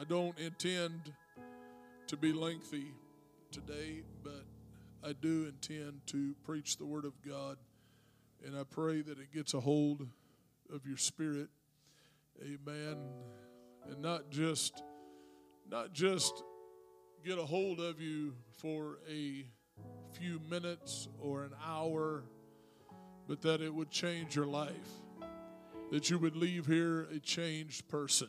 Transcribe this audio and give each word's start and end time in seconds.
I 0.00 0.04
don't 0.04 0.38
intend 0.38 1.12
to 2.06 2.16
be 2.16 2.32
lengthy 2.32 2.94
today, 3.52 4.02
but 4.24 4.46
I 5.04 5.12
do 5.12 5.46
intend 5.46 6.00
to 6.06 6.34
preach 6.42 6.78
the 6.78 6.86
Word 6.86 7.04
of 7.04 7.12
God, 7.20 7.58
and 8.42 8.56
I 8.56 8.62
pray 8.64 9.02
that 9.02 9.18
it 9.18 9.30
gets 9.30 9.52
a 9.52 9.60
hold 9.60 10.08
of 10.72 10.86
your 10.86 10.96
spirit. 10.96 11.48
Amen. 12.40 12.96
And 13.90 14.00
not 14.00 14.30
just 14.30 14.82
not 15.70 15.92
just 15.92 16.44
get 17.22 17.36
a 17.38 17.44
hold 17.44 17.78
of 17.78 18.00
you 18.00 18.32
for 18.56 19.00
a 19.06 19.44
few 20.18 20.40
minutes 20.48 21.08
or 21.20 21.44
an 21.44 21.52
hour, 21.62 22.24
but 23.28 23.42
that 23.42 23.60
it 23.60 23.74
would 23.74 23.90
change 23.90 24.34
your 24.34 24.46
life. 24.46 24.72
That 25.92 26.08
you 26.08 26.18
would 26.18 26.36
leave 26.36 26.64
here 26.64 27.02
a 27.14 27.18
changed 27.18 27.86
person. 27.88 28.28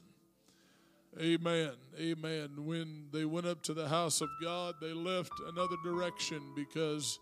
Amen. 1.19 1.71
Amen. 1.99 2.49
When 2.57 3.07
they 3.11 3.25
went 3.25 3.45
up 3.45 3.61
to 3.63 3.73
the 3.73 3.87
house 3.87 4.21
of 4.21 4.29
God, 4.41 4.75
they 4.79 4.93
left 4.93 5.33
another 5.47 5.75
direction 5.83 6.41
because 6.55 7.19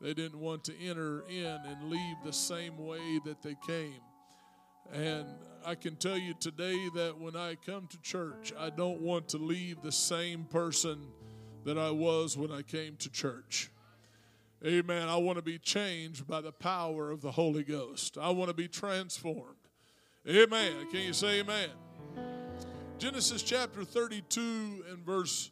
they 0.00 0.12
didn't 0.12 0.38
want 0.38 0.64
to 0.64 0.78
enter 0.78 1.24
in 1.28 1.46
and 1.46 1.90
leave 1.90 2.16
the 2.24 2.32
same 2.32 2.76
way 2.76 3.18
that 3.24 3.42
they 3.42 3.56
came. 3.66 4.00
And 4.92 5.26
I 5.64 5.74
can 5.74 5.96
tell 5.96 6.18
you 6.18 6.34
today 6.34 6.88
that 6.94 7.18
when 7.18 7.34
I 7.34 7.54
come 7.54 7.86
to 7.86 8.00
church, 8.02 8.52
I 8.58 8.70
don't 8.70 9.00
want 9.00 9.28
to 9.30 9.38
leave 9.38 9.82
the 9.82 9.92
same 9.92 10.44
person 10.44 11.06
that 11.64 11.78
I 11.78 11.90
was 11.90 12.36
when 12.36 12.50
I 12.50 12.62
came 12.62 12.96
to 12.96 13.10
church. 13.10 13.70
Amen. 14.64 15.08
I 15.08 15.16
want 15.16 15.36
to 15.36 15.42
be 15.42 15.58
changed 15.58 16.26
by 16.26 16.42
the 16.42 16.52
power 16.52 17.10
of 17.10 17.22
the 17.22 17.30
Holy 17.30 17.62
Ghost. 17.62 18.18
I 18.20 18.30
want 18.30 18.48
to 18.48 18.54
be 18.54 18.68
transformed. 18.68 19.56
Amen. 20.28 20.88
Can 20.90 21.00
you 21.00 21.14
say 21.14 21.40
amen? 21.40 21.70
Genesis 23.00 23.42
chapter 23.42 23.82
32 23.82 24.84
and 24.90 24.98
verse 25.06 25.50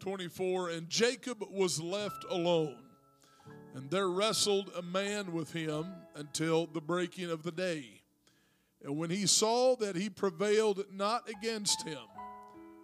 24 0.00 0.70
And 0.70 0.88
Jacob 0.88 1.44
was 1.50 1.82
left 1.82 2.24
alone, 2.30 2.78
and 3.74 3.90
there 3.90 4.08
wrestled 4.08 4.70
a 4.74 4.80
man 4.80 5.34
with 5.34 5.52
him 5.52 5.84
until 6.14 6.64
the 6.64 6.80
breaking 6.80 7.30
of 7.30 7.42
the 7.42 7.52
day. 7.52 8.00
And 8.82 8.96
when 8.96 9.10
he 9.10 9.26
saw 9.26 9.76
that 9.76 9.96
he 9.96 10.08
prevailed 10.08 10.82
not 10.90 11.28
against 11.28 11.86
him, 11.86 11.98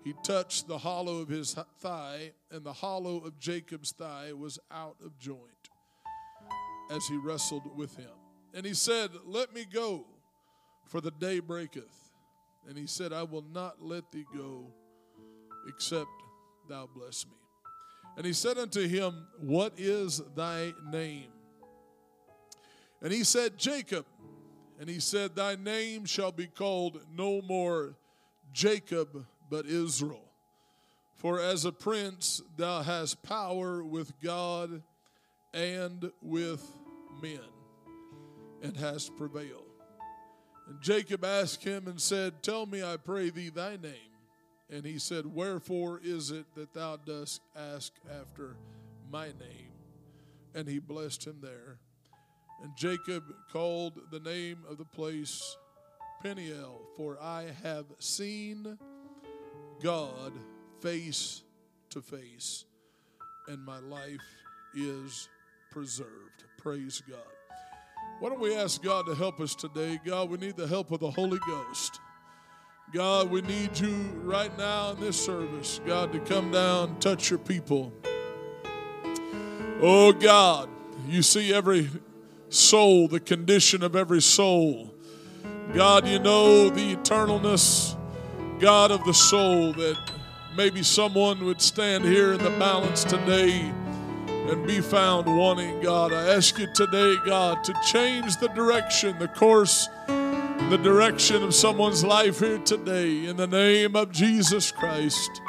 he 0.04 0.12
touched 0.22 0.68
the 0.68 0.76
hollow 0.76 1.20
of 1.20 1.30
his 1.30 1.56
thigh, 1.80 2.32
and 2.50 2.62
the 2.62 2.74
hollow 2.74 3.24
of 3.24 3.38
Jacob's 3.38 3.92
thigh 3.92 4.34
was 4.34 4.58
out 4.70 4.96
of 5.02 5.18
joint 5.18 5.70
as 6.90 7.06
he 7.06 7.16
wrestled 7.16 7.74
with 7.74 7.96
him. 7.96 8.12
And 8.52 8.66
he 8.66 8.74
said, 8.74 9.12
Let 9.24 9.54
me 9.54 9.64
go, 9.64 10.04
for 10.84 11.00
the 11.00 11.10
day 11.10 11.40
breaketh. 11.40 12.03
And 12.68 12.78
he 12.78 12.86
said, 12.86 13.12
I 13.12 13.22
will 13.22 13.44
not 13.52 13.82
let 13.82 14.10
thee 14.12 14.24
go 14.34 14.72
except 15.68 16.08
thou 16.68 16.88
bless 16.94 17.26
me. 17.26 17.32
And 18.16 18.24
he 18.24 18.32
said 18.32 18.58
unto 18.58 18.86
him, 18.86 19.26
What 19.40 19.74
is 19.76 20.22
thy 20.36 20.72
name? 20.90 21.30
And 23.02 23.12
he 23.12 23.24
said, 23.24 23.58
Jacob. 23.58 24.06
And 24.80 24.88
he 24.88 25.00
said, 25.00 25.34
Thy 25.34 25.56
name 25.56 26.04
shall 26.04 26.32
be 26.32 26.46
called 26.46 27.00
no 27.14 27.42
more 27.42 27.96
Jacob, 28.52 29.26
but 29.50 29.66
Israel. 29.66 30.24
For 31.16 31.40
as 31.40 31.64
a 31.64 31.72
prince 31.72 32.42
thou 32.56 32.82
hast 32.82 33.22
power 33.22 33.84
with 33.84 34.12
God 34.20 34.82
and 35.52 36.10
with 36.20 36.66
men, 37.22 37.40
and 38.62 38.76
hast 38.76 39.16
prevailed. 39.16 39.63
And 40.66 40.80
Jacob 40.80 41.24
asked 41.24 41.62
him 41.62 41.86
and 41.86 42.00
said, 42.00 42.42
Tell 42.42 42.66
me, 42.66 42.82
I 42.82 42.96
pray 42.96 43.30
thee, 43.30 43.50
thy 43.50 43.76
name. 43.76 44.12
And 44.70 44.84
he 44.84 44.98
said, 44.98 45.26
Wherefore 45.26 46.00
is 46.02 46.30
it 46.30 46.46
that 46.54 46.72
thou 46.72 46.96
dost 46.96 47.42
ask 47.54 47.92
after 48.20 48.56
my 49.10 49.26
name? 49.26 49.72
And 50.54 50.68
he 50.68 50.78
blessed 50.78 51.26
him 51.26 51.38
there. 51.42 51.78
And 52.62 52.74
Jacob 52.76 53.24
called 53.52 54.00
the 54.10 54.20
name 54.20 54.58
of 54.68 54.78
the 54.78 54.84
place 54.84 55.56
Peniel, 56.22 56.80
for 56.96 57.18
I 57.20 57.46
have 57.62 57.84
seen 57.98 58.78
God 59.82 60.32
face 60.80 61.42
to 61.90 62.00
face, 62.00 62.64
and 63.48 63.62
my 63.62 63.78
life 63.80 64.24
is 64.74 65.28
preserved. 65.70 66.44
Praise 66.56 67.02
God. 67.08 67.33
Why 68.24 68.30
don't 68.30 68.40
we 68.40 68.56
ask 68.56 68.82
God 68.82 69.04
to 69.04 69.14
help 69.14 69.38
us 69.38 69.54
today? 69.54 70.00
God, 70.02 70.30
we 70.30 70.38
need 70.38 70.56
the 70.56 70.66
help 70.66 70.90
of 70.92 71.00
the 71.00 71.10
Holy 71.10 71.38
Ghost. 71.46 72.00
God, 72.90 73.30
we 73.30 73.42
need 73.42 73.78
you 73.78 73.94
right 74.22 74.56
now 74.56 74.92
in 74.92 75.00
this 75.00 75.22
service, 75.22 75.78
God, 75.84 76.10
to 76.14 76.20
come 76.20 76.50
down, 76.50 76.98
touch 77.00 77.28
your 77.28 77.38
people. 77.38 77.92
Oh, 79.82 80.14
God, 80.14 80.70
you 81.06 81.20
see 81.20 81.52
every 81.52 81.90
soul, 82.48 83.08
the 83.08 83.20
condition 83.20 83.82
of 83.82 83.94
every 83.94 84.22
soul. 84.22 84.94
God, 85.74 86.08
you 86.08 86.18
know 86.18 86.70
the 86.70 86.96
eternalness, 86.96 87.94
God 88.58 88.90
of 88.90 89.04
the 89.04 89.12
soul, 89.12 89.74
that 89.74 89.98
maybe 90.56 90.82
someone 90.82 91.44
would 91.44 91.60
stand 91.60 92.06
here 92.06 92.32
in 92.32 92.42
the 92.42 92.56
balance 92.58 93.04
today 93.04 93.70
and 94.50 94.66
be 94.66 94.80
found 94.80 95.26
wanting, 95.26 95.80
God. 95.80 96.12
I 96.12 96.34
ask 96.34 96.58
you 96.58 96.66
today, 96.66 97.16
God, 97.24 97.64
to 97.64 97.74
change 97.84 98.36
the 98.36 98.48
direction, 98.48 99.18
the 99.18 99.28
course, 99.28 99.88
the 100.06 100.80
direction 100.82 101.42
of 101.42 101.54
someone's 101.54 102.04
life 102.04 102.40
here 102.40 102.58
today 102.58 103.26
in 103.26 103.36
the 103.36 103.46
name 103.46 103.96
of 103.96 104.12
Jesus 104.12 104.70
Christ. 104.70 105.40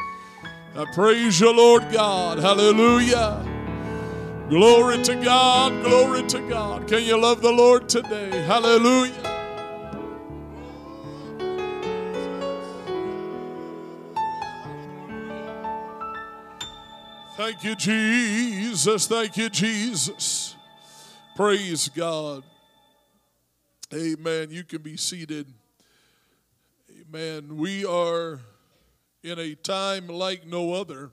I 0.75 0.85
praise 0.93 1.39
you, 1.39 1.55
Lord 1.55 1.91
God. 1.91 2.39
Hallelujah. 2.39 3.45
Glory 4.49 5.01
to 5.03 5.15
God. 5.15 5.83
Glory 5.83 6.23
to 6.27 6.39
God. 6.49 6.87
Can 6.87 7.03
you 7.03 7.19
love 7.19 7.41
the 7.41 7.51
Lord 7.51 7.89
today? 7.89 8.29
Hallelujah. 8.43 9.34
Thank 17.37 17.65
you, 17.65 17.75
Jesus. 17.75 19.07
Thank 19.07 19.35
you, 19.35 19.49
Jesus. 19.49 20.55
Praise 21.35 21.89
God. 21.89 22.45
Amen. 23.93 24.47
You 24.51 24.63
can 24.63 24.81
be 24.81 24.95
seated. 24.95 25.45
Amen. 26.89 27.57
We 27.57 27.83
are 27.83 28.39
in 29.21 29.37
a 29.37 29.53
time 29.53 30.07
like 30.07 30.47
no 30.47 30.71
other, 30.71 31.11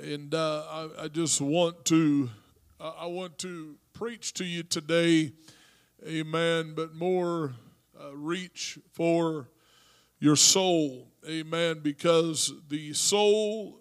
and 0.00 0.32
uh, 0.32 0.62
I, 0.70 0.88
I, 1.02 1.08
just 1.08 1.40
want 1.40 1.84
to 1.86 2.30
I 2.78 3.06
want 3.06 3.38
to 3.38 3.74
preach 3.94 4.34
to 4.34 4.44
you 4.44 4.62
today. 4.62 5.32
Amen. 6.06 6.74
But 6.76 6.94
more 6.94 7.54
uh, 8.00 8.14
reach 8.14 8.78
for 8.92 9.48
your 10.20 10.36
soul. 10.36 11.08
Amen. 11.28 11.80
Because 11.82 12.52
the 12.68 12.92
soul 12.92 13.77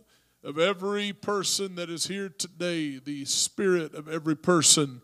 of 0.48 0.58
every 0.58 1.12
person 1.12 1.76
that 1.76 1.90
is 1.90 2.08
here 2.08 2.30
today, 2.30 3.00
the 3.04 3.26
spirit 3.26 3.94
of 3.94 4.08
every 4.08 4.36
person, 4.36 5.02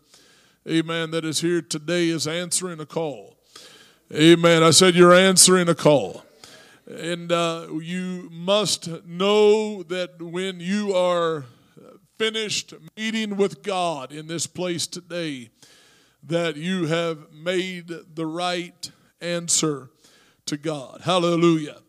amen, 0.66 1.10
that 1.10 1.22
is 1.22 1.42
here 1.42 1.60
today 1.60 2.08
is 2.08 2.26
answering 2.26 2.80
a 2.80 2.86
call. 2.86 3.36
Amen. 4.10 4.62
I 4.62 4.70
said, 4.70 4.94
You're 4.94 5.12
answering 5.12 5.68
a 5.68 5.74
call. 5.74 6.24
And 6.86 7.30
uh, 7.30 7.66
you 7.82 8.30
must 8.32 8.88
know 9.04 9.82
that 9.82 10.22
when 10.22 10.60
you 10.60 10.94
are 10.94 11.44
finished 12.16 12.72
meeting 12.96 13.36
with 13.36 13.62
God 13.62 14.12
in 14.12 14.26
this 14.26 14.46
place 14.46 14.86
today, 14.86 15.50
that 16.22 16.56
you 16.56 16.86
have 16.86 17.34
made 17.34 17.92
the 18.14 18.24
right 18.24 18.90
answer 19.20 19.90
to 20.46 20.56
God. 20.56 21.02
Hallelujah. 21.04 21.83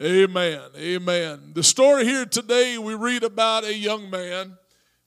Amen. 0.00 0.60
Amen. 0.76 1.50
The 1.54 1.64
story 1.64 2.04
here 2.04 2.24
today, 2.24 2.78
we 2.78 2.94
read 2.94 3.24
about 3.24 3.64
a 3.64 3.74
young 3.74 4.08
man. 4.08 4.56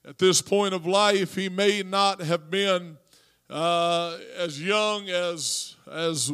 At 0.04 0.18
this 0.18 0.42
point 0.42 0.74
of 0.74 0.86
life, 0.86 1.34
he 1.34 1.48
may 1.48 1.82
not 1.82 2.20
have 2.20 2.52
been 2.52 2.98
uh, 3.50 4.18
as 4.38 4.62
young 4.62 5.08
as, 5.08 5.78
as 5.90 6.30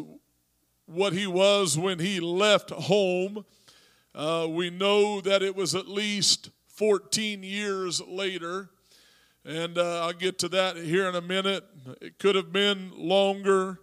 what 0.88 1.14
he 1.14 1.28
was 1.28 1.78
when 1.78 2.00
he 2.00 2.20
left 2.20 2.72
home. 2.72 3.46
Uh, 4.16 4.48
we 4.50 4.72
know 4.72 5.22
that 5.22 5.44
it 5.44 5.56
was 5.56 5.76
at 5.76 5.88
least 5.88 6.50
14 6.70 7.44
years 7.44 8.02
later. 8.08 8.72
And 9.46 9.78
uh, 9.78 10.08
I'll 10.08 10.14
get 10.14 10.40
to 10.40 10.50
that 10.50 10.78
here 10.78 11.08
in 11.08 11.14
a 11.14 11.22
minute. 11.22 11.64
It 12.02 12.18
could 12.18 12.34
have 12.34 12.52
been 12.52 12.92
longer, 12.98 13.82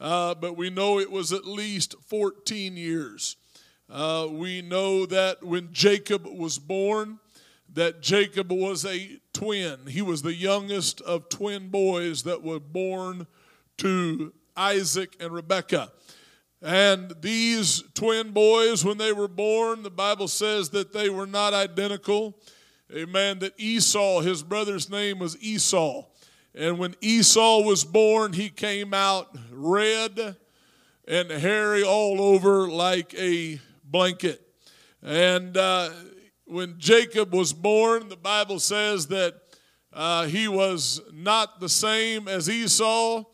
uh, 0.00 0.34
but 0.34 0.56
we 0.56 0.70
know 0.70 0.98
it 0.98 1.12
was 1.12 1.32
at 1.32 1.46
least 1.46 1.94
14 2.08 2.76
years. 2.76 3.36
Uh, 3.90 4.28
we 4.30 4.60
know 4.60 5.06
that 5.06 5.42
when 5.42 5.72
Jacob 5.72 6.26
was 6.26 6.58
born, 6.58 7.18
that 7.72 8.02
Jacob 8.02 8.52
was 8.52 8.84
a 8.84 9.18
twin. 9.32 9.86
He 9.86 10.02
was 10.02 10.22
the 10.22 10.34
youngest 10.34 11.00
of 11.02 11.28
twin 11.28 11.68
boys 11.68 12.24
that 12.24 12.42
were 12.42 12.60
born 12.60 13.26
to 13.78 14.32
Isaac 14.56 15.16
and 15.20 15.32
Rebekah. 15.32 15.90
And 16.60 17.14
these 17.20 17.82
twin 17.94 18.32
boys, 18.32 18.84
when 18.84 18.98
they 18.98 19.12
were 19.12 19.28
born, 19.28 19.82
the 19.82 19.90
Bible 19.90 20.28
says 20.28 20.70
that 20.70 20.92
they 20.92 21.08
were 21.08 21.26
not 21.26 21.54
identical. 21.54 22.36
Amen. 22.94 23.38
That 23.38 23.54
Esau, 23.58 24.20
his 24.20 24.42
brother's 24.42 24.90
name 24.90 25.18
was 25.18 25.40
Esau. 25.40 26.04
And 26.54 26.78
when 26.78 26.94
Esau 27.00 27.62
was 27.62 27.84
born, 27.84 28.32
he 28.32 28.48
came 28.48 28.92
out 28.92 29.36
red 29.50 30.36
and 31.06 31.30
hairy 31.30 31.84
all 31.84 32.20
over 32.20 32.68
like 32.68 33.14
a 33.14 33.60
blanket. 33.90 34.40
And 35.02 35.56
uh, 35.56 35.90
when 36.44 36.76
Jacob 36.78 37.32
was 37.32 37.52
born, 37.52 38.08
the 38.08 38.16
Bible 38.16 38.58
says 38.58 39.08
that 39.08 39.34
uh, 39.92 40.26
he 40.26 40.48
was 40.48 41.00
not 41.12 41.60
the 41.60 41.68
same 41.68 42.28
as 42.28 42.48
Esau 42.48 43.24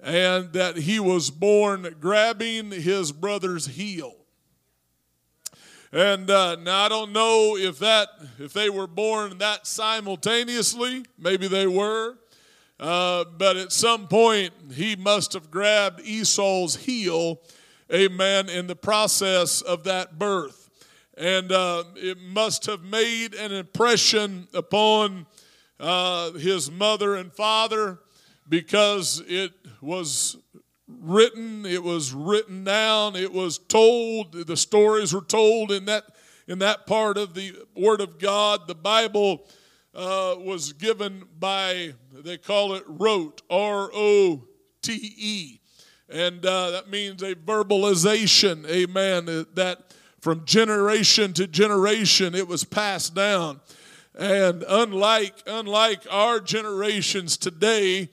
and 0.00 0.52
that 0.52 0.76
he 0.76 0.98
was 0.98 1.30
born 1.30 1.96
grabbing 2.00 2.70
his 2.70 3.12
brother's 3.12 3.66
heel. 3.66 4.16
And 5.92 6.30
uh, 6.30 6.56
now 6.56 6.86
I 6.86 6.88
don't 6.88 7.12
know 7.12 7.56
if 7.56 7.78
that 7.80 8.08
if 8.38 8.52
they 8.52 8.70
were 8.70 8.86
born 8.86 9.38
that 9.38 9.66
simultaneously. 9.66 11.04
Maybe 11.18 11.48
they 11.48 11.66
were, 11.66 12.16
uh, 12.80 13.24
but 13.36 13.56
at 13.56 13.72
some 13.72 14.08
point 14.08 14.54
he 14.74 14.96
must 14.96 15.34
have 15.34 15.50
grabbed 15.50 16.00
Esau's 16.00 16.76
heel, 16.76 17.42
amen, 17.92 18.48
in 18.48 18.66
the 18.66 18.76
process 18.76 19.60
of 19.60 19.84
that 19.84 20.18
birth, 20.18 20.70
and 21.16 21.52
uh, 21.52 21.84
it 21.96 22.18
must 22.20 22.66
have 22.66 22.82
made 22.82 23.34
an 23.34 23.52
impression 23.52 24.48
upon 24.54 25.26
uh, 25.78 26.32
his 26.32 26.70
mother 26.70 27.16
and 27.16 27.32
father 27.32 27.98
because 28.48 29.22
it 29.26 29.52
was 29.80 30.36
written, 30.88 31.66
it 31.66 31.82
was 31.82 32.12
written 32.12 32.64
down, 32.64 33.16
it 33.16 33.32
was 33.32 33.58
told, 33.58 34.32
the 34.32 34.56
stories 34.56 35.12
were 35.12 35.20
told 35.20 35.70
in 35.70 35.84
that 35.86 36.04
in 36.48 36.58
that 36.58 36.86
part 36.86 37.18
of 37.18 37.34
the 37.34 37.54
Word 37.74 38.00
of 38.00 38.18
God. 38.18 38.66
The 38.66 38.74
Bible 38.74 39.46
uh, 39.94 40.34
was 40.38 40.72
given 40.72 41.24
by, 41.38 41.94
they 42.12 42.36
call 42.36 42.74
it 42.74 42.84
rote, 42.86 43.42
R 43.48 43.90
O 43.94 44.44
T 44.82 45.14
E. 45.16 45.60
And 46.12 46.44
uh, 46.44 46.72
that 46.72 46.90
means 46.90 47.22
a 47.22 47.34
verbalization, 47.34 48.68
amen, 48.68 49.46
that 49.54 49.94
from 50.20 50.44
generation 50.44 51.32
to 51.32 51.46
generation 51.46 52.34
it 52.34 52.46
was 52.46 52.64
passed 52.64 53.14
down. 53.14 53.60
And 54.14 54.62
unlike, 54.68 55.34
unlike 55.46 56.02
our 56.10 56.38
generations 56.38 57.38
today, 57.38 58.10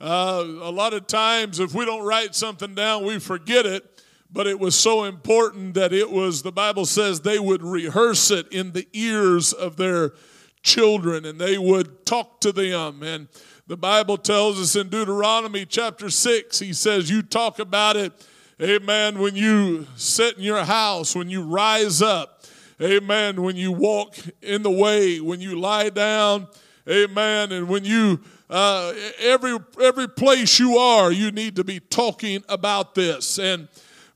uh, 0.00 0.42
a 0.46 0.72
lot 0.72 0.94
of 0.94 1.06
times, 1.06 1.60
if 1.60 1.74
we 1.74 1.84
don't 1.84 2.06
write 2.06 2.34
something 2.34 2.74
down, 2.74 3.04
we 3.04 3.18
forget 3.18 3.66
it. 3.66 4.02
But 4.32 4.46
it 4.46 4.58
was 4.58 4.74
so 4.74 5.04
important 5.04 5.74
that 5.74 5.92
it 5.92 6.10
was, 6.10 6.42
the 6.42 6.52
Bible 6.52 6.86
says, 6.86 7.20
they 7.20 7.38
would 7.38 7.62
rehearse 7.62 8.30
it 8.30 8.50
in 8.50 8.72
the 8.72 8.88
ears 8.94 9.52
of 9.52 9.76
their 9.76 10.12
children 10.62 11.24
and 11.24 11.40
they 11.40 11.58
would 11.58 12.06
talk 12.06 12.40
to 12.40 12.52
them. 12.52 13.02
And 13.02 13.28
the 13.66 13.76
Bible 13.76 14.16
tells 14.16 14.60
us 14.60 14.76
in 14.76 14.88
Deuteronomy 14.88 15.66
chapter 15.66 16.10
6, 16.10 16.58
he 16.58 16.72
says, 16.72 17.10
You 17.10 17.22
talk 17.22 17.58
about 17.58 17.96
it, 17.96 18.12
amen, 18.60 19.18
when 19.18 19.36
you 19.36 19.86
sit 19.96 20.36
in 20.36 20.42
your 20.42 20.64
house, 20.64 21.14
when 21.14 21.30
you 21.30 21.42
rise 21.42 22.02
up, 22.02 22.44
amen, 22.80 23.42
when 23.42 23.56
you 23.56 23.72
walk 23.72 24.16
in 24.40 24.62
the 24.62 24.70
way, 24.70 25.20
when 25.20 25.40
you 25.40 25.58
lie 25.58 25.90
down, 25.90 26.48
amen, 26.88 27.52
and 27.52 27.68
when 27.68 27.84
you 27.84 28.20
uh, 28.52 28.92
every 29.18 29.56
every 29.80 30.06
place 30.06 30.58
you 30.58 30.76
are, 30.76 31.10
you 31.10 31.32
need 31.32 31.56
to 31.56 31.64
be 31.64 31.80
talking 31.80 32.44
about 32.50 32.94
this. 32.94 33.38
And 33.38 33.66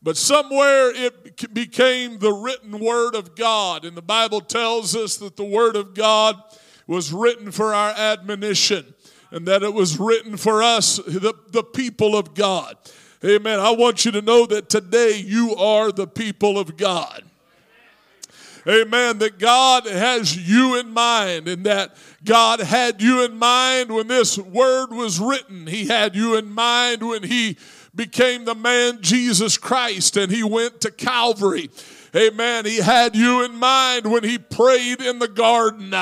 but 0.02 0.18
somewhere 0.18 0.94
it 0.94 1.25
became 1.52 2.18
the 2.18 2.32
written 2.32 2.78
word 2.78 3.14
of 3.14 3.34
God, 3.34 3.84
and 3.84 3.96
the 3.96 4.02
Bible 4.02 4.40
tells 4.40 4.96
us 4.96 5.16
that 5.18 5.36
the 5.36 5.44
word 5.44 5.76
of 5.76 5.94
God 5.94 6.36
was 6.86 7.12
written 7.12 7.50
for 7.50 7.74
our 7.74 7.90
admonition, 7.90 8.94
and 9.30 9.46
that 9.46 9.62
it 9.62 9.74
was 9.74 9.98
written 9.98 10.36
for 10.36 10.62
us, 10.62 10.96
the, 10.96 11.34
the 11.50 11.64
people 11.64 12.16
of 12.16 12.34
God. 12.34 12.76
Amen. 13.24 13.58
I 13.58 13.70
want 13.70 14.04
you 14.04 14.12
to 14.12 14.22
know 14.22 14.46
that 14.46 14.68
today 14.68 15.16
you 15.18 15.56
are 15.56 15.90
the 15.90 16.06
people 16.06 16.58
of 16.58 16.76
God. 16.76 17.22
Amen. 18.68 19.18
That 19.18 19.38
God 19.38 19.86
has 19.86 20.36
you 20.36 20.78
in 20.78 20.90
mind 20.90 21.46
and 21.46 21.64
that 21.66 21.96
God 22.24 22.58
had 22.58 23.00
you 23.00 23.24
in 23.24 23.36
mind 23.36 23.92
when 23.92 24.08
this 24.08 24.36
word 24.36 24.90
was 24.90 25.20
written. 25.20 25.68
He 25.68 25.86
had 25.86 26.16
you 26.16 26.36
in 26.36 26.50
mind 26.50 27.06
when 27.06 27.22
He 27.22 27.58
became 27.96 28.44
the 28.44 28.54
man 28.54 28.98
Jesus 29.00 29.58
Christ 29.58 30.16
and 30.16 30.30
He 30.30 30.42
went 30.42 30.80
to 30.82 30.90
Calvary. 30.90 31.70
Amen. 32.16 32.64
He 32.64 32.78
had 32.78 33.14
you 33.14 33.44
in 33.44 33.56
mind 33.56 34.10
when 34.10 34.24
he 34.24 34.38
prayed 34.38 35.02
in 35.02 35.18
the 35.18 35.28
garden. 35.28 35.92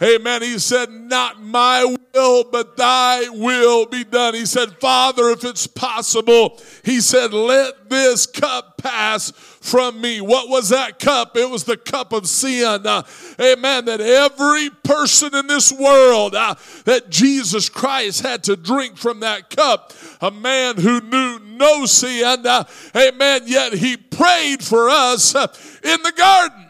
Amen. 0.00 0.42
He 0.42 0.60
said, 0.60 0.90
Not 0.92 1.42
my 1.42 1.96
will, 2.14 2.44
but 2.44 2.76
thy 2.76 3.28
will 3.30 3.86
be 3.86 4.04
done. 4.04 4.34
He 4.34 4.46
said, 4.46 4.78
Father, 4.78 5.30
if 5.30 5.44
it's 5.44 5.66
possible, 5.66 6.60
he 6.84 7.00
said, 7.00 7.32
Let 7.32 7.90
this 7.90 8.26
cup 8.26 8.78
pass 8.78 9.32
from 9.66 10.00
me. 10.00 10.20
What 10.20 10.48
was 10.48 10.68
that 10.68 10.98
cup? 10.98 11.36
It 11.36 11.50
was 11.50 11.64
the 11.64 11.76
cup 11.76 12.12
of 12.12 12.28
sin. 12.28 12.86
Uh, 12.86 13.02
amen. 13.40 13.86
That 13.86 14.00
every 14.00 14.70
person 14.70 15.34
in 15.34 15.48
this 15.48 15.72
world, 15.72 16.34
uh, 16.34 16.54
that 16.84 17.10
Jesus 17.10 17.68
Christ 17.68 18.22
had 18.22 18.44
to 18.44 18.56
drink 18.56 18.96
from 18.96 19.20
that 19.20 19.50
cup. 19.50 19.92
A 20.20 20.30
man 20.30 20.76
who 20.76 21.00
knew 21.00 21.40
no 21.40 21.84
sin. 21.84 22.46
Uh, 22.46 22.64
amen. 22.94 23.42
Yet 23.46 23.74
he 23.74 23.96
prayed 23.96 24.62
for 24.62 24.88
us 24.88 25.34
uh, 25.34 25.48
in 25.82 26.02
the 26.02 26.12
garden. 26.16 26.66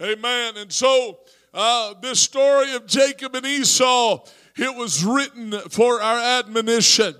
Amen. 0.00 0.56
And 0.56 0.72
so, 0.72 1.18
uh, 1.52 1.94
this 2.00 2.20
story 2.20 2.74
of 2.74 2.86
Jacob 2.86 3.34
and 3.36 3.46
Esau, 3.46 4.24
it 4.56 4.74
was 4.74 5.04
written 5.04 5.52
for 5.68 6.00
our 6.00 6.40
admonition. 6.40 7.14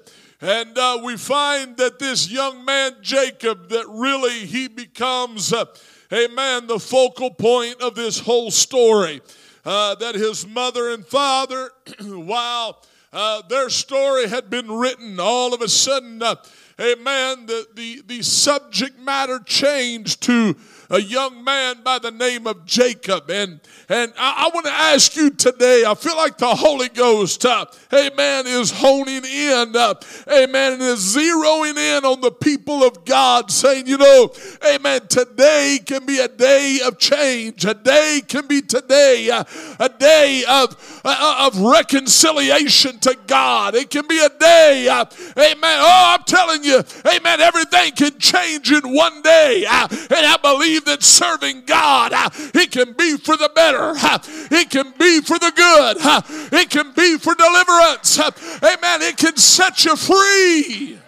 And 0.45 0.77
uh, 0.77 1.01
we 1.03 1.17
find 1.17 1.75
that 1.79 1.99
this 1.99 2.31
young 2.31 2.67
man, 2.67 2.97
Jacob, 3.01 3.71
that 3.71 3.87
really 3.89 4.45
he 4.45 4.69
becomes, 4.69 5.55
uh, 5.55 5.65
amen, 6.13 6.67
the 6.67 6.79
focal 6.79 7.31
point 7.31 7.81
of 7.81 7.95
this 7.95 8.19
whole 8.19 8.51
story. 8.51 9.23
Uh, 9.65 9.95
that 9.95 10.15
his 10.15 10.47
mother 10.47 10.91
and 10.91 11.07
father, 11.07 11.71
while 12.03 12.83
uh, 13.11 13.41
their 13.49 13.71
story 13.71 14.29
had 14.29 14.51
been 14.51 14.71
written, 14.71 15.19
all 15.19 15.55
of 15.55 15.63
a 15.63 15.69
sudden, 15.69 16.23
uh, 16.23 16.35
amen, 16.79 17.47
the, 17.47 17.67
the, 17.73 18.03
the 18.07 18.21
subject 18.21 18.99
matter 18.99 19.39
changed 19.47 20.21
to 20.25 20.55
a 20.91 21.01
young 21.01 21.43
man 21.45 21.83
by 21.83 21.99
the 21.99 22.11
name 22.11 22.47
of 22.47 22.65
Jacob. 22.65 23.31
And, 23.31 23.61
and 23.89 24.13
I, 24.19 24.47
I 24.47 24.51
want 24.55 24.67
to 24.67 24.73
ask 24.73 25.17
you 25.17 25.31
today, 25.31 25.85
I 25.87 25.95
feel 25.95 26.17
like 26.17 26.39
the 26.39 26.55
Holy 26.55 26.89
Ghost, 26.89 27.45
uh, 27.45 27.67
amen, 27.93 28.47
is 28.47 28.71
honing 28.71 29.25
in, 29.25 29.77
uh, 29.77 29.95
amen, 30.29 30.75
and 30.75 30.83
is 30.83 31.17
zeroing 31.17 31.77
in 31.77 32.05
on 32.05 32.21
the 32.21 32.31
people 32.31 32.83
of 32.83 33.05
God, 33.05 33.51
saying, 33.51 33.87
you 33.87 33.99
know, 33.99 34.33
amen, 34.75 35.03
today 35.09 35.79
can 35.85 36.07
be 36.07 36.21
a 36.21 36.29
day 36.29 36.81
of 36.85 36.99
change. 36.99 37.65
A 37.65 37.75
day 37.75 38.23
can 38.27 38.47
be 38.47 38.61
today, 38.61 39.31
uh, 39.31 39.45
a 39.81 39.89
day 39.89 40.45
of, 40.49 41.01
uh, 41.05 41.47
of 41.47 41.59
reconciliation 41.61 42.99
to 43.01 43.17
God. 43.27 43.75
It 43.75 43.91
can 43.91 44.07
be 44.07 44.19
a 44.19 44.29
day, 44.29 44.89
uh, 44.89 45.05
amen. 45.39 45.57
Oh, 45.63 46.17
I'm 46.17 46.25
telling 46.25 46.65
you, 46.65 46.83
amen, 47.07 47.41
everything 47.41 47.93
can 47.93 48.19
change 48.19 48.71
in 48.71 48.93
one 48.93 49.23
day. 49.23 49.65
Uh, 49.69 49.89
and 49.91 50.27
I 50.27 50.37
believe 50.43 50.74
that 50.81 51.03
serving 51.03 51.65
God, 51.67 52.13
uh, 52.13 52.31
it 52.55 52.71
can 52.71 52.93
be 52.93 53.17
for 53.17 53.37
the 53.37 53.51
better, 53.55 53.95
uh, 53.97 54.19
it 54.51 54.71
can 54.71 54.93
be 54.99 55.21
for 55.21 55.39
the 55.39 55.53
good, 55.55 55.97
uh, 56.01 56.23
it 56.53 56.71
can 56.71 56.93
be 56.93 57.19
for 57.19 57.35
deliverance. 57.35 58.19
Amen. 58.19 59.03
It 59.03 59.17
can 59.17 59.37
set 59.37 59.85
you 59.85 59.97
free. 59.97 60.99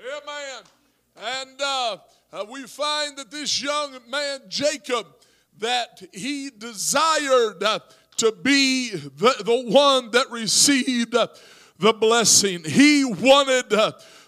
Amen. 0.00 0.62
And 1.16 1.60
uh, 1.60 1.96
we 2.50 2.64
find 2.64 3.16
that 3.18 3.30
this 3.30 3.62
young 3.62 3.98
man, 4.08 4.40
Jacob, 4.48 5.06
that 5.58 6.02
he 6.12 6.50
desired 6.50 7.62
to 8.16 8.32
be 8.42 8.90
the, 8.90 9.34
the 9.44 9.70
one 9.70 10.10
that 10.10 10.30
received 10.30 11.12
the 11.12 11.92
blessing. 11.92 12.64
He 12.64 13.04
wanted 13.04 13.70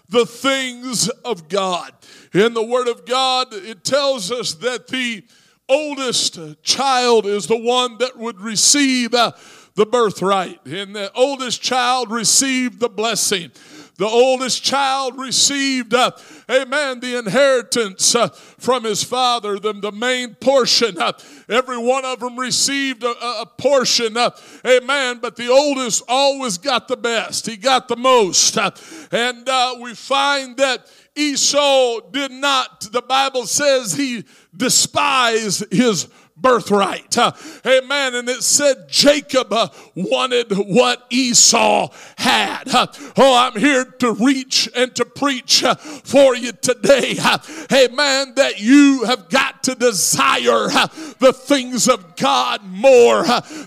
the 0.09 0.25
things 0.25 1.09
of 1.09 1.47
God. 1.49 1.94
In 2.35 2.53
the 2.53 2.65
Word 2.65 2.89
of 2.89 3.05
God, 3.05 3.53
it 3.53 3.85
tells 3.85 4.29
us 4.29 4.55
that 4.55 4.89
the 4.89 5.23
oldest 5.69 6.37
child 6.63 7.25
is 7.25 7.47
the 7.47 7.57
one 7.57 7.97
that 7.99 8.17
would 8.17 8.41
receive 8.41 9.13
uh, 9.13 9.31
the 9.75 9.85
birthright, 9.85 10.59
and 10.65 10.93
the 10.93 11.09
oldest 11.13 11.61
child 11.61 12.11
received 12.11 12.81
the 12.81 12.89
blessing. 12.89 13.51
The 13.97 14.05
oldest 14.05 14.61
child 14.61 15.17
received, 15.17 15.93
uh, 15.93 16.11
amen, 16.51 16.99
the 16.99 17.17
inheritance 17.17 18.13
uh, 18.13 18.27
from 18.27 18.83
his 18.83 19.01
father, 19.01 19.57
the, 19.57 19.71
the 19.71 19.93
main 19.93 20.35
portion. 20.35 20.97
Uh, 20.99 21.13
every 21.47 21.77
one 21.77 22.03
of 22.03 22.19
them 22.19 22.37
received 22.37 23.05
a, 23.05 23.11
a 23.11 23.45
portion, 23.45 24.17
uh, 24.17 24.31
amen, 24.67 25.19
but 25.21 25.37
the 25.37 25.47
oldest 25.47 26.03
always 26.09 26.57
got 26.57 26.89
the 26.89 26.97
best. 26.97 27.45
He 27.45 27.55
got 27.55 27.87
the 27.87 27.95
most. 27.95 28.57
Uh, 28.57 28.71
and 29.13 29.47
we 29.81 29.93
find 29.93 30.57
that 30.57 30.85
Esau 31.15 32.01
did 32.11 32.31
not, 32.31 32.91
the 32.91 33.01
Bible 33.01 33.47
says 33.47 33.93
he 33.93 34.25
despised 34.55 35.71
his 35.71 36.07
birthright. 36.37 37.17
Uh, 37.17 37.31
amen. 37.65 38.15
And 38.15 38.29
it 38.29 38.43
said 38.43 38.89
Jacob 38.89 39.51
uh, 39.53 39.69
wanted 39.95 40.51
what 40.51 41.05
Esau 41.09 41.89
had. 42.17 42.67
Uh, 42.67 42.87
oh, 43.17 43.37
I'm 43.37 43.59
here 43.59 43.85
to 43.85 44.13
reach 44.13 44.69
and 44.75 44.93
to 44.95 45.05
preach 45.05 45.63
uh, 45.63 45.75
for 45.75 46.35
you 46.35 46.51
today. 46.51 47.15
Uh, 47.19 47.37
amen. 47.71 48.33
That 48.35 48.59
you 48.59 49.05
have 49.05 49.29
got 49.29 49.63
to 49.63 49.75
desire 49.75 50.67
uh, 50.71 50.87
the 51.19 51.33
things 51.33 51.87
of 51.87 52.15
God 52.15 52.63
more 52.63 53.23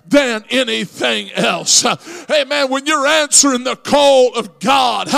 than 0.06 0.44
anything 0.50 1.32
else. 1.32 1.84
Amen. 2.30 2.70
When 2.70 2.87
you're 2.87 3.06
answering 3.06 3.64
the 3.64 3.76
call 3.76 4.37
of 4.37 4.58
God 4.60 5.08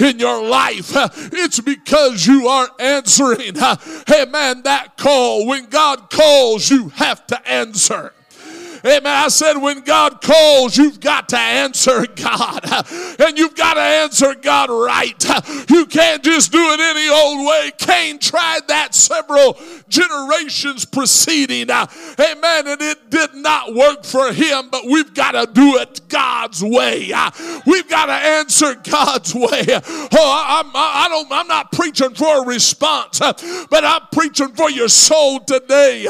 in 0.00 0.18
your 0.18 0.46
life, 0.48 0.92
it's 1.32 1.60
because 1.60 2.26
you 2.26 2.46
are 2.48 2.68
answering, 2.78 3.56
amen, 3.58 4.62
that 4.62 4.94
call. 4.96 5.46
When 5.46 5.66
God 5.66 6.10
calls, 6.10 6.70
you 6.70 6.90
have 7.00 7.26
to 7.26 7.48
answer. 7.48 8.12
Amen. 8.84 9.06
I 9.06 9.28
said, 9.28 9.58
when 9.58 9.80
God 9.80 10.22
calls, 10.22 10.76
you've 10.76 11.00
got 11.00 11.28
to 11.30 11.38
answer 11.38 12.06
God. 12.06 12.60
And 13.20 13.38
you've 13.38 13.54
got 13.54 13.74
to 13.74 13.80
answer 13.80 14.34
God 14.34 14.70
right. 14.70 15.24
You 15.70 15.86
can't 15.86 16.22
just 16.22 16.52
do 16.52 16.58
it 16.58 16.80
any 16.80 17.08
old 17.08 17.46
way. 17.46 17.72
Cain 17.78 18.18
tried 18.18 18.66
that 18.68 18.94
several 18.94 19.58
generations 19.88 20.84
preceding. 20.84 21.70
Amen. 21.70 22.66
And 22.66 22.80
it 22.80 23.10
did 23.10 23.34
not 23.34 23.74
work 23.74 24.04
for 24.04 24.32
him, 24.32 24.68
but 24.70 24.84
we've 24.86 25.12
got 25.14 25.32
to 25.32 25.50
do 25.52 25.76
it 25.78 26.00
God's 26.08 26.62
way. 26.62 27.12
We've 27.66 27.88
got 27.88 28.06
to 28.06 28.12
answer 28.12 28.74
God's 28.74 29.34
way. 29.34 29.64
Oh, 29.68 30.44
I'm, 30.48 30.70
I 30.74 31.06
don't, 31.08 31.30
I'm 31.30 31.48
not 31.48 31.72
preaching 31.72 32.14
for 32.14 32.42
a 32.42 32.46
response, 32.46 33.18
but 33.18 33.84
I'm 33.84 34.02
preaching 34.12 34.52
for 34.54 34.70
your 34.70 34.88
soul 34.88 35.40
today. 35.40 36.04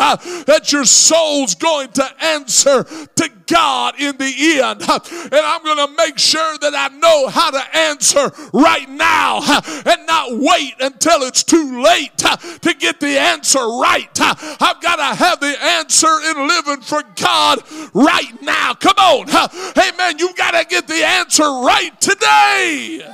That 0.46 0.72
your 0.72 0.84
soul's 0.84 1.54
going 1.54 1.88
to 1.92 2.24
answer 2.24 2.59
answer 2.66 2.84
to 3.16 3.30
God 3.46 3.94
in 3.98 4.16
the 4.16 4.60
end. 4.62 4.82
And 4.82 5.34
I'm 5.34 5.62
going 5.62 5.88
to 5.88 5.94
make 5.96 6.18
sure 6.18 6.58
that 6.58 6.74
I 6.74 6.88
know 6.96 7.28
how 7.28 7.50
to 7.50 7.76
answer 7.76 8.30
right 8.52 8.88
now 8.88 9.40
and 9.86 10.06
not 10.06 10.30
wait 10.32 10.74
until 10.80 11.22
it's 11.22 11.42
too 11.42 11.82
late 11.82 12.16
to 12.18 12.74
get 12.78 13.00
the 13.00 13.18
answer 13.18 13.58
right. 13.58 14.08
I've 14.20 14.80
got 14.80 14.96
to 14.96 15.16
have 15.16 15.40
the 15.40 15.56
answer 15.62 16.20
in 16.30 16.48
living 16.48 16.80
for 16.82 17.02
God 17.16 17.60
right 17.94 18.42
now. 18.42 18.74
Come 18.74 18.96
on. 18.98 19.28
Amen. 19.76 20.18
You've 20.18 20.36
got 20.36 20.52
to 20.52 20.66
get 20.68 20.86
the 20.86 21.04
answer 21.04 21.44
right 21.44 21.98
today. 22.00 23.06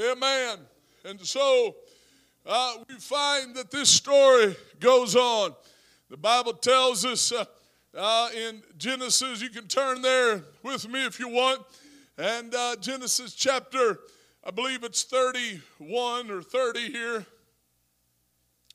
Amen. 0.00 0.58
And 1.04 1.20
so 1.20 1.74
uh, 2.46 2.76
we 2.88 2.94
find 2.94 3.54
that 3.54 3.70
this 3.70 3.90
story 3.90 4.56
goes 4.78 5.14
on. 5.14 5.54
The 6.10 6.16
Bible 6.16 6.54
tells 6.54 7.04
us 7.04 7.30
uh, 7.30 7.44
uh, 7.96 8.28
in 8.36 8.64
Genesis, 8.76 9.40
you 9.40 9.48
can 9.48 9.68
turn 9.68 10.02
there 10.02 10.42
with 10.64 10.88
me 10.88 11.06
if 11.06 11.20
you 11.20 11.28
want, 11.28 11.62
and 12.18 12.52
uh, 12.52 12.74
Genesis 12.80 13.32
chapter, 13.32 14.00
I 14.42 14.50
believe 14.50 14.82
it's 14.82 15.04
31 15.04 16.32
or 16.32 16.42
30 16.42 16.90
here. 16.90 17.24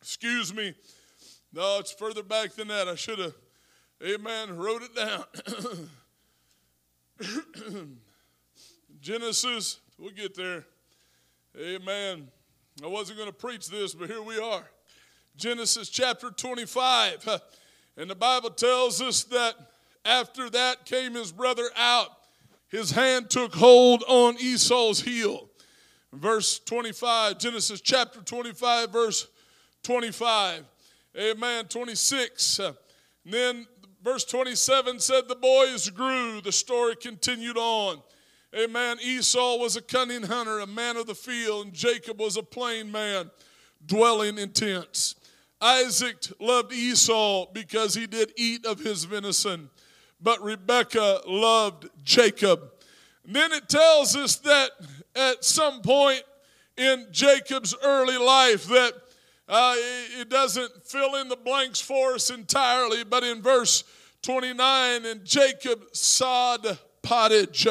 Excuse 0.01 0.53
me. 0.53 0.75
No, 1.51 1.79
it's 1.79 1.91
further 1.91 2.23
back 2.23 2.53
than 2.53 2.69
that. 2.69 2.87
I 2.87 2.95
should 2.95 3.19
have, 3.19 3.33
amen, 4.01 4.55
wrote 4.55 4.83
it 4.83 4.95
down. 4.95 5.25
Genesis, 9.01 9.81
we'll 9.99 10.11
get 10.11 10.35
there. 10.35 10.63
Amen. 11.59 12.29
I 12.81 12.87
wasn't 12.87 13.17
going 13.17 13.29
to 13.29 13.35
preach 13.35 13.67
this, 13.67 13.93
but 13.93 14.09
here 14.09 14.21
we 14.21 14.39
are. 14.39 14.63
Genesis 15.37 15.89
chapter 15.89 16.31
25. 16.31 17.27
And 17.97 18.09
the 18.09 18.15
Bible 18.15 18.49
tells 18.49 19.01
us 19.01 19.23
that 19.25 19.55
after 20.03 20.49
that 20.49 20.85
came 20.85 21.15
his 21.15 21.31
brother 21.31 21.69
out. 21.75 22.09
His 22.67 22.91
hand 22.91 23.29
took 23.29 23.55
hold 23.55 24.03
on 24.07 24.35
Esau's 24.39 25.01
heel. 25.01 25.49
Verse 26.11 26.59
25, 26.59 27.39
Genesis 27.39 27.81
chapter 27.81 28.21
25, 28.21 28.91
verse 28.91 29.27
25. 29.83 30.63
Amen. 31.17 31.65
26. 31.65 32.59
And 32.59 32.75
then 33.25 33.67
verse 34.03 34.25
27 34.25 34.99
said, 34.99 35.27
The 35.27 35.35
boys 35.35 35.89
grew. 35.89 36.41
The 36.41 36.51
story 36.51 36.95
continued 36.95 37.57
on. 37.57 38.01
Amen. 38.57 38.97
Esau 39.01 39.57
was 39.57 39.75
a 39.75 39.81
cunning 39.81 40.23
hunter, 40.23 40.59
a 40.59 40.67
man 40.67 40.95
of 40.95 41.07
the 41.07 41.15
field, 41.15 41.65
and 41.65 41.73
Jacob 41.73 42.19
was 42.19 42.37
a 42.37 42.43
plain 42.43 42.91
man 42.91 43.29
dwelling 43.85 44.37
in 44.37 44.51
tents. 44.51 45.15
Isaac 45.65 46.17
loved 46.39 46.71
Esau 46.71 47.47
because 47.51 47.95
he 47.95 48.05
did 48.05 48.31
eat 48.37 48.67
of 48.67 48.79
his 48.81 49.03
venison, 49.05 49.71
but 50.21 50.39
Rebekah 50.43 51.21
loved 51.25 51.89
Jacob. 52.03 52.71
And 53.25 53.35
then 53.35 53.51
it 53.51 53.67
tells 53.67 54.15
us 54.15 54.35
that 54.37 54.69
at 55.15 55.43
some 55.43 55.81
point 55.81 56.21
in 56.77 57.07
Jacob's 57.09 57.73
early 57.83 58.19
life 58.19 58.67
that 58.67 58.93
uh, 59.49 59.73
it 60.19 60.29
doesn't 60.29 60.85
fill 60.85 61.15
in 61.15 61.29
the 61.29 61.35
blanks 61.35 61.81
for 61.81 62.13
us 62.13 62.29
entirely, 62.29 63.03
but 63.03 63.23
in 63.23 63.41
verse 63.41 63.83
29, 64.21 65.05
and 65.05 65.25
Jacob 65.25 65.83
sod 65.93 66.77
pottage. 67.01 67.67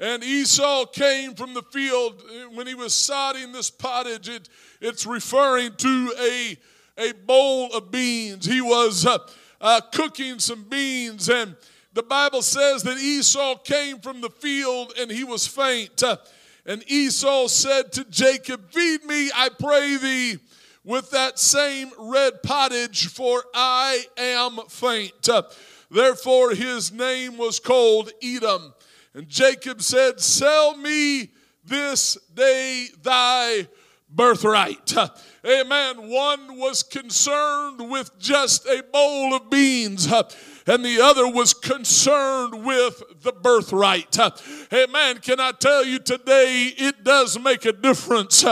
And 0.00 0.24
Esau 0.24 0.86
came 0.86 1.34
from 1.34 1.54
the 1.54 1.62
field 1.62 2.20
when 2.54 2.66
he 2.66 2.74
was 2.74 2.92
sodding 2.92 3.52
this 3.52 3.70
pottage. 3.70 4.28
It, 4.28 4.48
it's 4.80 5.06
referring 5.06 5.76
to 5.76 6.14
a 6.18 6.56
a 6.98 7.12
bowl 7.12 7.72
of 7.74 7.90
beans. 7.90 8.46
He 8.46 8.60
was 8.60 9.06
uh, 9.06 9.18
uh, 9.60 9.80
cooking 9.92 10.38
some 10.38 10.64
beans, 10.64 11.28
and 11.28 11.56
the 11.94 12.02
Bible 12.02 12.42
says 12.42 12.82
that 12.84 12.98
Esau 12.98 13.56
came 13.58 14.00
from 14.00 14.20
the 14.20 14.30
field 14.30 14.94
and 14.98 15.10
he 15.10 15.24
was 15.24 15.46
faint. 15.46 16.02
Uh, 16.02 16.16
and 16.64 16.82
Esau 16.90 17.48
said 17.48 17.92
to 17.92 18.04
Jacob, 18.04 18.72
Feed 18.72 19.04
me, 19.04 19.30
I 19.34 19.50
pray 19.50 19.96
thee, 19.96 20.38
with 20.84 21.10
that 21.10 21.38
same 21.38 21.90
red 21.98 22.42
pottage, 22.42 23.08
for 23.08 23.44
I 23.54 24.04
am 24.16 24.58
faint. 24.68 25.28
Uh, 25.28 25.42
therefore, 25.90 26.52
his 26.52 26.92
name 26.92 27.36
was 27.36 27.60
called 27.60 28.10
Edom. 28.22 28.72
And 29.14 29.28
Jacob 29.28 29.82
said, 29.82 30.20
Sell 30.20 30.76
me 30.76 31.30
this 31.64 32.16
day 32.34 32.88
thy 33.02 33.68
birthright. 34.14 34.94
Amen. 35.46 36.08
One 36.08 36.58
was 36.58 36.82
concerned 36.82 37.90
with 37.90 38.16
just 38.18 38.66
a 38.66 38.82
bowl 38.92 39.34
of 39.34 39.50
beans 39.50 40.06
and 40.66 40.84
the 40.84 41.00
other 41.00 41.28
was 41.28 41.54
concerned 41.54 42.64
with 42.64 43.02
the 43.22 43.32
birthright. 43.32 44.16
Amen. 44.72 45.18
Can 45.18 45.40
I 45.40 45.52
tell 45.52 45.84
you 45.84 45.98
today, 45.98 46.72
it 46.76 47.02
does 47.02 47.38
make 47.38 47.64
a 47.64 47.72
difference 47.72 48.44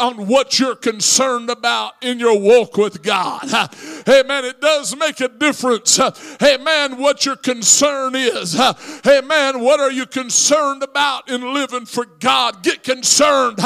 on 0.00 0.26
what 0.26 0.58
you're 0.58 0.74
concerned 0.74 1.50
about 1.50 1.92
in 2.00 2.18
your 2.18 2.38
walk 2.38 2.76
with 2.76 3.02
God. 3.02 3.48
Hey 4.06 4.22
man, 4.26 4.44
It 4.46 4.60
does 4.60 4.96
make 4.96 5.20
a 5.20 5.28
difference. 5.28 6.00
Hey 6.40 6.56
man, 6.56 6.96
What 6.96 7.26
your 7.26 7.36
concern 7.36 8.14
is. 8.14 8.54
Hey 9.04 9.20
man, 9.20 9.60
What 9.60 9.78
are 9.78 9.92
you 9.92 10.06
concerned 10.06 10.82
about 10.82 11.30
in 11.30 11.52
living 11.52 11.86
for 11.86 12.06
God? 12.06 12.62
Get 12.62 12.82
concerned 12.82 13.58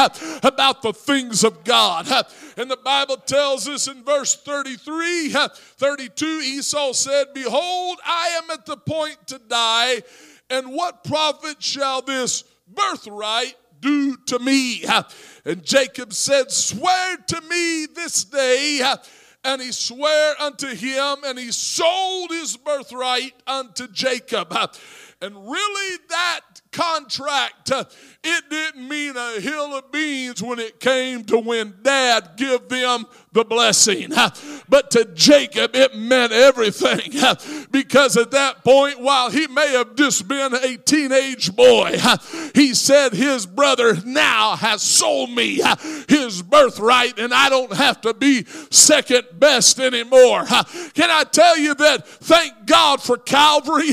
about 0.43 0.83
the 0.83 0.93
things 0.93 1.45
of 1.45 1.63
God. 1.65 2.09
And 2.57 2.71
the 2.71 2.77
Bible 2.77 3.17
tells 3.17 3.69
us 3.69 3.89
in 3.89 4.03
verse 4.05 4.35
33, 4.37 5.31
32, 5.31 6.27
Esau 6.27 6.93
said, 6.93 7.29
Behold, 7.35 7.99
I 8.05 8.41
am 8.43 8.51
at 8.51 8.67
the 8.67 8.77
point 8.77 9.27
to 9.29 9.39
die, 9.39 10.03
and 10.51 10.73
what 10.73 11.05
profit 11.05 11.63
shall 11.63 12.03
this 12.03 12.45
birthright 12.69 13.55
do 13.85 14.17
to 14.17 14.39
me? 14.39 14.85
And 15.45 15.63
Jacob 15.63 16.13
said, 16.15 16.51
Swear 16.51 17.19
to 17.19 17.41
me 17.43 17.87
this 17.95 18.25
day. 18.25 18.81
And 19.47 19.61
he 19.61 19.73
sware 19.73 20.35
unto 20.41 20.69
him, 20.69 21.17
and 21.27 21.39
he 21.39 21.53
sold 21.53 22.31
his 22.31 22.57
birthright 22.57 23.35
unto 23.47 23.87
Jacob. 23.89 24.57
And 25.21 25.37
really, 25.37 25.99
that 26.09 26.41
contract, 26.73 27.71
it 28.25 28.51
didn't 28.51 28.89
mean 28.89 29.17
a 29.17 29.41
hill 29.41 29.75
of 29.77 29.93
beans 29.93 30.43
when 30.43 30.59
it 30.59 30.81
came 30.81 31.25
to 31.25 31.39
when 31.39 31.75
dad 31.83 32.31
give 32.37 32.69
them 32.69 33.07
the 33.33 33.45
blessing. 33.45 34.13
But 34.67 34.91
to 34.93 35.05
Jacob, 35.05 35.77
it 35.77 35.95
meant 35.95 36.33
everything 36.33 37.13
because 37.71 38.17
at 38.17 38.31
that 38.31 38.65
point, 38.65 38.99
while 38.99 39.31
he 39.31 39.47
may 39.47 39.73
have 39.73 39.95
just 39.95 40.27
been 40.27 40.55
a 40.55 40.77
teenage 40.79 41.55
boy, 41.55 41.99
he 42.55 42.75
said 42.75 43.13
his 43.13 43.45
brother 43.45 43.97
now 44.05 44.57
has 44.57 44.83
sold 44.83 45.31
me 45.31 45.61
his 46.09 46.43
birthright 46.43 47.19
and 47.19 47.33
I 47.33 47.51
don't 47.51 47.73
have 47.75 48.01
to 48.03 48.15
be 48.15 48.45
second 48.71 49.27
best 49.35 49.79
anymore. 49.79 50.45
Can 50.95 51.11
I 51.11 51.25
tell 51.31 51.59
you 51.59 51.75
that? 51.75 52.09
Thank 52.09 52.67
God 52.67 53.03
for 53.03 53.19
Calvary. 53.19 53.91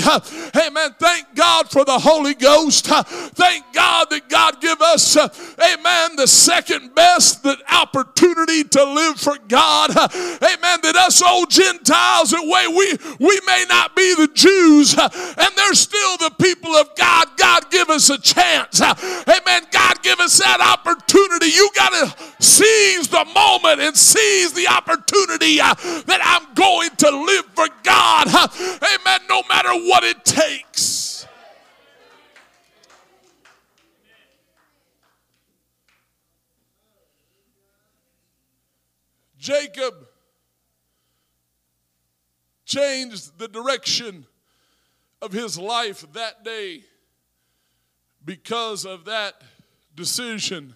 Amen. 0.55 0.95
Thank 0.99 1.35
God 1.35 1.69
for 1.69 1.83
the 1.83 1.99
Holy 1.99 2.33
Ghost. 2.33 2.87
Thank 2.87 3.73
God 3.73 4.09
that 4.09 4.20
God 4.29 4.61
give 4.61 4.81
us, 4.81 5.15
uh, 5.15 5.27
amen, 5.59 6.15
the 6.15 6.27
second 6.27 6.95
best 6.95 7.43
the 7.43 7.57
opportunity 7.71 8.63
to 8.63 8.83
live 8.83 9.19
for 9.19 9.37
God. 9.47 9.91
Uh, 9.95 10.07
amen. 10.13 10.79
That 10.83 10.95
us 10.95 11.21
old 11.21 11.49
Gentiles, 11.49 12.31
that 12.31 12.43
way 12.43 12.67
we, 12.67 12.97
we 13.19 13.39
may 13.45 13.65
not 13.69 13.95
be 13.95 14.15
the 14.15 14.29
Jews, 14.33 14.97
uh, 14.97 15.09
and 15.37 15.49
they're 15.55 15.73
still 15.73 16.17
the 16.17 16.33
people 16.41 16.71
of 16.75 16.95
God. 16.95 17.27
God 17.37 17.69
give 17.71 17.89
us 17.89 18.09
a 18.09 18.17
chance. 18.19 18.81
Amen. 18.81 19.63
God 19.71 20.01
give 20.01 20.19
us 20.19 20.39
that 20.39 20.61
opportunity. 20.61 21.47
You 21.47 21.69
got 21.75 21.89
to 21.89 22.43
seize 22.43 23.07
the 23.07 23.25
moment 23.33 23.81
and 23.81 23.95
seize 23.95 24.53
the 24.53 24.67
opportunity 24.67 25.59
uh, 25.61 25.73
that 26.05 26.21
I'm 26.23 26.53
going 26.53 26.89
to 26.97 27.09
live 27.11 27.45
for 27.53 27.67
God. 27.83 28.27
Amen. 28.27 29.19
No 29.29 29.43
matter 29.49 29.73
what 29.73 30.03
it 30.03 30.23
takes. 30.25 31.10
Jacob 39.41 40.07
changed 42.63 43.39
the 43.39 43.47
direction 43.47 44.27
of 45.19 45.31
his 45.31 45.57
life 45.57 46.05
that 46.13 46.43
day 46.43 46.83
because 48.23 48.85
of 48.85 49.05
that 49.05 49.41
decision 49.95 50.75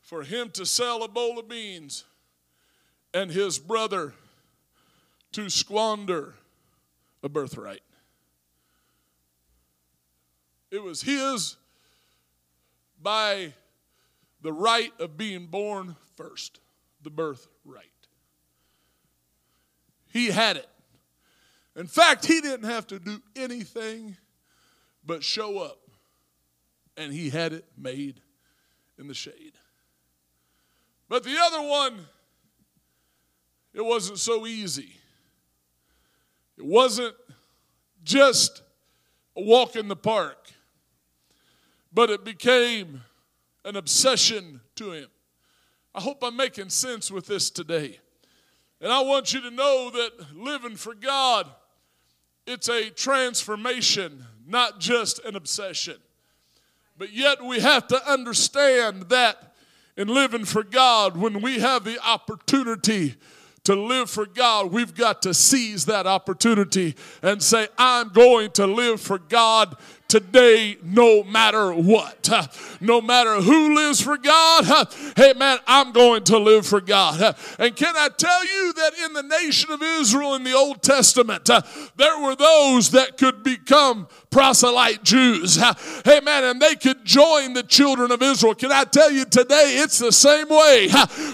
for 0.00 0.24
him 0.24 0.50
to 0.50 0.66
sell 0.66 1.04
a 1.04 1.08
bowl 1.08 1.38
of 1.38 1.48
beans 1.48 2.04
and 3.14 3.30
his 3.30 3.60
brother 3.60 4.12
to 5.30 5.48
squander 5.48 6.34
a 7.22 7.28
birthright. 7.28 7.82
It 10.72 10.82
was 10.82 11.00
his 11.02 11.56
by 13.00 13.54
the 14.42 14.52
right 14.52 14.92
of 14.98 15.16
being 15.16 15.46
born 15.46 15.94
first 16.16 16.58
the 17.06 17.10
birthright. 17.10 17.86
He 20.12 20.26
had 20.26 20.56
it. 20.56 20.68
In 21.76 21.86
fact, 21.86 22.26
he 22.26 22.40
didn't 22.40 22.68
have 22.68 22.84
to 22.88 22.98
do 22.98 23.22
anything 23.36 24.16
but 25.04 25.22
show 25.22 25.60
up, 25.60 25.78
and 26.96 27.12
he 27.12 27.30
had 27.30 27.52
it 27.52 27.64
made 27.78 28.20
in 28.98 29.06
the 29.06 29.14
shade. 29.14 29.52
But 31.08 31.22
the 31.22 31.36
other 31.40 31.62
one, 31.62 32.06
it 33.72 33.84
wasn't 33.84 34.18
so 34.18 34.44
easy. 34.44 34.96
It 36.58 36.66
wasn't 36.66 37.14
just 38.02 38.62
a 39.36 39.42
walk 39.42 39.76
in 39.76 39.86
the 39.86 39.94
park, 39.94 40.50
but 41.92 42.10
it 42.10 42.24
became 42.24 43.02
an 43.64 43.76
obsession 43.76 44.60
to 44.74 44.90
him. 44.90 45.06
I 45.96 46.00
hope 46.02 46.18
I'm 46.22 46.36
making 46.36 46.68
sense 46.68 47.10
with 47.10 47.26
this 47.26 47.48
today. 47.48 47.98
And 48.82 48.92
I 48.92 49.00
want 49.00 49.32
you 49.32 49.40
to 49.40 49.50
know 49.50 49.90
that 49.90 50.36
living 50.36 50.76
for 50.76 50.94
God, 50.94 51.48
it's 52.46 52.68
a 52.68 52.90
transformation, 52.90 54.26
not 54.46 54.78
just 54.78 55.24
an 55.24 55.36
obsession. 55.36 55.96
But 56.98 57.14
yet 57.14 57.42
we 57.42 57.60
have 57.60 57.88
to 57.88 58.10
understand 58.10 59.08
that 59.08 59.54
in 59.96 60.08
living 60.08 60.44
for 60.44 60.62
God, 60.62 61.16
when 61.16 61.40
we 61.40 61.60
have 61.60 61.84
the 61.84 61.98
opportunity 62.06 63.14
to 63.64 63.74
live 63.74 64.10
for 64.10 64.26
God, 64.26 64.70
we've 64.72 64.94
got 64.94 65.22
to 65.22 65.32
seize 65.32 65.86
that 65.86 66.06
opportunity 66.06 66.94
and 67.22 67.42
say, 67.42 67.68
I'm 67.78 68.10
going 68.10 68.50
to 68.52 68.66
live 68.66 69.00
for 69.00 69.18
God 69.18 69.76
today 70.08 70.76
no 70.82 71.24
matter 71.24 71.72
what. 71.72 72.28
Uh, 72.28 72.46
no 72.80 73.00
matter 73.00 73.40
who 73.40 73.74
lives 73.74 74.00
for 74.00 74.16
God, 74.16 74.68
uh, 74.68 74.84
hey 75.16 75.32
man, 75.34 75.58
I'm 75.66 75.92
going 75.92 76.24
to 76.24 76.38
live 76.38 76.66
for 76.66 76.80
God. 76.80 77.20
Uh, 77.20 77.32
and 77.58 77.74
can 77.74 77.94
I 77.96 78.08
tell 78.08 78.44
you 78.44 78.72
that 78.72 78.92
in 79.04 79.12
the 79.12 79.22
nation 79.22 79.70
of 79.70 79.82
Israel 79.82 80.34
in 80.34 80.44
the 80.44 80.52
Old 80.52 80.82
Testament, 80.82 81.48
there 81.96 82.20
were 82.20 82.34
those 82.34 82.90
that 82.90 83.16
could 83.16 83.42
become 83.42 84.08
proselyte 84.30 85.02
Jews. 85.02 85.56
Hey 86.04 86.20
man, 86.20 86.44
And 86.44 86.60
they 86.60 86.74
could 86.74 87.04
join 87.04 87.54
the 87.54 87.62
children 87.62 88.10
of 88.10 88.20
Israel. 88.22 88.54
Can 88.54 88.70
I 88.70 88.84
tell 88.84 89.10
you 89.10 89.24
today, 89.24 89.78
it's 89.78 89.98
the 89.98 90.12
same 90.12 90.48
way. 90.48 90.88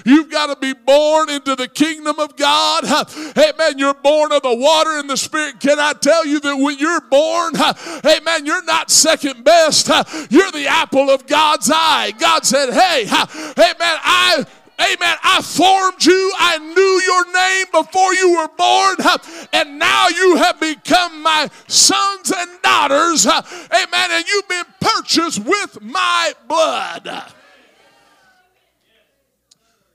You've 0.05 0.31
got 0.31 0.47
to 0.47 0.57
be 0.57 0.73
born 0.73 1.29
into 1.31 1.57
the 1.57 1.69
kingdom 1.69 2.21
of 2.21 2.37
God. 2.37 2.85
Hey 3.35 3.53
man, 3.59 3.79
You're 3.79 3.95
born 3.95 4.31
of 4.33 4.43
the 4.43 4.55
water 4.55 4.99
and 4.99 5.11
the 5.11 5.17
spirit. 5.17 5.59
Can 5.59 5.81
I 5.81 5.95
tell 5.95 6.25
you 6.25 6.39
that 6.41 6.57
when 6.57 6.79
you're 6.79 7.01
born, 7.01 7.55
hey 8.03 8.21
man, 8.25 8.47
you're 8.47 8.62
not 8.67 8.91
second 8.91 9.45
best. 9.45 9.91
Uh, 9.91 10.05
you're 10.31 10.51
the 10.51 10.67
apple 10.67 11.11
of 11.11 11.27
God's 11.27 11.71
eye. 11.73 12.13
God 12.19 12.45
said, 12.45 12.73
hey, 12.73 13.07
uh, 13.11 13.27
amen, 13.59 13.77
I 13.81 14.47
Amen. 14.81 15.17
I 15.23 15.43
formed 15.43 16.05
you. 16.05 16.33
I 16.39 16.59
knew 16.59 17.03
your 17.07 17.33
name 17.33 17.67
before 17.73 18.15
you 18.15 18.37
were 18.37 18.49
born. 18.57 18.97
Uh, 18.99 19.47
and 19.53 19.79
now 19.79 20.09
you 20.09 20.37
have 20.37 20.59
become 20.59 21.23
my 21.23 21.49
sons 21.69 22.33
and 22.37 22.51
daughters. 22.63 23.27
Amen. 23.27 24.11
And 24.11 24.27
you've 24.27 24.49
been 24.49 24.65
purchased 24.81 25.45
with 25.45 25.81
my 25.83 26.33
blood. 26.49 27.33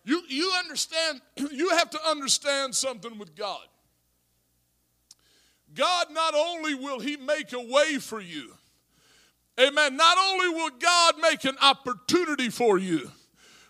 You, 0.06 0.22
you 0.30 0.54
understand, 0.58 1.22
you 1.52 1.70
have 1.70 1.90
to 1.90 2.00
understand 2.08 2.74
something 2.74 3.18
with 3.18 3.36
God. 3.36 3.68
God, 5.74 6.08
not 6.12 6.34
only 6.36 6.76
will 6.76 7.00
He 7.00 7.18
make 7.18 7.54
a 7.54 7.60
way 7.60 7.98
for 8.00 8.20
you, 8.20 8.54
amen, 9.60 9.96
not 9.96 10.18
only 10.18 10.50
will 10.50 10.72
God 10.80 11.16
make 11.22 11.46
an 11.46 11.58
opportunity 11.62 12.50
for 12.50 12.78
you, 12.78 13.12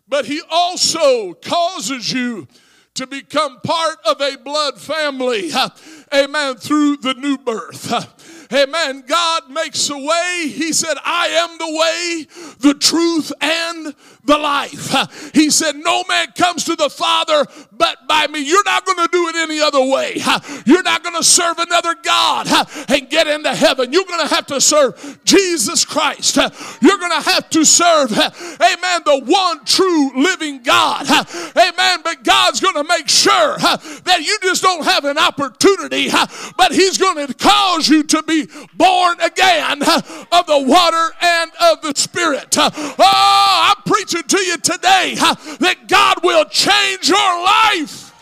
but 0.07 0.25
he 0.25 0.41
also 0.49 1.33
causes 1.33 2.11
you 2.11 2.47
to 2.93 3.05
become 3.05 3.59
part 3.61 3.97
of 4.05 4.21
a 4.21 4.37
blood 4.37 4.79
family. 4.79 5.51
Amen. 6.13 6.55
Through 6.55 6.97
the 6.97 7.13
new 7.13 7.37
birth. 7.37 8.16
Amen. 8.53 9.03
God 9.07 9.49
makes 9.49 9.89
a 9.89 9.97
way. 9.97 10.43
He 10.47 10.73
said, 10.73 10.95
I 11.05 11.27
am 11.27 11.57
the 11.57 11.77
way, 11.77 12.27
the 12.59 12.73
truth, 12.79 13.31
and 13.41 13.93
the 14.23 14.37
life. 14.37 15.33
He 15.33 15.49
said, 15.49 15.75
No 15.75 16.03
man 16.07 16.27
comes 16.35 16.63
to 16.65 16.75
the 16.75 16.89
Father 16.89 17.45
but 17.71 18.07
by 18.07 18.27
me. 18.27 18.39
You're 18.39 18.63
not 18.63 18.85
going 18.85 18.97
to 18.97 19.09
do 19.11 19.27
it 19.29 19.35
any 19.35 19.59
other 19.59 19.83
way. 19.83 20.21
You're 20.65 20.83
not 20.83 21.03
going 21.03 21.15
to 21.15 21.23
serve 21.23 21.59
another 21.59 21.95
God 22.03 22.47
and 22.89 23.09
get 23.09 23.27
into 23.27 23.53
heaven. 23.53 23.93
You're 23.93 24.05
going 24.05 24.27
to 24.27 24.33
have 24.33 24.47
to 24.47 24.61
serve 24.61 25.19
Jesus 25.23 25.85
Christ. 25.85 26.35
You're 26.35 26.97
going 26.97 27.21
to 27.21 27.29
have 27.29 27.49
to 27.51 27.65
serve, 27.65 28.11
amen, 28.11 29.01
the 29.05 29.21
one 29.25 29.63
true 29.65 30.21
living 30.21 30.63
God. 30.63 31.07
Amen. 31.09 31.99
But 32.03 32.23
God's 32.23 32.59
going 32.59 32.75
to 32.75 32.83
make 32.83 33.09
sure 33.09 33.57
that 33.57 34.23
you 34.25 34.37
just 34.41 34.61
don't 34.61 34.83
have 34.83 35.05
an 35.05 35.17
opportunity, 35.17 36.09
but 36.57 36.71
He's 36.71 36.97
going 36.97 37.25
to 37.25 37.33
cause 37.33 37.87
you 37.87 38.03
to 38.03 38.23
be 38.23 38.36
born 38.73 39.19
again 39.21 39.81
of 39.81 40.45
the 40.45 40.63
water 40.65 41.15
and 41.21 41.51
of 41.61 41.81
the 41.81 41.93
Spirit. 41.95 42.55
Oh, 42.57 43.75
I'm 43.75 43.83
preaching 43.85 44.23
to 44.23 44.39
you 44.39 44.57
today 44.57 45.15
that 45.15 45.87
God 45.87 46.19
will 46.23 46.45
change 46.45 47.09
your 47.09 47.17
life. 47.43 48.13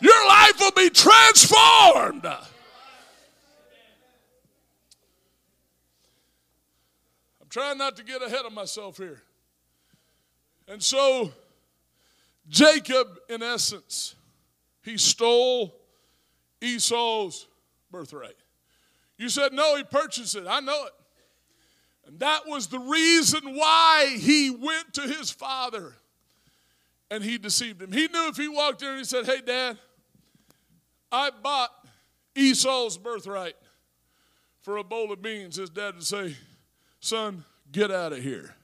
Your 0.00 0.28
life 0.28 0.58
will 0.58 0.72
be 0.72 0.90
transformed. 0.90 2.24
I'm 2.24 2.38
trying 7.48 7.78
not 7.78 7.96
to 7.96 8.04
get 8.04 8.22
ahead 8.22 8.46
of 8.46 8.52
myself 8.52 8.96
here. 8.96 9.22
And 10.68 10.82
so, 10.82 11.32
Jacob, 12.48 13.08
in 13.28 13.42
essence, 13.42 14.14
he 14.82 14.96
stole 14.96 15.74
Esau's 16.62 17.46
birthright. 17.90 18.39
You 19.20 19.28
said, 19.28 19.52
no, 19.52 19.76
he 19.76 19.84
purchased 19.84 20.34
it. 20.34 20.46
I 20.48 20.60
know 20.60 20.86
it. 20.86 20.92
And 22.06 22.20
that 22.20 22.46
was 22.46 22.68
the 22.68 22.78
reason 22.78 23.54
why 23.54 24.16
he 24.18 24.48
went 24.48 24.94
to 24.94 25.02
his 25.02 25.30
father 25.30 25.92
and 27.10 27.22
he 27.22 27.36
deceived 27.36 27.82
him. 27.82 27.92
He 27.92 28.08
knew 28.08 28.28
if 28.28 28.38
he 28.38 28.48
walked 28.48 28.80
in 28.80 28.88
and 28.88 28.96
he 28.96 29.04
said, 29.04 29.26
Hey, 29.26 29.42
Dad, 29.44 29.76
I 31.12 31.28
bought 31.42 31.68
Esau's 32.34 32.96
birthright 32.96 33.56
for 34.62 34.78
a 34.78 34.84
bowl 34.84 35.12
of 35.12 35.20
beans, 35.20 35.56
his 35.56 35.68
dad 35.68 35.96
would 35.96 36.04
say, 36.04 36.34
Son, 37.00 37.44
get 37.70 37.90
out 37.90 38.14
of 38.14 38.22
here. 38.22 38.54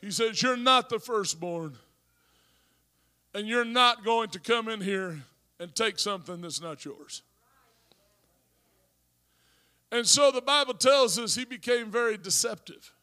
He 0.00 0.12
says, 0.12 0.40
You're 0.40 0.56
not 0.56 0.90
the 0.90 1.00
firstborn, 1.00 1.76
and 3.34 3.48
you're 3.48 3.64
not 3.64 4.04
going 4.04 4.28
to 4.28 4.38
come 4.38 4.68
in 4.68 4.80
here 4.80 5.22
and 5.58 5.74
take 5.74 5.98
something 5.98 6.40
that's 6.40 6.60
not 6.60 6.84
yours. 6.84 7.22
And 9.92 10.08
so 10.08 10.30
the 10.30 10.40
Bible 10.40 10.72
tells 10.72 11.18
us 11.18 11.34
he 11.34 11.44
became 11.44 11.90
very 11.90 12.16
deceptive. 12.16 12.94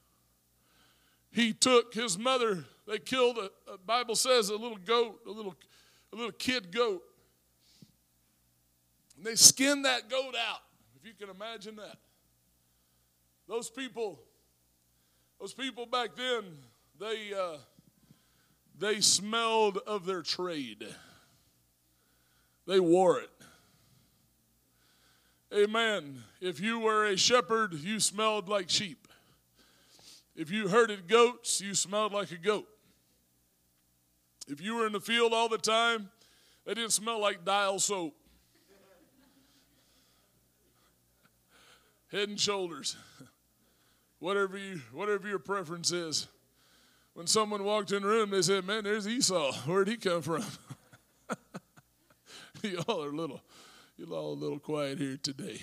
He 1.32 1.54
took 1.54 1.94
his 1.94 2.18
mother, 2.18 2.66
they 2.88 2.98
killed 2.98 3.38
a, 3.38 3.72
a 3.72 3.78
Bible 3.78 4.16
says 4.16 4.50
a 4.50 4.56
little 4.56 4.80
goat, 4.84 5.20
a 5.28 5.30
little, 5.30 5.56
a 6.12 6.16
little 6.16 6.32
kid 6.32 6.72
goat. 6.72 7.04
And 9.16 9.24
they 9.24 9.36
skinned 9.36 9.86
that 9.86 10.10
goat 10.10 10.34
out, 10.36 10.62
if 11.00 11.06
you 11.06 11.14
can 11.14 11.30
imagine 11.30 11.76
that. 11.76 11.98
Those 13.48 13.70
people, 13.70 14.20
those 15.40 15.54
people 15.54 15.86
back 15.86 16.16
then, 16.16 16.44
they 17.00 17.34
uh, 17.40 17.58
they 18.80 19.02
smelled 19.02 19.78
of 19.86 20.06
their 20.06 20.24
trade. 20.24 20.88
They 22.66 22.80
wore 22.80 23.20
it. 23.20 23.30
Amen. 25.54 26.24
If 26.42 26.60
you 26.60 26.80
were 26.80 27.06
a 27.06 27.18
shepherd, 27.18 27.74
you 27.74 28.00
smelled 28.00 28.48
like 28.48 28.70
sheep. 28.70 29.08
If 30.36 30.52
you 30.52 30.68
herded 30.68 31.08
goats, 31.08 31.60
you 31.60 31.74
smelled 31.74 32.14
like 32.14 32.32
a 32.32 32.38
goat. 32.38 32.68
If 34.48 34.62
you 34.62 34.76
were 34.76 34.86
in 34.86 34.94
the 34.94 35.00
field 35.00 35.34
all 35.34 35.50
the 35.50 35.58
time, 35.58 36.10
they 36.66 36.76
didn't 36.76 36.92
smell 36.92 37.20
like 37.20 37.44
dial 37.44 37.80
soap. 37.80 38.16
Head 42.12 42.30
and 42.30 42.40
shoulders. 42.40 42.96
whatever 44.20 44.58
you 44.58 44.82
whatever 44.92 45.28
your 45.28 45.40
preference 45.40 45.92
is. 45.92 46.28
When 47.14 47.28
someone 47.28 47.64
walked 47.64 47.92
in 47.92 48.04
the 48.04 48.08
room, 48.08 48.30
they 48.30 48.42
said, 48.42 48.66
Man, 48.66 48.84
there's 48.84 49.08
Esau. 49.08 49.52
Where'd 49.66 49.88
he 49.88 49.98
come 49.98 50.22
from? 50.22 50.44
Y'all 52.64 53.04
are 53.04 53.12
little 53.12 53.42
you're 54.00 54.18
all 54.18 54.34
a 54.34 54.34
little 54.34 54.60
quiet 54.60 54.98
here 54.98 55.18
today. 55.22 55.60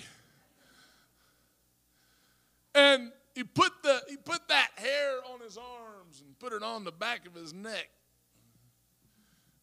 And 2.75 3.11
he 3.33 3.43
put 3.43 3.71
the 3.81 4.01
he 4.07 4.17
put 4.17 4.47
that 4.49 4.69
hair 4.75 5.17
on 5.33 5.39
his 5.41 5.57
arms 5.57 6.21
and 6.23 6.37
put 6.37 6.53
it 6.53 6.61
on 6.61 6.83
the 6.83 6.91
back 6.91 7.25
of 7.25 7.33
his 7.33 7.53
neck. 7.53 7.89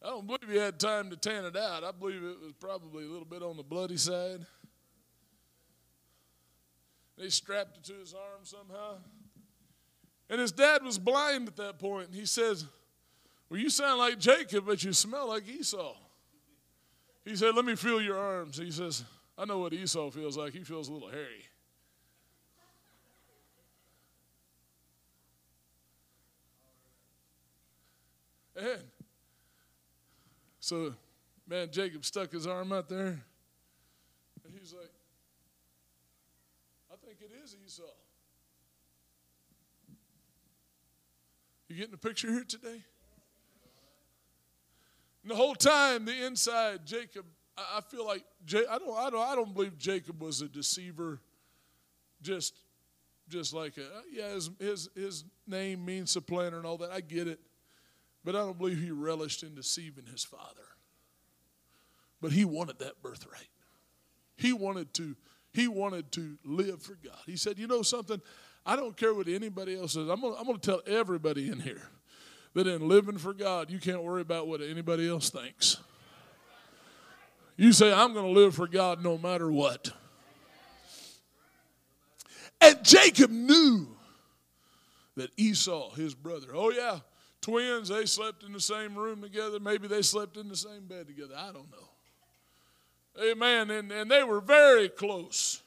I 0.03 0.09
don't 0.09 0.27
believe 0.27 0.51
he 0.51 0.57
had 0.57 0.81
time 0.81 1.09
to 1.11 1.17
tan 1.17 1.45
it 1.45 1.57
out. 1.57 1.85
I 1.85 1.93
believe 1.93 2.23
it 2.23 2.41
was 2.43 2.53
probably 2.61 3.05
a 3.05 3.09
little 3.09 3.25
bit 3.25 3.43
on 3.43 3.57
the 3.57 3.63
bloody 3.63 3.97
side. 3.97 4.45
They 7.17 7.29
strapped 7.29 7.77
it 7.77 7.85
to 7.85 7.95
his 7.95 8.13
arm 8.13 8.41
somehow. 8.43 8.97
And 10.29 10.41
his 10.41 10.51
dad 10.51 10.83
was 10.83 10.99
blind 10.99 11.47
at 11.47 11.57
that 11.57 11.79
point. 11.79 12.09
And 12.09 12.15
he 12.17 12.27
says, 12.27 12.67
Well, 13.49 13.61
you 13.61 13.71
sound 13.71 14.01
like 14.01 14.19
Jacob, 14.19 14.67
but 14.67 14.83
you 14.83 14.93
smell 14.93 15.29
like 15.29 15.49
Esau. 15.49 15.95
He 17.25 17.37
said, 17.37 17.55
Let 17.55 17.65
me 17.65 17.75
feel 17.75 18.01
your 18.01 18.19
arms. 18.19 18.59
He 18.59 18.71
says, 18.71 19.05
I 19.37 19.45
know 19.45 19.59
what 19.59 19.73
Esau 19.73 20.11
feels 20.11 20.37
like. 20.37 20.53
He 20.53 20.63
feels 20.63 20.89
a 20.89 20.93
little 20.93 21.09
hairy. 21.09 21.45
And 28.57 28.83
so, 30.61 30.95
man, 31.49 31.69
Jacob 31.73 32.05
stuck 32.05 32.31
his 32.31 32.47
arm 32.47 32.73
out 32.73 32.89
there, 32.89 33.21
and 34.45 34.55
he's 34.57 34.73
like, 34.73 34.93
I 36.93 36.97
think 37.05 37.19
it 37.21 37.33
is 37.43 37.57
Esau. 37.67 37.83
You 41.69 41.77
getting 41.77 41.95
a 41.95 41.99
picture 41.99 42.31
here 42.31 42.45
today? 42.45 42.85
And 45.25 45.31
the 45.31 45.37
whole 45.37 45.55
time, 45.55 46.05
the 46.05 46.27
inside, 46.27 46.85
Jacob, 46.85 47.25
I 47.57 47.81
feel 47.81 48.07
like 48.07 48.25
I 48.53 48.79
don't, 48.79 48.99
I 48.99 49.09
don't, 49.09 49.29
I 49.29 49.35
don't 49.35 49.55
believe 49.55 49.79
Jacob 49.79 50.21
was 50.23 50.43
a 50.43 50.49
deceiver. 50.49 51.19
Just, 52.21 52.55
just 53.31 53.55
like 53.55 53.79
a, 53.79 53.87
yeah, 54.13 54.35
his, 54.35 54.51
his 54.59 54.89
his 54.95 55.25
name 55.47 55.83
means 55.83 56.11
supplanter 56.11 56.59
and 56.59 56.67
all 56.67 56.77
that. 56.79 56.91
I 56.91 57.01
get 57.01 57.27
it, 57.27 57.41
but 58.23 58.37
I 58.37 58.41
don't 58.41 58.59
believe 58.59 58.79
he 58.79 58.91
relished 58.91 59.43
in 59.43 59.55
deceiving 59.55 60.05
his 60.05 60.25
father. 60.25 60.63
But 62.21 62.33
he 62.33 62.45
wanted 62.45 62.79
that 62.81 63.01
birthright. 63.03 63.49
He 64.37 64.53
wanted 64.53 64.93
to. 64.95 65.17
He 65.53 65.69
wanted 65.69 66.11
to 66.13 66.37
live 66.45 66.83
for 66.83 66.99
God. 67.03 67.19
He 67.25 67.37
said, 67.37 67.59
"You 67.59 67.67
know 67.67 67.83
something? 67.83 68.21
I 68.67 68.77
don't 68.77 68.97
care 68.97 69.15
what 69.15 69.29
anybody 69.29 69.77
else 69.79 69.93
says. 69.93 70.09
I'm 70.09 70.21
going 70.21 70.45
to 70.45 70.59
tell 70.59 70.83
everybody 70.87 71.49
in 71.49 71.61
here 71.61 71.89
that 72.55 72.67
in 72.67 72.89
living 72.89 73.19
for 73.19 73.35
God, 73.35 73.71
you 73.71 73.79
can't 73.79 74.03
worry 74.03 74.23
about 74.23 74.47
what 74.47 74.61
anybody 74.61 75.09
else 75.09 75.31
thinks. 75.31 75.79
You 77.57 77.73
say, 77.73 77.93
I'm 77.93 78.13
going 78.13 78.33
to 78.33 78.41
live 78.41 78.55
for 78.55 78.67
God 78.67 79.03
no 79.03 79.19
matter 79.19 79.51
what. 79.51 79.91
And 82.61 82.83
Jacob 82.83 83.31
knew 83.31 83.89
that 85.17 85.31
Esau, 85.37 85.95
his 85.95 86.15
brother, 86.15 86.49
oh 86.55 86.71
yeah, 86.71 87.01
twins, 87.41 87.89
they 87.89 88.07
slept 88.07 88.43
in 88.43 88.53
the 88.53 88.61
same 88.61 88.97
room 88.97 89.21
together. 89.21 89.61
Maybe 89.61 89.87
they 89.87 90.03
slept 90.03 90.37
in 90.37 90.49
the 90.49 90.57
same 90.57 90.87
bed 90.87 91.07
together. 91.07 91.35
I 91.37 91.53
don't 91.53 91.71
know. 91.71 91.89
Amen. 93.31 93.71
And, 93.71 93.93
and 93.93 94.11
they 94.11 94.25
were 94.25 94.41
very 94.41 94.89
close. 94.89 95.63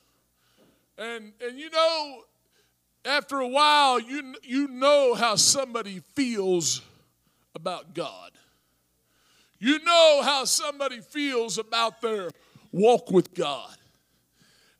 And, 0.98 1.32
and 1.46 1.58
you 1.58 1.70
know, 1.70 2.24
after 3.06 3.40
a 3.40 3.48
while, 3.48 4.00
you, 4.00 4.36
you 4.44 4.68
know 4.68 5.14
how 5.14 5.36
somebody 5.36 6.02
feels 6.16 6.82
about 7.56 7.94
God. 7.94 8.32
You 9.60 9.80
know 9.80 10.22
how 10.24 10.46
somebody 10.46 11.02
feels 11.02 11.58
about 11.58 12.02
their 12.02 12.30
walk 12.72 13.10
with 13.12 13.34
God. 13.34 13.76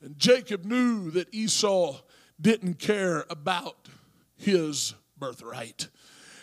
And 0.02 0.18
Jacob 0.18 0.66
knew 0.66 1.10
that 1.12 1.34
Esau 1.34 1.98
didn't 2.40 2.80
care 2.80 3.26
about 3.30 3.88
his 4.36 4.94
birthright. 5.18 5.88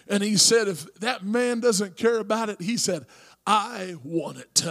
And 0.09 0.23
he 0.23 0.37
said, 0.37 0.69
if 0.69 0.93
that 0.97 1.25
man 1.25 1.61
doesn't 1.61 1.97
care 1.97 2.19
about 2.19 2.49
it, 2.49 2.61
he 2.61 2.77
said, 2.77 3.07
I 3.47 3.97
want 4.03 4.39
it. 4.39 4.63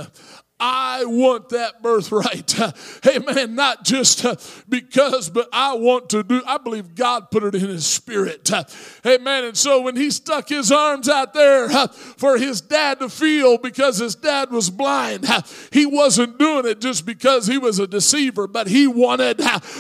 I 0.66 1.04
want 1.04 1.50
that 1.50 1.84
birthright. 1.84 2.58
Amen. 3.06 3.54
Not 3.54 3.84
just 3.84 4.24
uh, 4.24 4.38
because, 4.70 5.30
but 5.30 5.50
I 5.52 5.74
want 5.74 6.10
to 6.12 6.24
do. 6.24 6.42
I 6.48 6.58
believe 6.58 6.96
God 6.96 7.30
put 7.32 7.44
it 7.44 7.54
in 7.54 7.68
his 7.68 7.86
spirit. 7.86 8.50
Amen. 9.06 9.44
And 9.44 9.58
so 9.58 9.82
when 9.82 9.98
he 9.98 10.10
stuck 10.10 10.48
his 10.48 10.72
arms 10.72 11.10
out 11.10 11.34
there 11.34 11.68
for 11.90 12.38
his 12.38 12.62
dad 12.62 13.00
to 13.00 13.10
feel 13.10 13.58
because 13.58 13.98
his 13.98 14.16
dad 14.16 14.52
was 14.52 14.70
blind, 14.70 15.28
he 15.70 15.86
wasn't 15.86 16.40
doing 16.40 16.66
it 16.66 16.80
just 16.80 17.06
because 17.06 17.46
he 17.46 17.58
was 17.58 17.80
a 17.80 17.86
deceiver, 17.86 18.48
but 18.48 18.68
he 18.68 18.88
wanted 18.88 19.40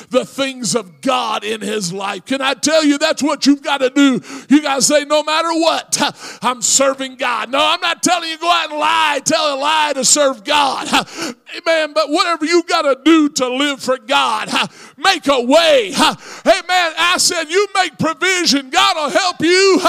the 0.10 0.26
things 0.28 0.76
of 0.76 1.00
God 1.00 1.46
in 1.46 1.62
his 1.62 1.93
life. 1.93 2.26
Can 2.26 2.41
I 2.41 2.56
tell 2.56 2.84
you 2.84 2.98
that's 2.98 3.24
what 3.24 3.46
you've 3.46 3.63
got 3.63 3.78
to 3.78 3.89
do? 3.89 4.19
You 4.50 4.62
got 4.62 4.76
to 4.76 4.82
say, 4.82 5.06
no 5.06 5.24
matter 5.24 5.54
what, 5.54 5.98
I'm 6.41 6.62
serving 6.62 7.15
God. 7.15 7.50
No, 7.50 7.60
I'm 7.60 7.80
not 7.80 8.04
telling 8.04 8.30
you 8.30 8.38
go 8.38 8.52
out 8.52 8.69
and 8.69 8.78
lie, 8.78 9.22
tell 9.24 9.56
a 9.56 9.58
lie 9.58 9.93
to 9.93 10.04
serve 10.04 10.43
God. 10.43 10.73
God. 10.74 11.08
Amen. 11.56 11.94
But 11.94 12.10
whatever 12.10 12.46
you 12.46 12.64
got 12.64 12.84
to 12.84 12.98
do 13.04 13.30
to 13.30 13.48
live 13.48 13.82
for 13.82 13.98
God, 13.98 14.50
make 14.98 15.28
a 15.28 15.42
way. 15.42 15.94
Amen. 15.94 16.94
I 16.98 17.16
said, 17.18 17.46
you 17.46 17.68
make 17.76 17.98
provision. 17.98 18.70
God 18.70 18.96
will 18.96 19.10
help 19.10 19.42
you. 19.42 19.80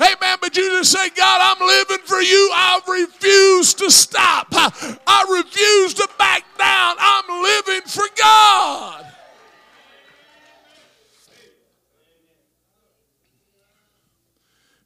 Amen. 0.00 0.38
But 0.40 0.56
you 0.56 0.70
just 0.70 0.92
say, 0.92 1.08
God, 1.10 1.40
I'm 1.42 1.66
living 1.66 2.04
for 2.06 2.20
you. 2.20 2.50
I 2.52 2.80
refuse 2.88 3.74
to 3.74 3.90
stop. 3.90 4.48
I 4.52 5.42
refuse 5.42 5.94
to 5.94 6.08
back 6.18 6.44
down. 6.58 6.96
I'm 6.98 7.42
living 7.42 7.82
for 7.86 8.04
God. 8.18 9.06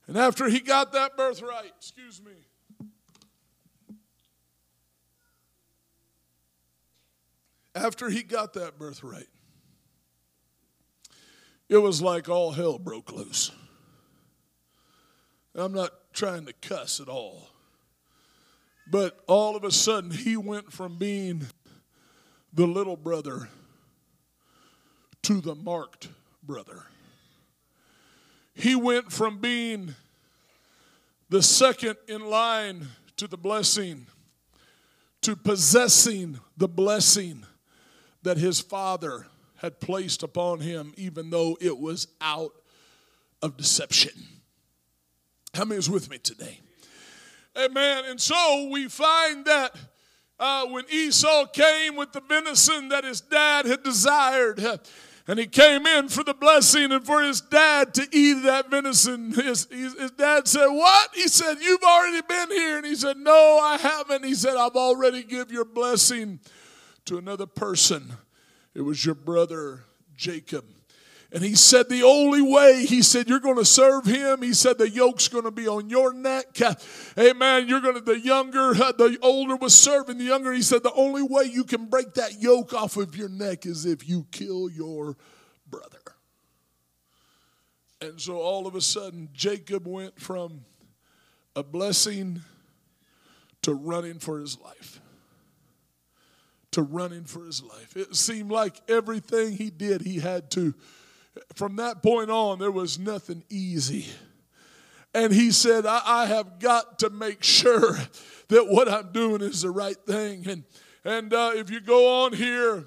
And 0.07 0.17
after 0.17 0.49
he 0.49 0.61
got 0.61 0.93
that 0.95 1.19
birthright, 1.19 1.71
excuse 1.77 2.23
me, 2.23 2.33
after 7.75 8.11
he 8.11 8.23
got 8.23 8.55
that 8.55 8.79
birthright, 8.79 9.29
it 11.69 11.79
was 11.79 12.01
like 12.01 12.29
all 12.29 12.53
hell 12.53 12.79
broke 12.79 13.13
loose. 13.13 13.51
I'm 15.55 15.73
not 15.73 15.93
trying 16.13 16.47
to 16.47 16.53
cuss 16.53 17.01
at 17.01 17.09
all. 17.09 17.49
But 18.91 19.23
all 19.27 19.55
of 19.55 19.65
a 19.65 19.71
sudden, 19.71 20.11
he 20.11 20.37
went 20.37 20.73
from 20.73 20.97
being 20.97 21.47
the 22.53 22.67
little 22.67 22.97
brother 22.97 23.49
to 25.23 25.41
the 25.41 25.55
marked 25.55 26.09
brother. 26.43 26.85
He 28.55 28.75
went 28.75 29.13
from 29.13 29.39
being 29.39 29.95
the 31.29 31.43
second 31.43 31.97
in 32.09 32.29
line 32.31 32.89
to 33.19 33.27
the 33.27 33.37
blessing 33.37 34.07
to 35.21 35.37
possessing 35.37 36.41
the 36.57 36.69
blessing 36.69 37.45
that 38.23 38.37
his 38.37 38.61
father 38.61 39.27
had 39.57 39.81
placed 39.81 40.23
upon 40.23 40.61
him, 40.61 40.93
even 40.97 41.31
though 41.31 41.57
it 41.61 41.79
was 41.79 42.09
out 42.21 42.53
of 43.43 43.57
deception. 43.57 44.13
How 45.55 45.65
many 45.65 45.79
is 45.79 45.91
with 45.91 46.11
me 46.11 46.19
today? 46.19 46.61
Amen. 47.57 48.05
And 48.07 48.21
so 48.21 48.69
we 48.71 48.89
find 48.89 49.45
that 49.47 49.75
uh, 50.39 50.67
when 50.67 50.85
Esau 50.91 51.47
came 51.47 51.97
with 51.97 52.13
the 52.13 52.21
venison 52.21 52.91
that 52.91 53.03
his 53.03 53.21
dad 53.21 53.67
had 53.67 53.83
desired, 53.83 54.61
and 55.27 55.39
he 55.39 55.47
came 55.47 55.87
in 55.87 56.09
for 56.09 56.25
the 56.25 56.33
blessing 56.33 56.91
and 56.91 57.05
for 57.05 57.23
his 57.23 57.43
dad 57.43 57.93
to 57.95 58.09
eat 58.13 58.45
that 58.45 58.71
venison. 58.71 59.33
His, 59.33 59.67
his, 59.71 60.11
dad 60.13 60.49
said, 60.49 60.69
What? 60.69 61.11
He 61.15 61.29
said, 61.29 61.57
You've 61.61 61.83
already 61.83 62.23
been 62.27 62.51
here. 62.51 62.79
And 62.79 62.87
he 62.87 62.95
said, 62.95 63.19
No, 63.19 63.59
I 63.63 63.77
haven't. 63.77 64.25
He 64.25 64.35
said, 64.35 64.57
I've 64.57 64.77
already 64.77 65.23
give 65.23 65.53
your 65.53 65.67
blessing 65.67 66.41
to 67.09 67.19
another 67.19 67.47
person. 67.47 68.13
It 68.75 68.83
was 68.83 69.05
your 69.05 69.15
brother 69.15 69.85
Jacob. 70.15 70.65
And 71.33 71.43
he 71.43 71.55
said, 71.55 71.89
The 71.89 72.03
only 72.03 72.41
way, 72.41 72.87
he 72.87 73.03
said, 73.03 73.29
you're 73.29 73.41
going 73.41 73.57
to 73.57 73.65
serve 73.65 74.07
him. 74.07 74.41
He 74.41 74.55
said, 74.55 74.79
the 74.79 74.89
yoke's 74.89 75.29
going 75.29 75.45
to 75.45 75.51
be 75.51 75.69
on 75.69 75.91
your 75.91 76.15
neck. 76.15 76.59
Amen. 77.19 77.69
You're 77.69 77.81
going 77.81 77.95
to, 77.95 78.01
the 78.01 78.19
younger, 78.19 78.73
the 78.75 79.19
older 79.23 79.57
was 79.57 79.77
serving 79.77 80.19
the 80.19 80.25
younger. 80.25 80.53
He 80.53 80.63
said, 80.63 80.83
the 80.83 80.93
only 80.93 81.23
way 81.23 81.45
you 81.45 81.65
can 81.65 81.87
break 81.87 82.15
that 82.15 82.41
yoke 82.41 82.73
off 82.73 82.97
of 82.97 83.17
your 83.17 83.29
neck 83.29 83.67
is 83.67 83.85
if 83.85 84.09
you 84.09 84.27
kill 84.31 84.71
your 84.71 85.17
brother. 85.69 85.99
And 88.01 88.21
so 88.21 88.37
all 88.37 88.67
of 88.67 88.75
a 88.75 88.81
sudden, 88.81 89.29
Jacob 89.33 89.87
went 89.87 90.21
from 90.21 90.61
a 91.57 91.63
blessing 91.63 92.43
to 93.63 93.75
running 93.75 94.19
for 94.19 94.39
his 94.39 94.59
life. 94.59 95.01
To 96.73 96.83
running 96.83 97.25
for 97.25 97.45
his 97.45 97.63
life. 97.63 97.97
It 97.97 98.15
seemed 98.15 98.51
like 98.51 98.81
everything 98.89 99.53
he 99.53 99.71
did, 99.71 100.03
he 100.03 100.19
had 100.19 100.51
to 100.53 100.75
from 101.55 101.77
that 101.77 102.03
point 102.03 102.31
on, 102.31 102.59
there 102.59 102.71
was 102.71 102.99
nothing 102.99 103.45
easy. 103.49 104.07
And 105.15 105.33
he 105.33 105.51
said, 105.51 105.87
I, 105.87 106.03
I 106.05 106.27
have 106.27 106.59
got 106.59 106.99
to 107.01 107.11
make 107.11 107.43
sure 107.43 107.99
that 108.49 108.69
what 108.69 108.89
I'm 108.89 109.13
doing 109.13 109.41
is 109.41 109.63
the 109.63 109.71
right 109.71 109.97
thing. 109.97 110.47
And, 110.49 110.65
and 111.05 111.33
uh, 111.33 111.53
if 111.55 111.71
you 111.71 111.81
go 111.81 112.25
on 112.25 112.33
here, 112.33 112.85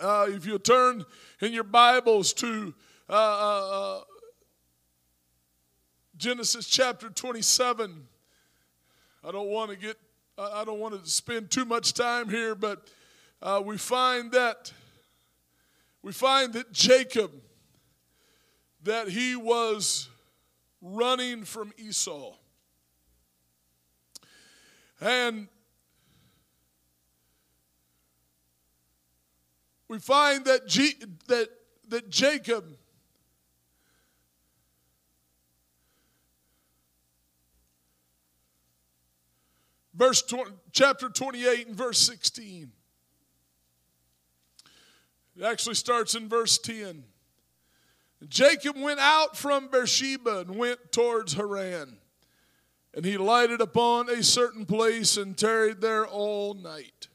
uh, 0.00 0.26
if 0.28 0.46
you 0.46 0.58
turn 0.58 1.04
in 1.40 1.52
your 1.52 1.64
Bibles 1.64 2.32
to 2.34 2.74
uh, 3.08 3.12
uh, 3.12 3.98
uh 3.98 4.00
Genesis 6.16 6.66
chapter 6.66 7.08
27, 7.08 8.06
I 9.22 9.30
don't 9.30 9.48
want 9.48 9.70
to 9.70 9.76
get, 9.76 9.96
I 10.38 10.64
don't 10.64 10.78
want 10.78 11.02
to 11.02 11.10
spend 11.10 11.50
too 11.50 11.64
much 11.64 11.94
time 11.94 12.28
here, 12.28 12.54
but 12.54 12.86
uh, 13.42 13.60
we 13.64 13.76
find 13.76 14.30
that 14.32 14.72
we 16.02 16.12
find 16.12 16.52
that 16.52 16.72
Jacob, 16.72 17.32
that 18.84 19.08
he 19.08 19.34
was 19.34 20.08
running 20.80 21.44
from 21.44 21.72
Esau. 21.76 22.34
And 25.00 25.48
we 29.88 29.98
find 29.98 30.44
that, 30.44 30.66
G, 30.68 30.94
that, 31.26 31.48
that 31.88 32.08
Jacob 32.10 32.77
verse 39.98 40.22
20, 40.22 40.52
chapter 40.72 41.10
28 41.10 41.66
and 41.66 41.76
verse 41.76 41.98
16 41.98 42.72
it 45.38 45.44
actually 45.44 45.76
starts 45.76 46.16
in 46.16 46.28
verse 46.28 46.58
10. 46.58 47.04
Jacob 48.28 48.76
went 48.76 48.98
out 48.98 49.36
from 49.36 49.68
Beersheba 49.68 50.40
and 50.40 50.56
went 50.56 50.90
towards 50.90 51.34
Haran. 51.34 51.98
And 52.92 53.04
he 53.04 53.16
lighted 53.16 53.60
upon 53.60 54.10
a 54.10 54.24
certain 54.24 54.66
place 54.66 55.16
and 55.16 55.38
tarried 55.38 55.80
there 55.80 56.06
all 56.06 56.54
night. 56.54 57.06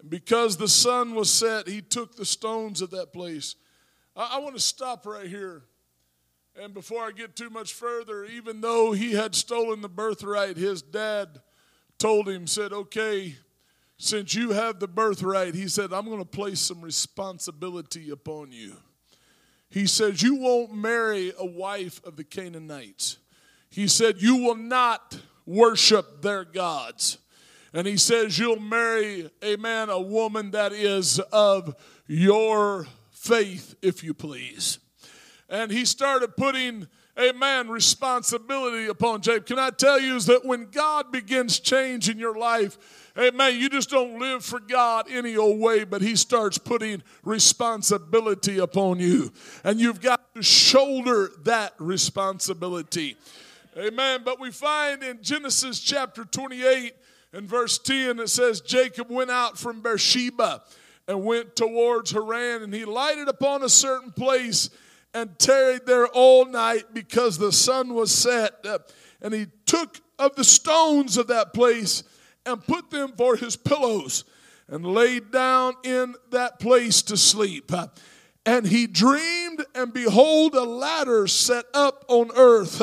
And 0.00 0.08
because 0.08 0.56
the 0.56 0.68
sun 0.68 1.14
was 1.14 1.30
set, 1.30 1.68
he 1.68 1.82
took 1.82 2.16
the 2.16 2.24
stones 2.24 2.80
of 2.80 2.90
that 2.92 3.12
place. 3.12 3.56
I, 4.16 4.36
I 4.36 4.38
want 4.38 4.54
to 4.54 4.60
stop 4.60 5.04
right 5.04 5.26
here. 5.26 5.64
And 6.58 6.72
before 6.72 7.02
I 7.02 7.10
get 7.10 7.36
too 7.36 7.50
much 7.50 7.74
further, 7.74 8.24
even 8.24 8.62
though 8.62 8.92
he 8.92 9.12
had 9.12 9.34
stolen 9.34 9.82
the 9.82 9.90
birthright, 9.90 10.56
his 10.56 10.80
dad 10.80 11.42
told 11.98 12.28
him, 12.28 12.46
said, 12.46 12.72
Okay, 12.72 13.36
since 13.98 14.34
you 14.34 14.50
have 14.50 14.78
the 14.78 14.88
birthright, 14.88 15.54
he 15.54 15.68
said, 15.68 15.92
I'm 15.92 16.06
going 16.06 16.18
to 16.18 16.24
place 16.24 16.60
some 16.60 16.82
responsibility 16.82 18.10
upon 18.10 18.52
you. 18.52 18.76
He 19.70 19.86
says, 19.86 20.22
You 20.22 20.36
won't 20.36 20.74
marry 20.74 21.32
a 21.38 21.46
wife 21.46 22.00
of 22.04 22.16
the 22.16 22.24
Canaanites. 22.24 23.18
He 23.70 23.88
said, 23.88 24.22
You 24.22 24.36
will 24.36 24.56
not 24.56 25.18
worship 25.44 26.22
their 26.22 26.44
gods. 26.44 27.18
And 27.72 27.86
he 27.86 27.96
says, 27.96 28.38
You'll 28.38 28.60
marry 28.60 29.30
a 29.42 29.56
man, 29.56 29.88
a 29.88 30.00
woman 30.00 30.50
that 30.52 30.72
is 30.72 31.18
of 31.32 31.74
your 32.06 32.86
faith, 33.10 33.74
if 33.82 34.04
you 34.04 34.14
please. 34.14 34.78
And 35.48 35.70
he 35.70 35.84
started 35.84 36.36
putting 36.36 36.88
amen, 37.18 37.68
responsibility 37.68 38.86
upon 38.86 39.22
Jacob. 39.22 39.46
Can 39.46 39.58
I 39.58 39.70
tell 39.70 40.00
you 40.00 40.16
is 40.16 40.26
that 40.26 40.44
when 40.44 40.66
God 40.70 41.10
begins 41.12 41.60
change 41.60 42.08
in 42.08 42.18
your 42.18 42.36
life, 42.36 42.78
Amen. 43.18 43.58
You 43.58 43.70
just 43.70 43.88
don't 43.88 44.18
live 44.18 44.44
for 44.44 44.60
God 44.60 45.06
any 45.08 45.38
old 45.38 45.58
way, 45.58 45.84
but 45.84 46.02
He 46.02 46.16
starts 46.16 46.58
putting 46.58 47.02
responsibility 47.24 48.58
upon 48.58 49.00
you. 49.00 49.32
And 49.64 49.80
you've 49.80 50.02
got 50.02 50.34
to 50.34 50.42
shoulder 50.42 51.30
that 51.44 51.72
responsibility. 51.78 53.16
Amen. 53.76 54.20
But 54.22 54.38
we 54.38 54.50
find 54.50 55.02
in 55.02 55.22
Genesis 55.22 55.80
chapter 55.80 56.26
28 56.26 56.94
and 57.32 57.48
verse 57.48 57.78
10, 57.78 58.20
it 58.20 58.28
says, 58.28 58.60
Jacob 58.60 59.10
went 59.10 59.30
out 59.30 59.58
from 59.58 59.80
Beersheba 59.80 60.62
and 61.08 61.24
went 61.24 61.56
towards 61.56 62.10
Haran, 62.10 62.62
and 62.62 62.74
he 62.74 62.84
lighted 62.84 63.28
upon 63.28 63.62
a 63.62 63.68
certain 63.68 64.12
place 64.12 64.68
and 65.16 65.38
tarried 65.38 65.86
there 65.86 66.06
all 66.08 66.44
night 66.44 66.92
because 66.92 67.38
the 67.38 67.50
sun 67.50 67.94
was 67.94 68.14
set. 68.14 68.66
And 69.22 69.32
he 69.32 69.46
took 69.64 69.98
of 70.18 70.36
the 70.36 70.44
stones 70.44 71.16
of 71.16 71.28
that 71.28 71.54
place 71.54 72.02
and 72.44 72.62
put 72.62 72.90
them 72.90 73.12
for 73.16 73.34
his 73.34 73.56
pillows 73.56 74.24
and 74.68 74.84
laid 74.84 75.30
down 75.30 75.72
in 75.84 76.16
that 76.32 76.58
place 76.58 77.00
to 77.00 77.16
sleep. 77.16 77.72
And 78.44 78.66
he 78.66 78.86
dreamed, 78.86 79.64
and 79.74 79.90
behold, 79.90 80.54
a 80.54 80.64
ladder 80.64 81.26
set 81.26 81.64
up 81.72 82.04
on 82.08 82.30
earth, 82.36 82.82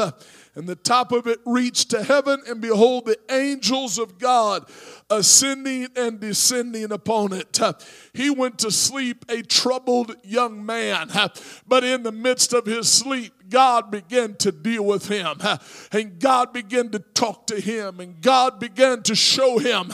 and 0.56 0.68
the 0.68 0.76
top 0.76 1.12
of 1.12 1.26
it 1.28 1.40
reached 1.46 1.90
to 1.92 2.04
heaven, 2.04 2.42
and 2.48 2.62
behold, 2.62 3.06
the 3.06 3.18
angels 3.32 3.98
of 3.98 4.20
God 4.20 4.70
ascending 5.10 5.88
and 5.96 6.20
descending 6.20 6.92
upon 6.92 7.34
it. 7.34 7.60
He 8.14 8.30
went 8.30 8.60
to 8.60 8.72
sleep 8.72 9.26
a 9.30 9.42
troubled 9.42 10.16
young 10.24 10.66
man, 10.66 11.10
but 11.68 11.84
in 11.84 12.04
the 12.04 12.12
midst 12.12 12.54
of 12.54 12.66
his 12.66 12.92
sleep, 12.92 13.34
God 13.54 13.92
began 13.92 14.34
to 14.38 14.52
deal 14.52 14.84
with 14.84 15.08
him. 15.08 15.40
And 15.92 16.20
God 16.20 16.54
began 16.54 16.90
to 16.90 16.98
talk 16.98 17.46
to 17.48 17.60
him. 17.60 18.00
And 18.00 18.20
God 18.20 18.60
began 18.60 19.04
to 19.04 19.14
show 19.14 19.60
him, 19.60 19.92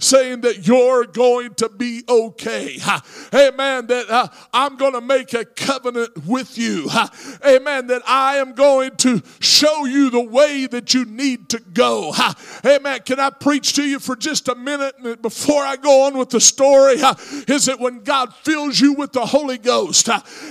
saying 0.00 0.40
that 0.40 0.66
you're 0.66 1.04
going 1.04 1.54
to 1.54 1.68
be 1.68 2.02
okay. 2.08 2.78
Amen. 3.32 3.86
That 3.86 4.10
uh, 4.10 4.26
I'm 4.52 4.76
going 4.76 4.94
to 4.94 5.00
make 5.00 5.34
a 5.34 5.44
covenant 5.44 6.26
with 6.26 6.58
you. 6.58 6.90
Amen. 7.46 7.86
That 7.86 8.02
I 8.08 8.38
am 8.38 8.54
going 8.54 8.96
to 8.96 9.22
show 9.38 9.84
you 9.84 10.10
the 10.10 10.24
way 10.24 10.66
that 10.66 10.92
you 10.92 11.04
need 11.04 11.48
to 11.50 11.60
go. 11.60 12.12
Amen. 12.64 13.00
Can 13.04 13.20
I 13.20 13.30
preach 13.30 13.74
to 13.74 13.84
you 13.84 14.00
for 14.00 14.16
just 14.16 14.48
a 14.48 14.56
minute 14.56 15.22
before 15.22 15.62
I 15.62 15.76
go 15.76 16.06
on 16.06 16.18
with 16.18 16.30
the 16.30 16.40
story? 16.40 16.96
Is 17.46 17.68
it 17.68 17.78
when 17.78 18.00
God 18.00 18.34
fills 18.34 18.80
you 18.80 18.94
with 18.94 19.12
the 19.12 19.26
Holy 19.26 19.58
Ghost 19.58 20.08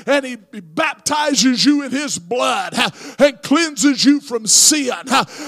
and 0.08 0.26
He 0.26 0.38
baptizes 0.38 1.66
you 1.66 1.84
in 1.84 1.92
His 1.92 2.18
blood? 2.18 2.45
Blood 2.46 2.94
and 3.20 3.42
cleanses 3.42 4.06
you 4.06 4.20
from 4.20 4.46
sin. 4.46 4.92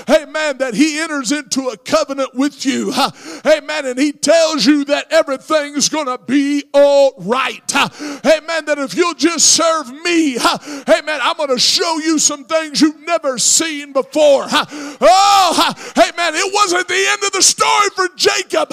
Amen. 0.09 0.57
That 0.57 0.71
he 0.73 0.99
enters 0.99 1.31
into 1.31 1.69
a 1.69 1.77
covenant 1.77 2.33
with 2.33 2.65
you. 2.65 2.93
Amen. 3.45 3.85
And 3.85 3.99
he 3.99 4.11
tells 4.11 4.65
you 4.65 4.85
that 4.85 5.11
everything's 5.11 5.89
going 5.89 6.07
to 6.07 6.17
be 6.17 6.63
all 6.73 7.13
right. 7.17 7.75
Amen. 7.75 8.65
That 8.65 8.77
if 8.79 8.95
you'll 8.95 9.13
just 9.13 9.45
serve 9.53 9.91
me, 10.03 10.37
amen, 10.37 11.19
I'm 11.21 11.37
going 11.37 11.49
to 11.49 11.59
show 11.59 11.99
you 11.99 12.19
some 12.19 12.45
things 12.45 12.81
you've 12.81 13.01
never 13.01 13.37
seen 13.37 13.93
before. 13.93 14.45
Oh, 14.49 15.73
amen. 15.97 16.35
It 16.35 16.53
wasn't 16.53 16.87
the 16.87 17.05
end 17.09 17.23
of 17.23 17.31
the 17.31 17.41
story 17.41 17.89
for 17.95 18.07
Jacob. 18.15 18.71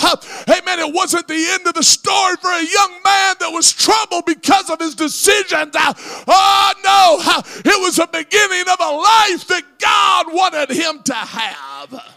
Amen. 0.48 0.78
It 0.78 0.94
wasn't 0.94 1.28
the 1.28 1.46
end 1.50 1.66
of 1.66 1.74
the 1.74 1.82
story 1.82 2.36
for 2.40 2.50
a 2.50 2.62
young 2.62 2.92
man 3.04 3.36
that 3.40 3.50
was 3.50 3.72
troubled 3.72 4.24
because 4.26 4.70
of 4.70 4.78
his 4.80 4.94
decisions. 4.94 5.74
Oh, 5.76 6.72
no. 6.84 7.20
It 7.64 7.80
was 7.80 7.98
a 7.98 8.06
beginning 8.14 8.64
of 8.72 8.80
a 8.80 8.90
life 8.90 9.46
that 9.48 9.64
God 9.78 10.26
wanted 10.32 10.70
him 10.70 11.02
to 11.04 11.14
have. 11.14 12.14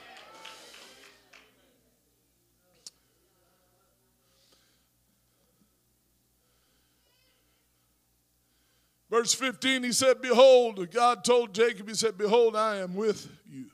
Verse 9.10 9.34
15, 9.34 9.84
he 9.84 9.92
said, 9.94 10.22
Behold, 10.22 10.92
God 10.92 11.24
told 11.24 11.54
Jacob, 11.54 11.88
He 11.88 11.96
said, 11.96 12.18
Behold, 12.18 12.56
I 12.56 12.78
am 12.78 12.94
with 12.94 13.30
you 13.50 13.66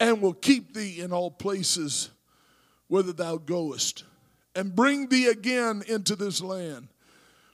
and 0.00 0.20
will 0.20 0.34
keep 0.34 0.74
thee 0.74 1.00
in 1.00 1.12
all 1.12 1.30
places 1.30 2.10
whither 2.88 3.12
thou 3.12 3.36
goest, 3.36 4.04
and 4.54 4.74
bring 4.74 5.08
thee 5.08 5.28
again 5.28 5.82
into 5.86 6.16
this 6.16 6.42
land, 6.42 6.88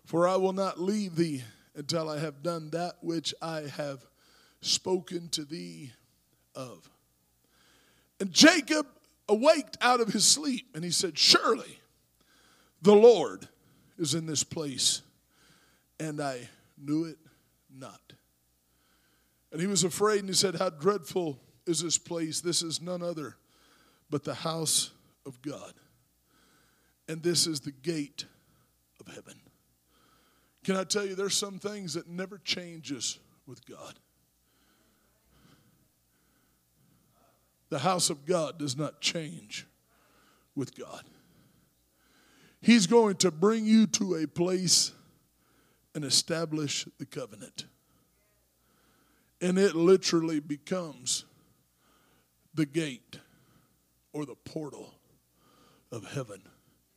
for 0.05 0.27
I 0.27 0.37
will 0.37 0.55
not 0.55 0.81
leave 0.81 1.15
thee 1.15 1.45
until 1.79 2.11
I 2.11 2.19
have 2.19 2.43
done 2.43 2.71
that 2.71 2.97
which 3.01 3.33
I 3.41 3.63
have 3.77 4.05
spoken 4.61 5.29
to 5.31 5.45
thee 5.45 5.93
of. 6.55 6.91
And 8.19 8.33
Jacob 8.33 8.85
awaked 9.29 9.79
out 9.81 10.01
of 10.01 10.09
his 10.09 10.27
sleep, 10.27 10.67
and 10.75 10.83
he 10.83 10.91
said, 10.91 11.17
Surely 11.17 11.79
the 12.83 12.97
Lord 12.97 13.47
is 13.97 14.15
in 14.15 14.27
this 14.27 14.43
place, 14.43 15.03
and 16.01 16.21
I 16.21 16.49
knew 16.77 17.05
it 17.05 17.19
not. 17.73 18.13
And 19.53 19.61
he 19.61 19.69
was 19.69 19.85
afraid, 19.85 20.19
and 20.19 20.29
he 20.29 20.35
said, 20.35 20.57
How 20.57 20.71
dreadful 20.71 21.39
is 21.65 21.81
this 21.81 21.97
place? 21.97 22.41
This 22.41 22.61
is 22.61 22.83
none 22.83 23.03
other 23.03 23.37
but 24.11 24.25
the 24.25 24.35
house 24.35 24.91
of 25.25 25.41
God. 25.43 25.75
And 27.07 27.23
this 27.23 27.47
is 27.47 27.61
the 27.61 27.71
gate 27.71 28.25
of 28.99 29.15
heaven. 29.15 29.41
Can 30.69 30.77
I 30.77 30.85
tell 30.85 31.07
you, 31.07 31.15
there's 31.15 31.35
some 31.35 31.59
things 31.59 31.95
that 31.95 32.11
never 32.11 32.37
changes 32.45 33.19
with 33.47 33.65
God. 33.65 33.95
The 37.71 37.79
house 37.79 38.11
of 38.11 38.27
God 38.27 38.59
does 38.59 38.77
not 38.77 39.01
change 39.01 39.67
with 40.55 40.79
God. 40.79 41.05
He's 42.61 42.87
going 42.87 43.15
to 43.17 43.31
bring 43.31 43.65
you 43.65 43.87
to 43.87 44.17
a 44.17 44.27
place 44.27 44.93
and 45.95 46.05
establish 46.05 46.87
the 46.99 47.07
covenant. 47.07 47.65
And 49.41 49.59
it 49.59 49.75
literally 49.75 50.39
becomes 50.39 51.25
the 52.53 52.67
gate 52.67 53.21
or 54.13 54.27
the 54.27 54.37
portal 54.37 54.93
of 55.91 56.13
heaven 56.13 56.43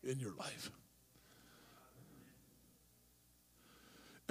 in 0.03 0.19
your 0.19 0.33
life. 0.33 0.71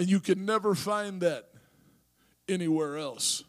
And 0.01 0.09
you 0.09 0.19
can 0.19 0.47
never 0.47 0.75
find 0.75 1.21
that 1.21 1.51
anywhere 2.49 2.97
else. 2.97 3.45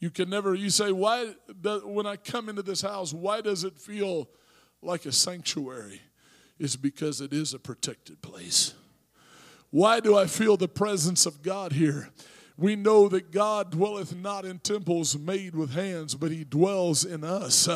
You 0.00 0.10
can 0.10 0.28
never, 0.28 0.56
you 0.56 0.70
say, 0.70 0.90
why, 0.90 1.36
when 1.84 2.04
I 2.04 2.16
come 2.16 2.48
into 2.48 2.62
this 2.62 2.82
house, 2.82 3.14
why 3.14 3.42
does 3.42 3.62
it 3.62 3.78
feel 3.78 4.28
like 4.82 5.06
a 5.06 5.12
sanctuary? 5.12 6.00
It's 6.58 6.74
because 6.74 7.20
it 7.20 7.32
is 7.32 7.54
a 7.54 7.60
protected 7.60 8.20
place. 8.22 8.74
Why 9.70 10.00
do 10.00 10.18
I 10.18 10.26
feel 10.26 10.56
the 10.56 10.66
presence 10.66 11.26
of 11.26 11.42
God 11.42 11.74
here? 11.74 12.10
We 12.56 12.74
know 12.74 13.08
that 13.10 13.30
God 13.30 13.70
dwelleth 13.70 14.16
not 14.16 14.44
in 14.44 14.58
temples 14.58 15.16
made 15.16 15.54
with 15.54 15.74
hands, 15.74 16.16
but 16.16 16.32
He 16.32 16.42
dwells 16.42 17.04
in 17.04 17.22
us. 17.22 17.68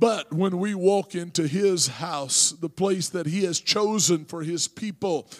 But 0.00 0.32
when 0.32 0.58
we 0.58 0.74
walk 0.74 1.14
into 1.14 1.46
His 1.46 1.86
house, 1.86 2.50
the 2.50 2.68
place 2.68 3.08
that 3.10 3.26
He 3.26 3.44
has 3.44 3.60
chosen 3.60 4.24
for 4.24 4.42
His 4.42 4.66
people, 4.66 5.30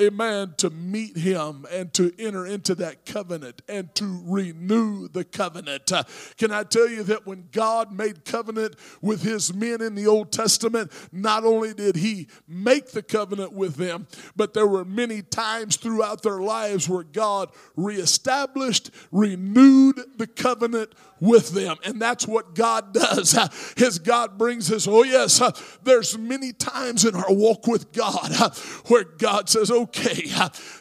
amen, 0.00 0.54
to 0.58 0.70
meet 0.70 1.16
him 1.16 1.66
and 1.70 1.92
to 1.94 2.12
enter 2.18 2.46
into 2.46 2.74
that 2.76 3.04
covenant 3.04 3.62
and 3.68 3.94
to 3.96 4.22
renew 4.24 5.08
the 5.08 5.24
covenant. 5.24 5.92
Uh, 5.92 6.04
can 6.36 6.50
I 6.52 6.64
tell 6.64 6.88
you 6.88 7.02
that 7.04 7.26
when 7.26 7.48
God 7.52 7.92
made 7.92 8.24
covenant 8.24 8.76
with 9.00 9.22
his 9.22 9.52
men 9.52 9.80
in 9.80 9.94
the 9.94 10.06
Old 10.06 10.32
Testament, 10.32 10.92
not 11.12 11.44
only 11.44 11.74
did 11.74 11.96
he 11.96 12.28
make 12.48 12.92
the 12.92 13.02
covenant 13.02 13.52
with 13.52 13.76
them, 13.76 14.06
but 14.36 14.54
there 14.54 14.66
were 14.66 14.84
many 14.84 15.22
times 15.22 15.76
throughout 15.76 16.22
their 16.22 16.40
lives 16.40 16.88
where 16.88 17.04
God 17.04 17.50
reestablished, 17.76 18.90
renewed 19.12 20.00
the 20.16 20.26
covenant 20.26 20.94
with 21.20 21.50
them. 21.50 21.76
And 21.84 22.00
that's 22.00 22.26
what 22.26 22.54
God 22.54 22.94
does. 22.94 23.38
His 23.76 23.98
God 23.98 24.38
brings 24.38 24.72
us, 24.72 24.88
oh 24.88 25.04
yes, 25.04 25.40
uh, 25.40 25.52
there's 25.82 26.16
many 26.18 26.52
times 26.52 27.04
in 27.04 27.14
our 27.14 27.32
walk 27.32 27.66
with 27.66 27.92
God 27.92 28.32
where 28.86 29.04
God 29.04 29.48
says, 29.48 29.70
okay, 29.70 30.24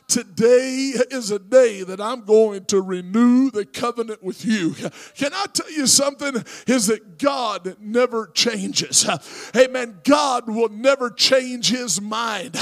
today 0.10 0.94
is 1.12 1.32
a 1.32 1.40
day 1.40 1.84
that 1.84 2.02
I'm 2.02 2.26
going 2.26 2.66
to 2.66 2.82
renew 2.82 3.52
the 3.52 3.66
covenant 3.66 4.24
with 4.24 4.44
you. 4.44 4.74
Can 5.16 5.32
I 5.34 5.46
tell 5.54 5.72
you 5.72 5.88
something? 5.88 6.44
Is 6.68 6.88
that 6.88 7.18
God 7.20 7.76
never 7.80 8.28
changes. 8.28 9.08
Amen. 9.56 10.00
God 10.04 10.48
will 10.48 10.70
never 10.70 11.12
change 11.12 11.70
his 11.70 12.02
mind. 12.02 12.58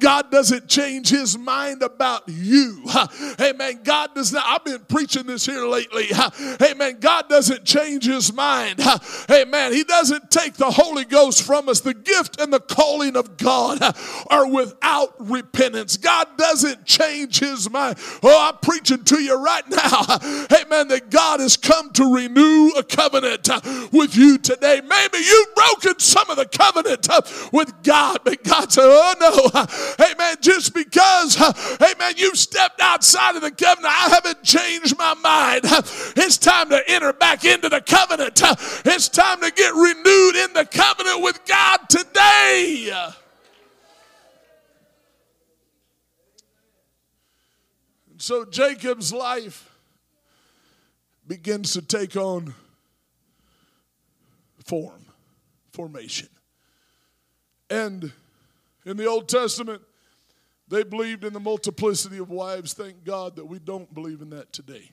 God 0.00 0.30
doesn't 0.30 0.68
change 0.68 1.10
his 1.10 1.36
mind 1.36 1.82
about 1.82 2.22
you. 2.28 2.82
Amen. 3.40 3.80
God 3.82 4.14
does 4.14 4.32
not. 4.32 4.44
I've 4.46 4.64
been 4.64 4.84
preaching 4.86 5.26
this 5.26 5.44
here 5.44 5.66
lately. 5.66 6.06
Amen. 6.62 6.98
God 7.00 7.28
doesn't 7.28 7.64
change 7.64 8.06
his 8.06 8.32
mind. 8.32 8.80
Amen. 9.30 9.72
He 9.72 9.84
doesn't 9.84 10.30
take 10.30 10.54
the 10.54 10.70
Holy 10.70 11.04
Ghost 11.04 11.42
from 11.42 11.68
us. 11.68 11.80
The 11.80 11.94
gift 11.94 12.40
and 12.40 12.52
the 12.52 12.60
calling 12.60 13.16
of 13.16 13.36
God 13.36 13.82
are 14.30 14.48
without 14.48 15.14
repentance. 15.18 15.96
God 15.96 16.28
doesn't 16.38 16.85
change 16.86 17.40
his 17.40 17.70
mind. 17.70 17.98
Oh, 18.22 18.48
I'm 18.48 18.58
preaching 18.58 19.04
to 19.04 19.22
you 19.22 19.42
right 19.42 19.68
now. 19.68 20.02
Amen. 20.62 20.88
That 20.88 21.10
God 21.10 21.40
has 21.40 21.56
come 21.56 21.92
to 21.92 22.14
renew 22.14 22.70
a 22.76 22.82
covenant 22.82 23.48
uh, 23.50 23.60
with 23.92 24.16
you 24.16 24.38
today. 24.38 24.80
Maybe 24.86 25.18
you've 25.18 25.54
broken 25.54 25.98
some 25.98 26.30
of 26.30 26.36
the 26.36 26.46
covenant 26.46 27.10
uh, 27.10 27.20
with 27.52 27.82
God, 27.82 28.20
but 28.24 28.42
God 28.44 28.72
said, 28.72 28.84
Oh 28.86 29.14
no. 29.20 30.06
Amen. 30.06 30.36
Just 30.40 30.74
because, 30.74 31.36
amen, 31.80 32.14
you've 32.16 32.38
stepped 32.38 32.80
outside 32.80 33.36
of 33.36 33.42
the 33.42 33.50
covenant, 33.50 33.92
I 33.92 34.08
haven't 34.10 34.42
changed 34.42 34.96
my 34.98 35.14
mind. 35.14 35.62
It's 36.16 36.38
time 36.38 36.70
to 36.70 36.82
enter 36.88 37.12
back 37.12 37.44
into 37.44 37.68
the 37.68 37.80
covenant. 37.80 38.40
It's 38.84 39.08
time 39.08 39.40
to 39.40 39.50
get 39.50 39.74
renewed 39.74 40.36
in 40.36 40.52
the 40.52 40.66
covenant 40.70 41.22
with 41.22 41.40
God 41.46 41.78
today. 41.88 42.92
So 48.26 48.44
Jacob's 48.44 49.12
life 49.12 49.70
begins 51.28 51.74
to 51.74 51.80
take 51.80 52.16
on 52.16 52.54
form, 54.64 55.06
formation. 55.70 56.28
And 57.70 58.10
in 58.84 58.96
the 58.96 59.06
Old 59.06 59.28
Testament, 59.28 59.80
they 60.66 60.82
believed 60.82 61.22
in 61.22 61.34
the 61.34 61.38
multiplicity 61.38 62.18
of 62.18 62.28
wives. 62.28 62.72
Thank 62.72 63.04
God 63.04 63.36
that 63.36 63.44
we 63.44 63.60
don't 63.60 63.94
believe 63.94 64.20
in 64.20 64.30
that 64.30 64.52
today. 64.52 64.90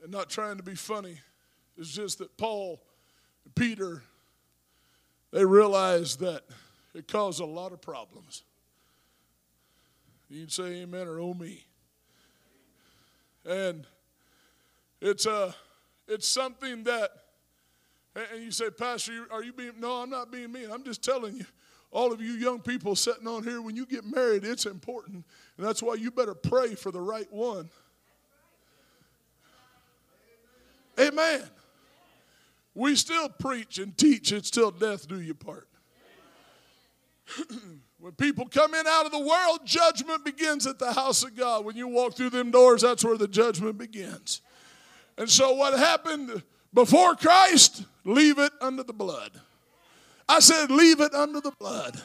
And 0.00 0.12
not 0.12 0.30
trying 0.30 0.56
to 0.58 0.62
be 0.62 0.76
funny, 0.76 1.18
it's 1.76 1.90
just 1.90 2.18
that 2.18 2.36
Paul 2.36 2.80
and 3.44 3.52
Peter, 3.56 4.04
they 5.32 5.44
realized 5.44 6.20
that 6.20 6.44
it 6.94 7.08
caused 7.08 7.40
a 7.40 7.44
lot 7.44 7.72
of 7.72 7.80
problems. 7.80 8.44
You 10.30 10.42
can 10.42 10.50
say 10.50 10.82
amen 10.82 11.08
or 11.08 11.18
oh 11.18 11.34
me. 11.34 11.64
And 13.48 13.86
it's 15.00 15.24
a, 15.24 15.32
uh, 15.32 15.52
it's 16.06 16.28
something 16.28 16.84
that, 16.84 17.10
and 18.14 18.42
you 18.42 18.50
say, 18.50 18.70
Pastor, 18.70 19.26
are 19.30 19.42
you 19.42 19.52
being, 19.52 19.72
no, 19.78 20.02
I'm 20.02 20.10
not 20.10 20.30
being 20.30 20.52
mean. 20.52 20.70
I'm 20.70 20.84
just 20.84 21.02
telling 21.02 21.36
you, 21.36 21.46
all 21.90 22.12
of 22.12 22.20
you 22.20 22.32
young 22.32 22.60
people 22.60 22.94
sitting 22.94 23.26
on 23.26 23.42
here, 23.42 23.62
when 23.62 23.74
you 23.74 23.86
get 23.86 24.04
married, 24.04 24.44
it's 24.44 24.66
important. 24.66 25.24
And 25.56 25.66
that's 25.66 25.82
why 25.82 25.94
you 25.94 26.10
better 26.10 26.34
pray 26.34 26.74
for 26.74 26.90
the 26.90 27.00
right 27.00 27.30
one. 27.32 27.70
Amen. 31.00 31.42
We 32.74 32.96
still 32.96 33.28
preach 33.28 33.78
and 33.78 33.96
teach, 33.96 34.30
it's 34.30 34.48
still 34.48 34.70
death 34.70 35.08
do 35.08 35.20
you 35.20 35.34
part. 35.34 35.68
When 38.00 38.12
people 38.12 38.46
come 38.46 38.74
in 38.74 38.86
out 38.86 39.06
of 39.06 39.12
the 39.12 39.18
world, 39.18 39.60
judgment 39.64 40.24
begins 40.24 40.66
at 40.66 40.78
the 40.78 40.92
house 40.92 41.24
of 41.24 41.36
God. 41.36 41.64
When 41.64 41.76
you 41.76 41.88
walk 41.88 42.14
through 42.14 42.30
them 42.30 42.50
doors, 42.50 42.82
that's 42.82 43.04
where 43.04 43.16
the 43.16 43.26
judgment 43.26 43.76
begins. 43.76 44.40
And 45.16 45.28
so, 45.28 45.52
what 45.54 45.76
happened 45.76 46.42
before 46.72 47.16
Christ, 47.16 47.84
leave 48.04 48.38
it 48.38 48.52
under 48.60 48.84
the 48.84 48.92
blood. 48.92 49.32
I 50.28 50.38
said, 50.38 50.70
leave 50.70 51.00
it 51.00 51.12
under 51.12 51.40
the 51.40 51.50
blood. 51.58 52.00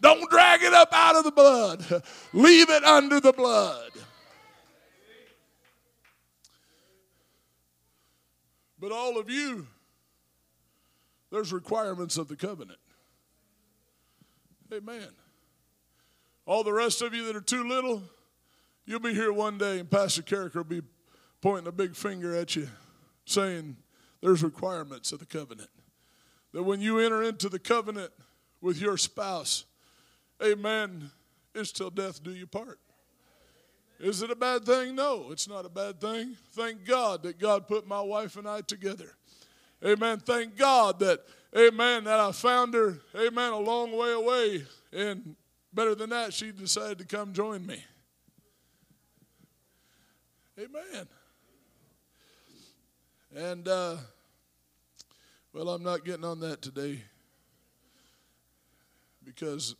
Don't 0.00 0.30
drag 0.30 0.62
it 0.62 0.72
up 0.72 0.90
out 0.92 1.16
of 1.16 1.24
the 1.24 1.32
blood. 1.32 1.84
Leave 2.32 2.70
it 2.70 2.84
under 2.84 3.18
the 3.18 3.32
blood. 3.32 3.90
But 8.78 8.92
all 8.92 9.18
of 9.18 9.28
you, 9.28 9.66
there's 11.32 11.52
requirements 11.52 12.16
of 12.16 12.28
the 12.28 12.36
covenant. 12.36 12.78
Amen. 14.72 15.08
All 16.44 16.62
the 16.62 16.72
rest 16.72 17.00
of 17.02 17.14
you 17.14 17.26
that 17.26 17.36
are 17.36 17.40
too 17.40 17.66
little, 17.66 18.02
you'll 18.84 19.00
be 19.00 19.14
here 19.14 19.32
one 19.32 19.56
day 19.56 19.78
and 19.78 19.90
Pastor 19.90 20.22
Carrick 20.22 20.54
will 20.54 20.64
be 20.64 20.82
pointing 21.40 21.68
a 21.68 21.72
big 21.72 21.96
finger 21.96 22.34
at 22.34 22.54
you 22.54 22.68
saying 23.24 23.76
there's 24.20 24.42
requirements 24.42 25.12
of 25.12 25.20
the 25.20 25.26
covenant. 25.26 25.70
That 26.52 26.62
when 26.62 26.80
you 26.80 26.98
enter 26.98 27.22
into 27.22 27.48
the 27.48 27.58
covenant 27.58 28.10
with 28.60 28.80
your 28.80 28.96
spouse, 28.96 29.64
amen, 30.42 31.10
it's 31.54 31.72
till 31.72 31.90
death 31.90 32.22
do 32.22 32.32
you 32.32 32.46
part. 32.46 32.78
Is 34.00 34.22
it 34.22 34.30
a 34.30 34.36
bad 34.36 34.64
thing? 34.64 34.94
No, 34.94 35.26
it's 35.30 35.48
not 35.48 35.66
a 35.66 35.68
bad 35.68 36.00
thing. 36.00 36.36
Thank 36.52 36.84
God 36.84 37.22
that 37.24 37.38
God 37.38 37.66
put 37.66 37.86
my 37.86 38.00
wife 38.00 38.36
and 38.36 38.48
I 38.48 38.60
together. 38.60 39.16
Amen. 39.84 40.20
Thank 40.20 40.56
God 40.56 41.00
that, 41.00 41.20
amen, 41.56 42.04
that 42.04 42.20
I 42.20 42.32
found 42.32 42.74
her, 42.74 42.98
amen, 43.16 43.52
a 43.52 43.58
long 43.58 43.96
way 43.96 44.12
away. 44.12 44.64
And 44.92 45.36
better 45.72 45.94
than 45.94 46.10
that, 46.10 46.32
she 46.32 46.52
decided 46.52 46.98
to 46.98 47.04
come 47.04 47.32
join 47.32 47.66
me. 47.66 47.82
Amen. 50.58 51.06
And, 53.34 53.68
uh, 53.68 53.96
well, 55.52 55.68
I'm 55.70 55.82
not 55.82 56.04
getting 56.04 56.24
on 56.24 56.40
that 56.40 56.62
today 56.62 57.02
because 59.24 59.76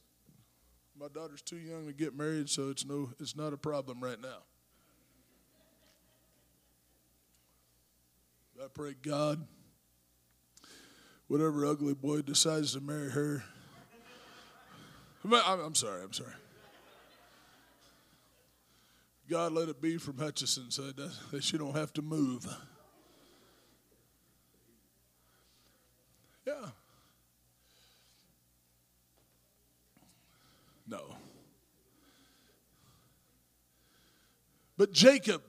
my 0.98 1.08
daughter's 1.08 1.42
too 1.42 1.56
young 1.56 1.86
to 1.86 1.92
get 1.92 2.16
married, 2.16 2.48
so 2.50 2.70
it's 2.70 2.84
no, 2.84 3.10
it's 3.18 3.36
not 3.36 3.52
a 3.52 3.56
problem 3.56 4.00
right 4.02 4.20
now. 4.20 4.42
I 8.62 8.66
pray 8.74 8.94
God, 9.00 9.46
whatever 11.28 11.64
ugly 11.64 11.94
boy 11.94 12.22
decides 12.22 12.72
to 12.72 12.80
marry 12.80 13.10
her. 13.10 13.44
I'm, 15.24 15.74
sorry, 15.74 16.02
I'm 16.02 16.12
sorry. 16.12 16.32
God, 19.28 19.52
let 19.52 19.68
it 19.68 19.80
be 19.80 19.98
from 19.98 20.16
Hutchison 20.16 20.70
so 20.70 20.90
that 20.90 21.42
she 21.44 21.58
don't 21.58 21.76
have 21.76 21.92
to 21.94 22.02
move. 22.02 22.46
Yeah. 26.46 26.70
No. 30.86 31.14
But 34.78 34.92
Jacob, 34.92 35.42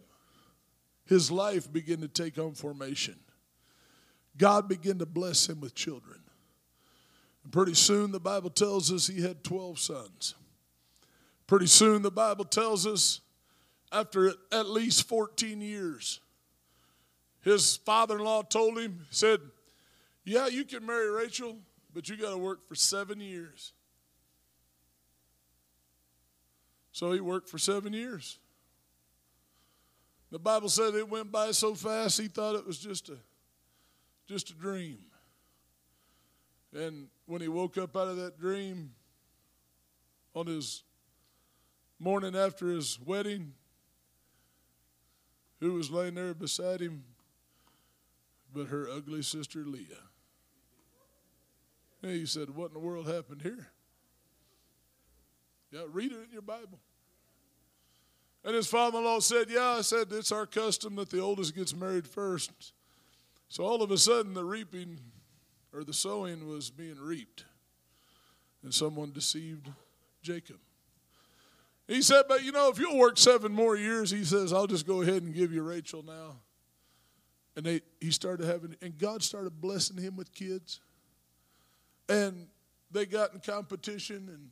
his 1.06 1.32
life 1.32 1.72
began 1.72 2.02
to 2.02 2.10
take 2.10 2.38
on 2.38 2.56
formation. 2.56 3.16
God 4.40 4.70
began 4.70 4.98
to 5.00 5.06
bless 5.06 5.48
him 5.48 5.60
with 5.60 5.76
children. 5.76 6.18
And 7.44 7.52
pretty 7.52 7.76
soon, 7.76 8.12
the 8.12 8.20
Bible 8.20 8.50
tells 8.50 8.92
us 8.92 9.06
he 9.06 9.22
had 9.22 9.44
12 9.44 9.78
sons. 9.78 10.34
Pretty 11.46 11.68
soon, 11.68 12.02
the 12.02 12.10
Bible 12.10 12.46
tells 12.46 12.88
us 12.88 13.20
after 13.92 14.34
at 14.52 14.70
least 14.70 15.08
14 15.08 15.62
years, 15.62 16.22
his 17.42 17.78
father 17.78 18.18
in 18.18 18.24
law 18.24 18.42
told 18.42 18.80
him, 18.80 19.06
said, 19.10 19.42
Yeah, 20.24 20.48
you 20.48 20.64
can 20.64 20.86
marry 20.86 21.10
Rachel, 21.10 21.58
but 21.94 22.08
you 22.08 22.16
got 22.16 22.32
to 22.32 22.38
work 22.38 22.68
for 22.68 22.76
seven 22.76 23.20
years. 23.20 23.74
So 26.92 27.12
he 27.12 27.20
worked 27.20 27.50
for 27.50 27.58
seven 27.58 27.94
years. 27.94 28.40
The 30.32 30.40
Bible 30.40 30.70
said 30.70 30.94
it 30.94 31.10
went 31.10 31.32
by 31.32 31.52
so 31.52 31.74
fast 31.74 32.20
he 32.20 32.28
thought 32.28 32.56
it 32.56 32.66
was 32.66 32.78
just 32.78 33.10
a 33.10 33.18
just 34.30 34.52
a 34.52 34.54
dream. 34.54 35.00
And 36.72 37.08
when 37.26 37.42
he 37.42 37.48
woke 37.48 37.80
up 37.80 37.98
out 37.98 38.08
of 38.08 38.18
that 38.18 38.40
dream 38.40 38.92
on 40.36 40.46
his 40.46 40.84
morning 41.98 42.36
after 42.36 42.68
his 42.68 43.00
wedding, 43.04 43.54
who 45.60 45.74
was 45.74 45.90
laying 45.90 46.14
there 46.14 46.36
beside 46.36 46.80
him 46.80 47.04
but 48.54 48.68
her 48.68 48.88
ugly 48.90 49.22
sister 49.22 49.60
Leah. 49.60 49.86
And 52.02 52.12
he 52.12 52.26
said, 52.26 52.52
What 52.52 52.68
in 52.68 52.74
the 52.74 52.80
world 52.80 53.08
happened 53.08 53.42
here? 53.42 53.68
Yeah, 55.72 55.82
read 55.92 56.12
it 56.12 56.20
in 56.24 56.32
your 56.32 56.42
Bible. 56.42 56.80
And 58.44 58.56
his 58.56 58.68
father 58.68 59.00
in 59.00 59.04
law 59.04 59.20
said, 59.20 59.48
Yeah, 59.50 59.78
I 59.78 59.82
said, 59.82 60.08
it's 60.12 60.32
our 60.32 60.46
custom 60.46 60.96
that 60.96 61.10
the 61.10 61.20
oldest 61.20 61.56
gets 61.56 61.76
married 61.76 62.08
first. 62.08 62.74
So 63.50 63.64
all 63.64 63.82
of 63.82 63.90
a 63.92 63.98
sudden, 63.98 64.34
the 64.34 64.46
reaping 64.46 65.00
or 65.74 65.84
the 65.84 65.94
sowing 65.94 66.48
was 66.48 66.70
being 66.70 67.00
reaped. 67.00 67.46
And 68.64 68.74
someone 68.74 69.12
deceived 69.12 69.70
Jacob. 70.22 70.58
He 71.88 72.02
said, 72.02 72.24
But 72.28 72.44
you 72.44 72.52
know, 72.52 72.70
if 72.70 72.78
you'll 72.78 72.98
work 72.98 73.18
seven 73.18 73.52
more 73.52 73.76
years, 73.76 74.12
he 74.12 74.24
says, 74.24 74.54
I'll 74.54 74.68
just 74.68 74.86
go 74.86 75.02
ahead 75.02 75.24
and 75.24 75.34
give 75.34 75.52
you 75.52 75.64
Rachel 75.64 76.04
now. 76.04 76.38
And 77.56 77.66
they, 77.66 77.82
he 78.00 78.12
started 78.12 78.46
having, 78.46 78.76
and 78.82 78.98
God 78.98 79.24
started 79.24 79.60
blessing 79.60 79.98
him 79.98 80.16
with 80.16 80.34
kids. 80.34 80.82
And 82.08 82.48
they 82.92 83.06
got 83.06 83.34
in 83.34 83.40
competition 83.40 84.30
and 84.30 84.52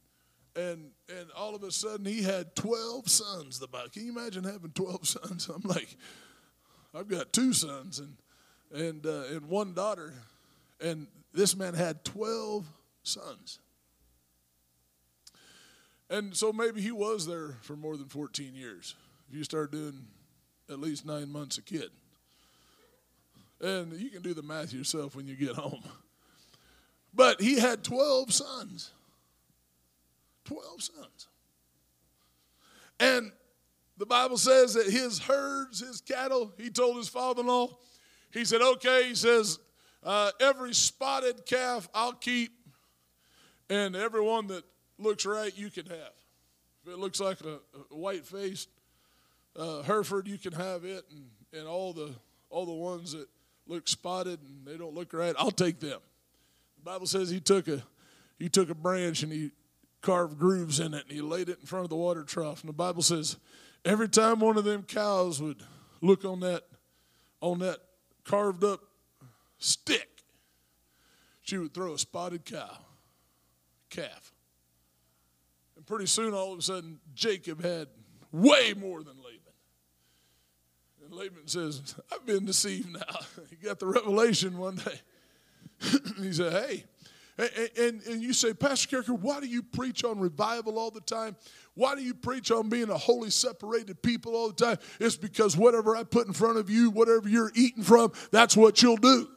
and 0.56 0.90
and 1.10 1.30
all 1.32 1.54
of 1.54 1.62
a 1.62 1.72
sudden 1.72 2.06
he 2.06 2.24
had 2.24 2.56
12 2.56 3.08
sons 3.08 3.60
the 3.60 3.68
bible 3.68 3.90
can 3.90 4.06
you 4.06 4.12
imagine 4.12 4.44
having 4.44 4.72
12 4.72 5.08
sons 5.08 5.50
i'm 5.54 5.62
like 5.64 5.96
i've 6.96 7.08
got 7.08 7.32
two 7.32 7.54
sons 7.54 8.00
and 8.00 8.16
and 8.74 9.06
uh, 9.06 9.24
and 9.32 9.48
one 9.50 9.74
daughter 9.74 10.14
and 10.80 11.08
this 11.34 11.56
man 11.56 11.74
had 11.74 12.04
12 12.04 12.66
sons. 13.04 13.60
And 16.10 16.36
so 16.36 16.54
maybe 16.54 16.82
he 16.82 16.92
was 16.92 17.28
there 17.28 17.58
for 17.62 17.76
more 17.76 17.98
than 17.98 18.08
14 18.08 18.56
years 18.56 18.96
if 19.30 19.36
you 19.36 19.44
start 19.44 19.72
doing 19.72 20.06
at 20.70 20.80
least 20.80 21.06
nine 21.06 21.30
months 21.30 21.58
a 21.58 21.62
kid. 21.62 21.90
And 23.60 23.94
you 23.94 24.10
can 24.10 24.22
do 24.22 24.34
the 24.34 24.44
math 24.44 24.72
yourself 24.72 25.16
when 25.16 25.28
you 25.28 25.36
get 25.36 25.56
home. 25.56 25.84
But 27.14 27.42
he 27.42 27.60
had 27.60 27.84
12 27.84 28.32
sons. 28.32 28.92
12 30.46 30.82
sons. 30.82 31.28
And 33.00 33.32
the 33.98 34.06
Bible 34.06 34.38
says 34.38 34.76
that 34.76 34.88
his 34.88 35.20
herds, 35.20 35.80
his 35.80 36.02
cattle, 36.02 36.54
he 36.58 36.70
told 36.70 36.98
his 36.98 37.10
father 37.10 37.42
in 37.42 37.48
law, 37.48 37.78
he 38.32 38.46
said, 38.46 38.62
okay, 38.62 39.10
he 39.10 39.16
says, 39.16 39.60
uh, 40.04 40.32
every 40.40 40.74
spotted 40.74 41.46
calf 41.46 41.88
I'll 41.94 42.14
keep, 42.14 42.52
and 43.70 43.96
every 43.96 44.22
one 44.22 44.48
that 44.48 44.64
looks 44.98 45.26
right 45.26 45.56
you 45.58 45.70
can 45.70 45.86
have. 45.88 46.14
If 46.86 46.94
it 46.94 47.00
looks 47.00 47.20
like 47.20 47.42
a, 47.42 47.60
a 47.92 47.96
white 47.96 48.26
faced 48.26 48.70
uh, 49.58 49.82
Hereford, 49.82 50.28
you 50.28 50.38
can 50.38 50.54
have 50.54 50.86
it, 50.86 51.04
and, 51.12 51.26
and 51.60 51.68
all 51.68 51.94
the 51.94 52.14
all 52.50 52.66
the 52.66 52.72
ones 52.72 53.12
that 53.12 53.28
look 53.68 53.88
spotted 53.88 54.40
and 54.42 54.66
they 54.66 54.78
don't 54.78 54.94
look 54.94 55.14
right, 55.14 55.36
I'll 55.38 55.52
take 55.52 55.80
them. 55.80 56.00
The 56.78 56.84
Bible 56.84 57.08
says 57.08 57.30
he 57.30 57.40
took 57.40 57.68
a 57.68 57.84
he 58.40 58.50
took 58.50 58.70
a 58.70 58.76
branch 58.76 59.24
and 59.24 59.32
he 59.32 59.52
carved 60.02 60.38
grooves 60.38 60.80
in 60.80 60.94
it 60.94 61.04
and 61.04 61.12
he 61.12 61.22
laid 61.22 61.50
it 61.50 61.60
in 61.60 61.66
front 61.66 61.84
of 61.84 61.90
the 61.90 61.96
water 61.96 62.24
trough. 62.24 62.62
And 62.62 62.70
the 62.70 62.74
Bible 62.74 63.02
says 63.02 63.38
every 63.84 64.08
time 64.08 64.40
one 64.40 64.58
of 64.58 64.64
them 64.64 64.84
cows 64.84 65.42
would 65.42 65.62
look 66.02 66.24
on 66.24 66.40
that 66.42 66.64
on 67.42 67.60
that 67.60 67.80
carved 68.28 68.64
up 68.64 68.82
stick, 69.58 70.10
she 71.42 71.58
would 71.58 71.74
throw 71.74 71.94
a 71.94 71.98
spotted 71.98 72.46
cow, 72.46 72.78
calf. 73.90 74.34
And 75.76 75.86
pretty 75.86 76.08
soon 76.08 76.34
all 76.34 76.52
of 76.54 76.60
a 76.60 76.62
sudden 76.62 77.00
Jacob 77.16 77.64
had 77.64 77.88
way 78.32 78.74
more 78.78 79.02
than 79.02 79.16
Laban. 79.18 79.42
And 81.06 81.14
Laban 81.14 81.48
says, 81.48 81.96
I've 82.14 82.26
been 82.26 82.46
deceived 82.46 82.92
now. 82.92 83.20
he 83.50 83.56
got 83.56 83.80
the 83.80 83.88
revelation 83.88 84.58
one 84.58 84.76
day. 84.76 85.00
he 86.22 86.34
said, 86.34 86.52
Hey, 86.52 86.84
and, 87.38 87.70
and, 87.80 88.02
and 88.08 88.22
you 88.22 88.34
say, 88.34 88.54
Pastor 88.54 88.98
Karriker, 88.98 89.18
why 89.18 89.40
do 89.40 89.48
you 89.48 89.62
preach 89.62 90.04
on 90.04 90.20
revival 90.20 90.80
all 90.80 90.90
the 90.90 91.02
time? 91.02 91.36
Why 91.78 91.94
do 91.94 92.02
you 92.02 92.16
preach 92.16 92.50
on 92.50 92.70
being 92.70 92.90
a 92.90 92.98
holy 92.98 93.30
separated 93.30 94.02
people 94.02 94.36
all 94.36 94.48
the 94.48 94.56
time? 94.56 94.78
It's 95.00 95.16
because 95.16 95.56
whatever 95.56 95.96
I 95.96 96.04
put 96.04 96.26
in 96.26 96.34
front 96.34 96.58
of 96.58 96.72
you, 96.72 96.90
whatever 96.90 97.30
you're 97.30 97.52
eating 97.54 97.84
from, 97.84 98.14
that's 98.32 98.58
what 98.58 98.82
you'll 98.82 98.98
do. 98.98 99.30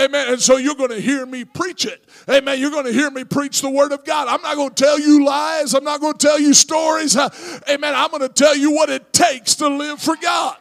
Amen. 0.00 0.32
And 0.32 0.42
so 0.42 0.56
you're 0.56 0.74
going 0.74 0.90
to 0.90 1.00
hear 1.00 1.24
me 1.24 1.44
preach 1.44 1.86
it. 1.86 2.04
Amen. 2.28 2.58
You're 2.58 2.72
going 2.72 2.86
to 2.86 2.92
hear 2.92 3.12
me 3.12 3.22
preach 3.22 3.62
the 3.62 3.70
word 3.70 3.92
of 3.92 4.04
God. 4.04 4.26
I'm 4.26 4.42
not 4.42 4.56
going 4.56 4.70
to 4.70 4.74
tell 4.74 4.98
you 4.98 5.24
lies. 5.24 5.72
I'm 5.72 5.84
not 5.84 6.00
going 6.00 6.14
to 6.14 6.18
tell 6.18 6.40
you 6.40 6.52
stories. 6.52 7.16
Amen. 7.16 7.94
I'm 7.94 8.10
going 8.10 8.22
to 8.22 8.28
tell 8.28 8.56
you 8.56 8.72
what 8.72 8.90
it 8.90 9.12
takes 9.12 9.54
to 9.56 9.68
live 9.68 10.02
for 10.02 10.16
God. 10.16 10.56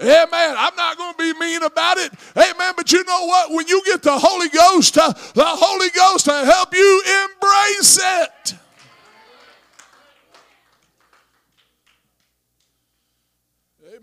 Amen. 0.00 0.54
I'm 0.56 0.74
not 0.74 0.96
going 0.96 1.12
to 1.12 1.18
be 1.18 1.38
mean 1.38 1.62
about 1.62 1.98
it. 1.98 2.14
Amen. 2.34 2.72
But 2.78 2.90
you 2.92 3.04
know 3.04 3.26
what? 3.26 3.50
When 3.50 3.68
you 3.68 3.82
get 3.84 4.02
the 4.02 4.18
Holy 4.18 4.48
Ghost, 4.48 4.94
the 4.94 5.12
Holy 5.36 5.90
Ghost 5.90 6.24
to 6.24 6.32
help 6.32 6.74
you 6.74 7.02
embrace 7.28 8.00
it. 8.02 8.54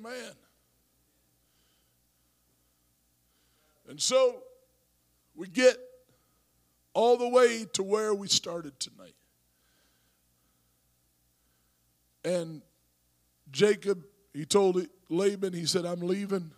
Amen. 0.08 0.32
And 3.90 4.02
so 4.02 4.38
we 5.36 5.48
get 5.48 5.78
all 6.94 7.18
the 7.18 7.28
way 7.28 7.66
to 7.74 7.84
where 7.84 8.14
we 8.14 8.28
started 8.28 8.80
tonight. 8.80 9.16
And 12.26 12.62
Jacob, 13.52 14.04
he 14.34 14.46
told 14.46 14.86
Laban, 15.10 15.54
he 15.54 15.66
said, 15.66 15.86
I'm 15.86 16.02
leaving. 16.02 16.52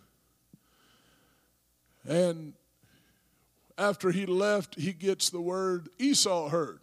And 2.08 2.54
after 3.76 4.10
he 4.10 4.26
left, 4.26 4.74
he 4.74 4.92
gets 4.92 5.30
the 5.30 5.40
word 5.40 5.88
Esau 5.98 6.48
heard. 6.48 6.80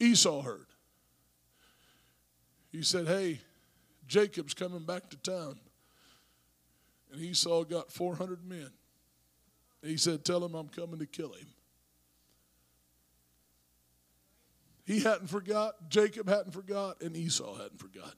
Esau 0.00 0.42
heard. 0.42 0.66
He 2.72 2.82
said, 2.82 3.06
Hey, 3.06 3.40
Jacob's 4.06 4.54
coming 4.54 4.84
back 4.84 5.10
to 5.10 5.16
town. 5.16 5.58
And 7.12 7.20
Esau 7.20 7.64
got 7.64 7.92
400 7.92 8.44
men. 8.44 8.70
He 9.82 9.96
said, 9.96 10.24
Tell 10.24 10.44
him 10.44 10.54
I'm 10.54 10.68
coming 10.68 10.98
to 10.98 11.06
kill 11.06 11.32
him. 11.32 11.46
He 14.84 15.00
hadn't 15.00 15.28
forgot, 15.28 15.88
Jacob 15.88 16.28
hadn't 16.28 16.52
forgot, 16.52 17.02
and 17.02 17.16
Esau 17.16 17.56
hadn't 17.56 17.80
forgot. 17.80 18.14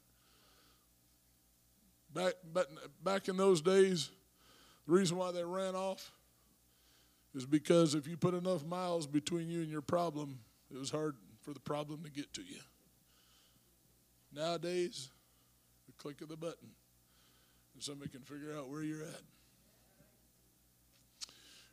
Back, 2.13 2.35
back, 2.53 2.67
back 3.03 3.29
in 3.29 3.39
those 3.39 3.63
days, 3.63 4.11
the 4.87 4.93
reason 4.93 5.17
why 5.17 5.33
they 5.33 5.45
ran 5.45 5.75
off 5.75 6.13
is 7.35 7.47
because 7.47 7.95
if 7.95 8.07
you 8.07 8.17
put 8.17 8.35
enough 8.35 8.67
miles 8.67 9.07
between 9.07 9.49
you 9.49 9.61
and 9.61 9.71
your 9.71 9.83
problem, 9.83 10.39
it 10.71 10.79
was 10.79 10.91
hard 10.91 11.17
for 11.41 11.55
the 11.55 11.61
problem 11.61 12.03
to 12.05 12.11
get 12.11 12.33
to 12.35 12.43
you. 12.43 12.59
Nowadays, 14.35 15.11
click 15.99 16.21
of 16.21 16.29
the 16.29 16.37
button, 16.37 16.71
and 17.75 17.83
somebody 17.83 18.11
can 18.11 18.23
figure 18.23 18.57
out 18.57 18.69
where 18.69 18.83
you're 18.83 19.03
at. 19.03 19.23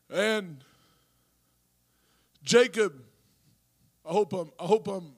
And 0.09 0.63
Jacob, 2.43 2.93
I 4.07 4.11
hope 4.11 4.33
I'm, 4.33 4.51
I 4.59 4.65
hope 4.65 4.87
I'm, 4.87 5.13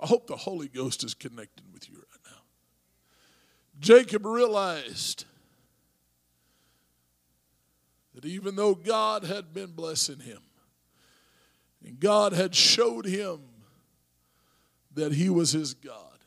I 0.00 0.06
hope 0.06 0.26
the 0.26 0.36
Holy 0.36 0.68
Ghost 0.68 1.04
is 1.04 1.14
connecting 1.14 1.66
with 1.72 1.88
you 1.88 1.96
right 1.96 2.20
now. 2.26 2.42
Jacob 3.80 4.24
realized 4.24 5.24
that 8.14 8.24
even 8.24 8.56
though 8.56 8.74
God 8.74 9.24
had 9.24 9.52
been 9.52 9.72
blessing 9.72 10.20
him, 10.20 10.40
and 11.84 12.00
God 12.00 12.32
had 12.32 12.54
showed 12.54 13.06
him 13.06 13.40
that 14.94 15.12
he 15.12 15.30
was 15.30 15.52
his 15.52 15.74
God, 15.74 16.17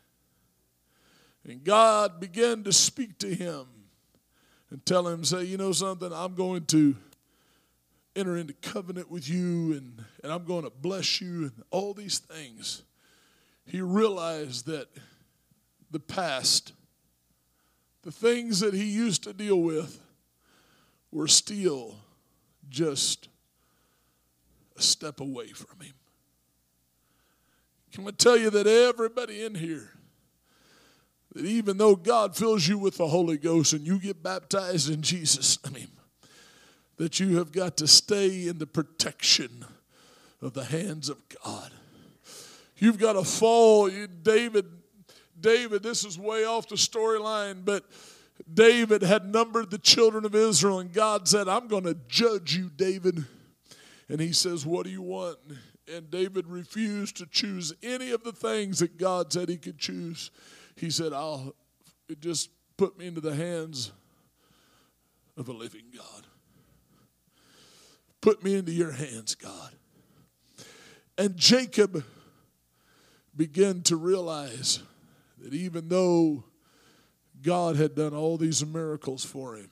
and 1.48 1.64
God 1.64 2.20
began 2.20 2.64
to 2.64 2.74
speak 2.74 3.18
to 3.20 3.34
him 3.34 3.66
and 4.70 4.86
tell 4.86 5.08
him, 5.08 5.24
say, 5.24 5.44
you 5.44 5.58
know 5.58 5.72
something, 5.72 6.12
I'm 6.14 6.36
going 6.36 6.66
to 6.68 6.96
enter 8.16 8.38
into 8.38 8.54
covenant 8.54 9.10
with 9.10 9.30
you 9.30 9.74
and, 9.74 10.04
and 10.24 10.32
I'm 10.32 10.46
going 10.46 10.64
to 10.64 10.70
bless 10.70 11.22
you 11.22 11.44
and 11.44 11.64
all 11.72 11.94
these 11.94 12.20
things, 12.20 12.84
he 13.66 13.82
realized 13.82 14.66
that 14.66 14.88
the 15.92 16.00
past, 16.00 16.74
the 18.04 18.12
things 18.12 18.60
that 18.60 18.74
he 18.74 18.86
used 18.86 19.24
to 19.24 19.34
deal 19.34 19.62
with, 19.62 20.02
were 21.12 21.28
still 21.28 21.96
just 22.70 23.28
a 24.78 24.82
step 24.82 25.20
away 25.20 25.48
from 25.48 25.80
him. 25.82 25.94
Can 27.92 28.08
I 28.08 28.12
tell 28.12 28.38
you 28.38 28.50
that 28.50 28.68
everybody 28.68 29.44
in 29.44 29.56
here, 29.56 29.90
that 31.34 31.46
even 31.46 31.78
though 31.78 31.96
God 31.96 32.36
fills 32.36 32.68
you 32.68 32.78
with 32.78 32.98
the 32.98 33.08
Holy 33.08 33.38
Ghost 33.38 33.74
and 33.74 33.86
you 33.86 34.00
get 34.00 34.22
baptized 34.22 34.90
in 34.90 35.02
Jesus' 35.02 35.58
name, 35.72 35.92
that 36.98 37.20
you 37.20 37.38
have 37.38 37.52
got 37.52 37.78
to 37.78 37.88
stay 37.88 38.48
in 38.48 38.58
the 38.58 38.68
protection 38.68 39.66
of 40.42 40.54
the 40.54 40.66
hands 40.66 41.10
of 41.10 41.18
God. 41.44 41.72
You've 42.78 43.00
got 43.00 43.14
to 43.14 43.24
fall. 43.24 43.90
You, 43.90 44.08
David, 44.08 44.66
David, 45.40 45.84
this 45.84 46.04
is 46.04 46.18
way 46.18 46.46
off 46.46 46.68
the 46.68 46.76
storyline, 46.76 47.64
but 47.64 47.86
David 48.52 49.02
had 49.02 49.26
numbered 49.26 49.72
the 49.72 49.78
children 49.78 50.26
of 50.26 50.36
Israel, 50.36 50.80
and 50.80 50.92
God 50.92 51.28
said, 51.28 51.48
I'm 51.48 51.68
going 51.68 51.84
to 51.84 51.96
judge 52.08 52.56
you, 52.56 52.70
David. 52.76 53.24
And 54.10 54.20
he 54.20 54.34
says, 54.34 54.66
What 54.66 54.86
do 54.86 54.92
you 54.92 55.02
want? 55.02 55.38
And 55.94 56.10
David 56.10 56.48
refused 56.48 57.18
to 57.18 57.26
choose 57.26 57.74
any 57.82 58.12
of 58.12 58.24
the 58.24 58.32
things 58.32 58.80
that 58.80 58.98
God 58.98 59.32
said 59.32 59.50
he 59.50 59.58
could 59.58 59.78
choose. 59.78 60.32
He 60.76 60.90
said, 60.90 61.14
I'll 61.14 61.56
just 62.20 62.50
put 62.78 62.98
me 62.98 63.08
into 63.08 63.22
the 63.22 63.36
hands 63.36 63.92
of 65.38 65.48
a 65.50 65.54
living 65.54 65.86
God. 65.96 66.26
Put 68.22 68.44
me 68.44 68.56
into 68.56 68.72
your 68.72 68.92
hands, 68.92 69.36
God. 69.36 69.72
And 71.18 71.36
Jacob 71.38 72.04
began 73.36 73.82
to 73.84 73.96
realize 73.96 74.82
that 75.40 75.54
even 75.54 75.90
though 75.90 76.44
God 77.42 77.76
had 77.76 77.96
done 77.96 78.14
all 78.14 78.38
these 78.38 78.66
miracles 78.66 79.26
for 79.26 79.56
him, 79.56 79.70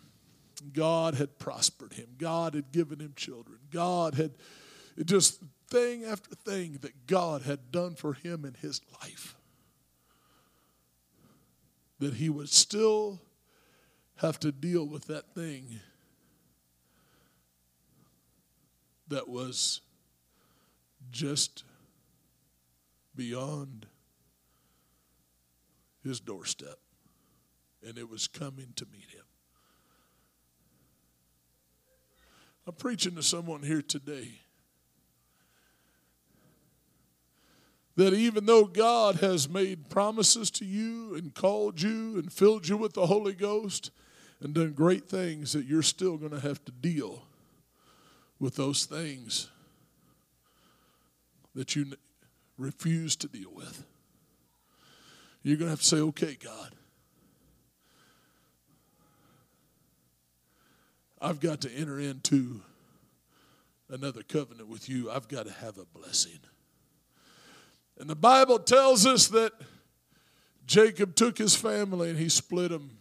God 0.73 1.15
had 1.15 1.39
prospered 1.39 1.93
him, 1.93 2.07
God 2.17 2.53
had 2.53 2.71
given 2.71 2.99
him 2.99 3.13
children, 3.15 3.59
God 3.71 4.15
had 4.15 4.31
just 5.05 5.41
thing 5.69 6.03
after 6.03 6.35
thing 6.35 6.79
that 6.81 7.07
God 7.07 7.43
had 7.43 7.71
done 7.71 7.95
for 7.95 8.13
him 8.13 8.43
in 8.43 8.55
his 8.55 8.81
life, 9.01 9.35
that 11.99 12.15
he 12.15 12.29
would 12.29 12.49
still 12.49 13.21
have 14.17 14.39
to 14.39 14.51
deal 14.51 14.87
with 14.87 15.05
that 15.07 15.33
thing 15.33 15.79
that 19.07 19.27
was 19.27 19.81
just 21.11 21.63
beyond 23.15 23.85
his 26.03 26.19
doorstep, 26.19 26.79
and 27.85 27.97
it 27.97 28.09
was 28.09 28.27
coming 28.27 28.71
to 28.75 28.85
meet 28.91 29.09
him. 29.11 29.25
I'm 32.67 32.75
preaching 32.75 33.15
to 33.15 33.23
someone 33.23 33.63
here 33.63 33.81
today 33.81 34.39
that 37.99 38.13
even 38.13 38.45
though 38.45 38.63
God 38.63 39.17
has 39.17 39.49
made 39.49 39.89
promises 39.89 40.49
to 40.51 40.63
you 40.63 41.15
and 41.15 41.35
called 41.35 41.81
you 41.81 42.17
and 42.17 42.31
filled 42.31 42.65
you 42.65 42.77
with 42.77 42.93
the 42.93 43.07
Holy 43.07 43.33
Ghost 43.33 43.91
and 44.39 44.53
done 44.53 44.71
great 44.71 45.09
things, 45.09 45.51
that 45.51 45.65
you're 45.65 45.83
still 45.83 46.15
going 46.15 46.31
to 46.31 46.39
have 46.39 46.63
to 46.63 46.71
deal 46.71 47.23
with 48.39 48.55
those 48.55 48.85
things 48.85 49.49
that 51.53 51.75
you 51.75 51.87
refuse 52.57 53.17
to 53.17 53.27
deal 53.27 53.51
with. 53.53 53.83
You're 55.43 55.57
going 55.57 55.67
to 55.67 55.71
have 55.71 55.81
to 55.81 55.85
say, 55.85 55.97
okay, 55.97 56.37
God, 56.41 56.71
I've 61.21 61.41
got 61.41 61.59
to 61.61 61.71
enter 61.73 61.99
into 61.99 62.61
another 63.89 64.23
covenant 64.23 64.69
with 64.69 64.87
you. 64.87 65.11
I've 65.11 65.27
got 65.27 65.47
to 65.47 65.51
have 65.51 65.77
a 65.77 65.83
blessing. 65.83 66.39
And 67.99 68.09
the 68.09 68.15
Bible 68.15 68.59
tells 68.59 69.05
us 69.05 69.27
that 69.27 69.51
Jacob 70.65 71.15
took 71.15 71.37
his 71.37 71.55
family 71.55 72.09
and 72.09 72.17
he 72.17 72.29
split 72.29 72.71
them. 72.71 72.91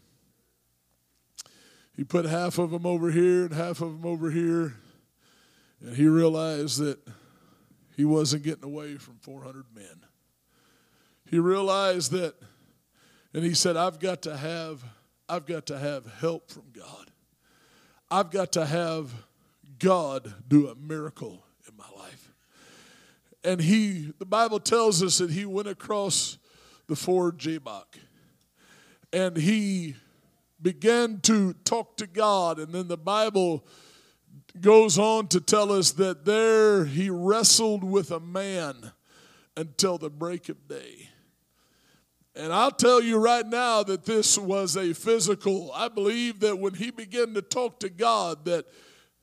He 1.96 2.04
put 2.04 2.24
half 2.24 2.58
of 2.58 2.70
them 2.70 2.86
over 2.86 3.10
here 3.10 3.44
and 3.44 3.52
half 3.52 3.80
of 3.80 3.92
them 3.92 4.06
over 4.06 4.30
here. 4.30 4.74
And 5.80 5.96
he 5.96 6.06
realized 6.06 6.80
that 6.80 6.98
he 7.96 8.04
wasn't 8.04 8.42
getting 8.42 8.64
away 8.64 8.96
from 8.96 9.18
400 9.20 9.64
men. 9.74 10.04
He 11.30 11.38
realized 11.38 12.12
that, 12.12 12.34
and 13.34 13.44
he 13.44 13.54
said, 13.54 13.76
I've 13.76 13.98
got 13.98 14.22
to 14.22 14.36
have, 14.36 14.82
I've 15.28 15.46
got 15.46 15.66
to 15.66 15.78
have 15.78 16.06
help 16.20 16.50
from 16.50 16.64
God. 16.72 17.10
I've 18.10 18.30
got 18.30 18.52
to 18.52 18.64
have 18.64 19.12
God 19.78 20.32
do 20.46 20.68
a 20.68 20.74
miracle. 20.74 21.44
And 23.48 23.62
he, 23.62 24.12
the 24.18 24.26
Bible 24.26 24.60
tells 24.60 25.02
us 25.02 25.16
that 25.18 25.30
he 25.30 25.46
went 25.46 25.68
across 25.68 26.36
the 26.86 26.94
ford 26.94 27.38
Jabbok 27.38 27.96
and 29.10 29.38
he 29.38 29.96
began 30.60 31.20
to 31.20 31.54
talk 31.64 31.96
to 31.96 32.06
God. 32.06 32.58
And 32.58 32.74
then 32.74 32.88
the 32.88 32.98
Bible 32.98 33.64
goes 34.60 34.98
on 34.98 35.28
to 35.28 35.40
tell 35.40 35.72
us 35.72 35.92
that 35.92 36.26
there 36.26 36.84
he 36.84 37.08
wrestled 37.08 37.82
with 37.82 38.10
a 38.10 38.20
man 38.20 38.92
until 39.56 39.96
the 39.96 40.10
break 40.10 40.50
of 40.50 40.68
day. 40.68 41.08
And 42.36 42.52
I'll 42.52 42.70
tell 42.70 43.02
you 43.02 43.16
right 43.16 43.46
now 43.46 43.82
that 43.82 44.04
this 44.04 44.36
was 44.36 44.76
a 44.76 44.92
physical. 44.92 45.72
I 45.74 45.88
believe 45.88 46.40
that 46.40 46.58
when 46.58 46.74
he 46.74 46.90
began 46.90 47.32
to 47.32 47.40
talk 47.40 47.80
to 47.80 47.88
God, 47.88 48.44
that 48.44 48.66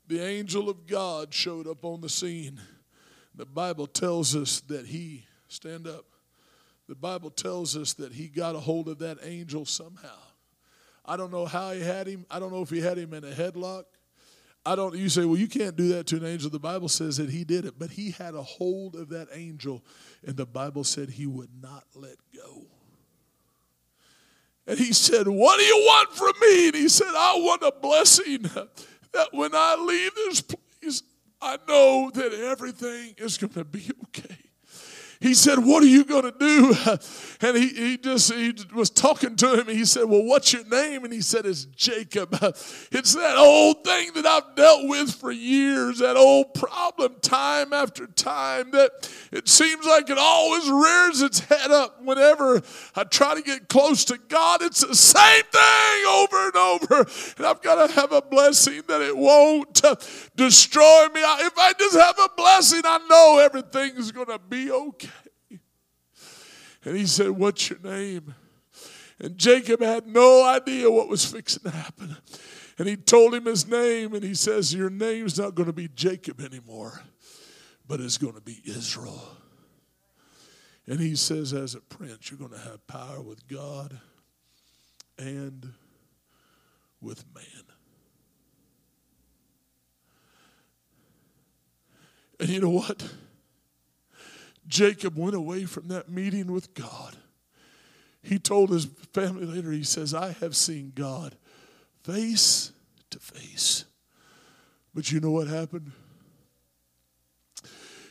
the 0.08 0.20
angel 0.20 0.68
of 0.68 0.88
God 0.88 1.32
showed 1.32 1.68
up 1.68 1.86
on 1.86 2.02
the 2.02 2.10
scene. 2.10 2.60
The 3.36 3.46
Bible 3.46 3.88
tells 3.88 4.36
us 4.36 4.62
that 4.62 4.86
he, 4.86 5.26
stand 5.48 5.88
up, 5.88 6.06
the 6.88 6.96
Bible 6.96 7.30
tells 7.30 7.76
us 7.76 7.94
that 7.94 8.14
he 8.14 8.28
got 8.28 8.56
a 8.56 8.60
hold 8.60 8.88
of 8.88 9.00
that 9.00 9.18
angel 9.24 9.66
somehow. 9.66 10.18
I 11.04 11.18
don't 11.18 11.32
know 11.32 11.46
how 11.46 11.72
he 11.72 11.82
had 11.82 12.08
him. 12.08 12.26
I 12.32 12.40
don't 12.40 12.52
know 12.52 12.62
if 12.62 12.70
he 12.70 12.80
had 12.80 12.98
him 12.98 13.14
in 13.14 13.24
a 13.24 13.32
headlock. 13.32 13.84
I 14.66 14.76
don't, 14.76 14.96
you 14.96 15.10
say, 15.10 15.26
well, 15.26 15.38
you 15.38 15.48
can't 15.48 15.76
do 15.76 15.90
that 15.90 16.08
to 16.08 16.16
an 16.16 16.26
angel. 16.26 16.50
The 16.50 16.60
Bible 16.60 16.90
says 16.90 17.18
that 17.18 17.30
he 17.30 17.44
did 17.44 17.66
it, 17.66 17.78
but 17.78 17.92
he 17.92 18.12
had 18.12 18.34
a 18.34 18.42
hold 18.42 18.96
of 18.96 19.10
that 19.10 19.28
angel, 19.32 19.84
and 20.26 20.36
the 20.36 20.46
Bible 20.46 20.84
said 20.84 21.10
he 21.10 21.28
would 21.28 21.52
not 21.62 21.84
let 21.94 22.16
go. 22.36 22.66
And 24.66 24.80
he 24.80 24.94
said, 24.94 25.28
What 25.28 25.60
do 25.60 25.66
you 25.66 25.78
want 25.78 26.14
from 26.14 26.34
me? 26.42 26.68
And 26.68 26.76
he 26.76 26.90
said, 26.90 27.10
I 27.10 27.36
want 27.38 27.62
a 27.62 27.74
blessing 27.80 28.42
that 29.14 29.28
when 29.32 29.52
I 29.54 29.76
leave 29.76 30.16
this 30.16 30.42
place, 30.42 30.65
I 31.42 31.58
know 31.68 32.12
that 32.14 32.34
everything 32.34 33.16
is 33.18 33.38
going 33.38 33.54
to 33.54 33.64
be 33.66 33.90
okay. 34.06 34.38
He 35.26 35.34
said, 35.34 35.58
What 35.58 35.82
are 35.82 35.88
you 35.88 36.06
going 36.06 36.32
to 36.32 36.36
do? 36.38 36.76
And 37.42 37.58
he, 37.58 37.68
he 37.68 37.98
just 37.98 38.34
he 38.34 38.56
was 38.74 38.90
talking 38.90 39.36
to 39.36 39.60
him. 39.60 39.68
He 39.68 39.84
said, 39.84 40.06
Well, 40.06 40.24
what's 40.24 40.54
your 40.54 40.66
name? 40.66 41.04
And 41.04 41.12
he 41.12 41.22
said, 41.22 41.46
It's 41.46 41.66
Jacob. 41.66 42.34
It's 42.92 43.14
that 43.14 43.36
old 43.38 43.84
thing 43.84 44.12
that 44.14 44.26
I've 44.26 44.56
dealt 44.56 44.88
with 44.88 45.12
for 45.14 45.32
years, 45.32 46.00
that 46.00 46.16
old 46.16 46.54
problem 46.54 47.16
time 47.22 47.74
after 47.74 48.08
time 48.08 48.72
that 48.72 49.12
it 49.32 49.50
seems 49.50 49.86
like 49.86 50.10
it 50.10 50.18
always 50.18 50.70
rears 50.70 51.22
its 51.22 51.40
head 51.40 51.72
up 51.72 52.02
whenever 52.02 52.62
I 52.96 53.04
try 53.04 53.36
to 53.36 53.42
get 53.42 53.68
close 53.68 54.06
to 54.06 54.18
God. 54.18 54.62
It's 54.62 54.82
the 54.82 54.96
same 54.96 55.44
thing 55.44 56.06
over 56.08 56.48
and 56.48 56.56
over. 56.56 57.10
And 57.38 57.46
I've 57.46 57.62
got 57.62 57.86
to 57.86 57.94
have 57.94 58.14
a 58.14 58.22
blessing 58.22 58.82
that 58.88 59.02
it 59.02 59.16
won't 59.16 59.84
uh, 59.84 59.96
destroy 60.36 61.08
me. 61.14 61.22
If 61.22 61.58
I 61.58 61.74
just 61.78 61.98
have 61.98 62.18
a 62.18 62.30
blessing, 62.36 62.82
I 62.86 63.00
know 63.10 63.40
everything's 63.40 64.12
going 64.12 64.28
to 64.28 64.40
be 64.40 64.72
okay. 64.72 65.10
And 66.86 66.96
he 66.96 67.06
said, 67.08 67.32
What's 67.32 67.70
your 67.70 67.80
name? 67.80 68.36
And 69.20 69.38
Jacob 69.38 69.82
had 69.82 70.08
no 70.08 70.46
idea 70.46 70.90
what 70.92 71.08
was 71.08 71.26
fixing 71.26 71.64
to 71.64 71.72
happen. 71.72 72.18
And 72.78 72.88
he 72.88 72.98
told 72.98 73.34
him 73.34 73.46
his 73.46 73.68
name, 73.68 74.14
and 74.14 74.24
he 74.24 74.36
says, 74.36 74.74
Your 74.74 74.90
name's 74.90 75.40
not 75.40 75.56
going 75.56 75.68
to 75.68 75.74
be 75.74 75.90
Jacob 75.96 76.42
anymore, 76.42 77.02
but 77.88 78.00
it's 78.00 78.18
going 78.18 78.34
to 78.36 78.42
be 78.42 78.62
Israel. 78.66 79.36
And 80.86 81.00
he 81.00 81.16
says, 81.16 81.54
As 81.54 81.76
a 81.76 81.82
prince, 81.82 82.30
you're 82.30 82.38
going 82.38 82.52
to 82.52 82.70
have 82.70 82.86
power 82.88 83.22
with 83.22 83.48
God 83.48 84.00
and 85.18 85.74
with 87.02 87.24
man. 87.34 87.64
And 92.40 92.50
you 92.50 92.60
know 92.60 92.70
what? 92.70 93.10
Jacob 94.68 95.18
went 95.18 95.36
away 95.36 95.66
from 95.66 95.88
that 95.90 96.10
meeting 96.10 96.52
with 96.52 96.74
God. 96.74 97.18
He 98.22 98.40
told 98.40 98.72
his 98.72 98.86
family 99.14 99.46
later, 99.46 99.72
he 99.72 99.84
says, 99.84 100.14
I 100.14 100.32
have 100.40 100.56
seen 100.56 100.92
God 100.96 101.36
face 102.04 102.72
to 103.12 103.20
face. 103.20 103.86
But 104.94 105.12
you 105.12 105.20
know 105.20 105.32
what 105.32 105.48
happened? 105.48 105.92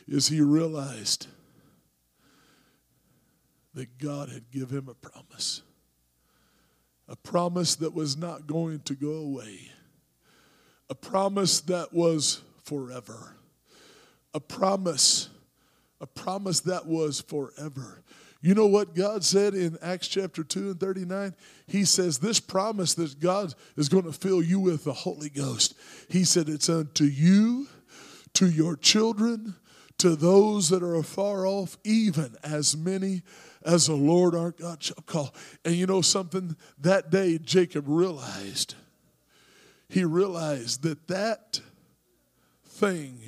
Is 0.07 0.27
he 0.27 0.39
realized 0.39 1.27
that 3.73 3.97
God 3.97 4.29
had 4.29 4.49
given 4.51 4.77
him 4.77 4.89
a 4.89 4.93
promise. 4.93 5.61
A 7.07 7.15
promise 7.15 7.75
that 7.75 7.93
was 7.93 8.17
not 8.17 8.47
going 8.47 8.79
to 8.81 8.95
go 8.95 9.11
away. 9.11 9.71
A 10.89 10.95
promise 10.95 11.59
that 11.61 11.93
was 11.93 12.41
forever. 12.63 13.35
A 14.33 14.39
promise 14.39 15.29
a 16.01 16.07
promise 16.07 16.61
that 16.61 16.85
was 16.85 17.21
forever. 17.21 18.03
You 18.41 18.53
know 18.53 18.67
what 18.67 18.93
God 18.93 19.23
said 19.23 19.55
in 19.55 19.77
Acts 19.81 20.07
chapter 20.07 20.43
2 20.43 20.71
and 20.71 20.79
39? 20.79 21.33
He 21.65 21.83
says, 21.83 22.19
This 22.19 22.39
promise 22.39 22.93
that 22.93 23.19
God 23.19 23.55
is 23.75 23.89
going 23.89 24.03
to 24.03 24.11
fill 24.11 24.43
you 24.43 24.59
with 24.59 24.83
the 24.83 24.93
Holy 24.93 25.29
Ghost. 25.29 25.73
He 26.09 26.23
said, 26.23 26.47
It's 26.47 26.69
unto 26.69 27.05
you, 27.05 27.67
to 28.33 28.47
your 28.47 28.75
children, 28.75 29.55
to 29.97 30.15
those 30.15 30.69
that 30.69 30.83
are 30.83 30.93
afar 30.93 31.47
off, 31.47 31.77
even 31.83 32.35
as 32.43 32.77
many 32.77 33.23
as 33.65 33.87
the 33.87 33.95
Lord 33.95 34.35
our 34.35 34.51
God 34.51 34.83
shall 34.83 35.03
call. 35.07 35.33
And 35.65 35.73
you 35.73 35.87
know 35.87 36.01
something? 36.01 36.55
That 36.77 37.09
day, 37.09 37.39
Jacob 37.39 37.85
realized, 37.87 38.75
he 39.89 40.03
realized 40.05 40.83
that 40.83 41.07
that 41.07 41.61
thing 42.63 43.19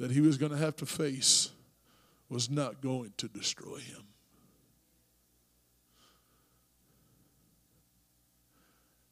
that 0.00 0.10
he 0.10 0.20
was 0.20 0.36
going 0.36 0.50
to 0.50 0.58
have 0.58 0.74
to 0.76 0.86
face 0.86 1.51
was 2.32 2.48
not 2.48 2.80
going 2.80 3.12
to 3.18 3.28
destroy 3.28 3.76
him. 3.76 4.02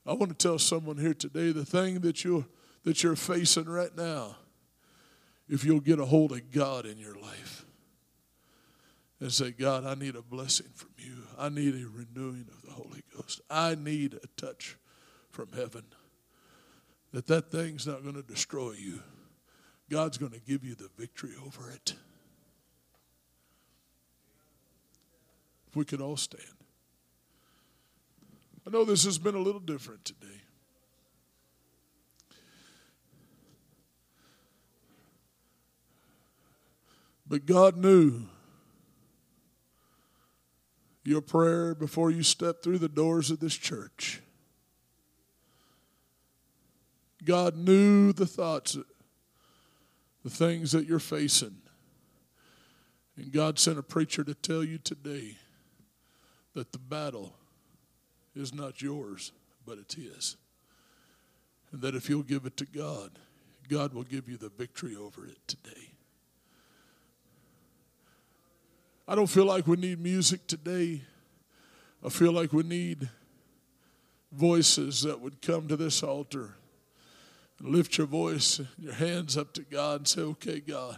I 0.06 0.14
want 0.14 0.30
to 0.30 0.48
tell 0.48 0.58
someone 0.58 0.96
here 0.96 1.12
today 1.12 1.52
the 1.52 1.66
thing 1.66 2.00
that 2.00 2.24
you're, 2.24 2.46
that 2.84 3.02
you're 3.02 3.16
facing 3.16 3.66
right 3.66 3.94
now, 3.94 4.36
if 5.50 5.64
you'll 5.64 5.80
get 5.80 6.00
a 6.00 6.06
hold 6.06 6.32
of 6.32 6.50
God 6.50 6.86
in 6.86 6.98
your 6.98 7.14
life 7.16 7.66
and 9.20 9.30
say, 9.30 9.50
God, 9.50 9.84
I 9.84 9.94
need 9.94 10.16
a 10.16 10.22
blessing 10.22 10.68
from 10.74 10.90
you. 10.96 11.18
I 11.38 11.50
need 11.50 11.74
a 11.74 11.86
renewing 11.88 12.46
of 12.50 12.62
the 12.62 12.72
Holy 12.72 13.02
Ghost. 13.14 13.42
I 13.50 13.74
need 13.74 14.14
a 14.14 14.40
touch 14.40 14.78
from 15.30 15.52
heaven. 15.54 15.84
That 17.12 17.26
that 17.26 17.50
thing's 17.50 17.86
not 17.86 18.02
going 18.02 18.14
to 18.14 18.22
destroy 18.22 18.72
you. 18.72 19.00
God's 19.90 20.16
going 20.16 20.32
to 20.32 20.40
give 20.40 20.64
you 20.64 20.74
the 20.74 20.88
victory 20.96 21.32
over 21.44 21.70
it. 21.70 21.94
If 25.70 25.76
we 25.76 25.84
could 25.84 26.00
all 26.00 26.16
stand. 26.16 26.44
I 28.66 28.70
know 28.70 28.84
this 28.84 29.04
has 29.04 29.18
been 29.18 29.36
a 29.36 29.40
little 29.40 29.60
different 29.60 30.04
today. 30.04 30.26
But 37.24 37.46
God 37.46 37.76
knew 37.76 38.24
your 41.04 41.20
prayer 41.20 41.76
before 41.76 42.10
you 42.10 42.24
stepped 42.24 42.64
through 42.64 42.78
the 42.78 42.88
doors 42.88 43.30
of 43.30 43.38
this 43.38 43.54
church. 43.54 44.20
God 47.24 47.56
knew 47.56 48.12
the 48.12 48.26
thoughts, 48.26 48.76
the 50.24 50.30
things 50.30 50.72
that 50.72 50.86
you're 50.86 50.98
facing. 50.98 51.58
And 53.16 53.30
God 53.30 53.60
sent 53.60 53.78
a 53.78 53.84
preacher 53.84 54.24
to 54.24 54.34
tell 54.34 54.64
you 54.64 54.78
today 54.78 55.36
that 56.54 56.72
the 56.72 56.78
battle 56.78 57.34
is 58.34 58.54
not 58.54 58.82
yours, 58.82 59.32
but 59.66 59.78
it's 59.78 59.94
His. 59.94 60.36
And 61.72 61.82
that 61.82 61.94
if 61.94 62.08
you'll 62.08 62.22
give 62.22 62.46
it 62.46 62.56
to 62.56 62.66
God, 62.66 63.12
God 63.68 63.94
will 63.94 64.02
give 64.02 64.28
you 64.28 64.36
the 64.36 64.48
victory 64.48 64.96
over 64.96 65.26
it 65.26 65.38
today. 65.46 65.92
I 69.06 69.14
don't 69.14 69.28
feel 69.28 69.44
like 69.44 69.66
we 69.66 69.76
need 69.76 70.00
music 70.00 70.46
today. 70.46 71.02
I 72.04 72.08
feel 72.08 72.32
like 72.32 72.52
we 72.52 72.62
need 72.62 73.08
voices 74.32 75.02
that 75.02 75.20
would 75.20 75.42
come 75.42 75.68
to 75.68 75.76
this 75.76 76.02
altar 76.02 76.54
and 77.58 77.68
lift 77.68 77.98
your 77.98 78.06
voice, 78.06 78.60
your 78.78 78.94
hands 78.94 79.36
up 79.36 79.52
to 79.54 79.62
God 79.62 80.00
and 80.00 80.08
say, 80.08 80.22
Okay, 80.22 80.60
God, 80.60 80.96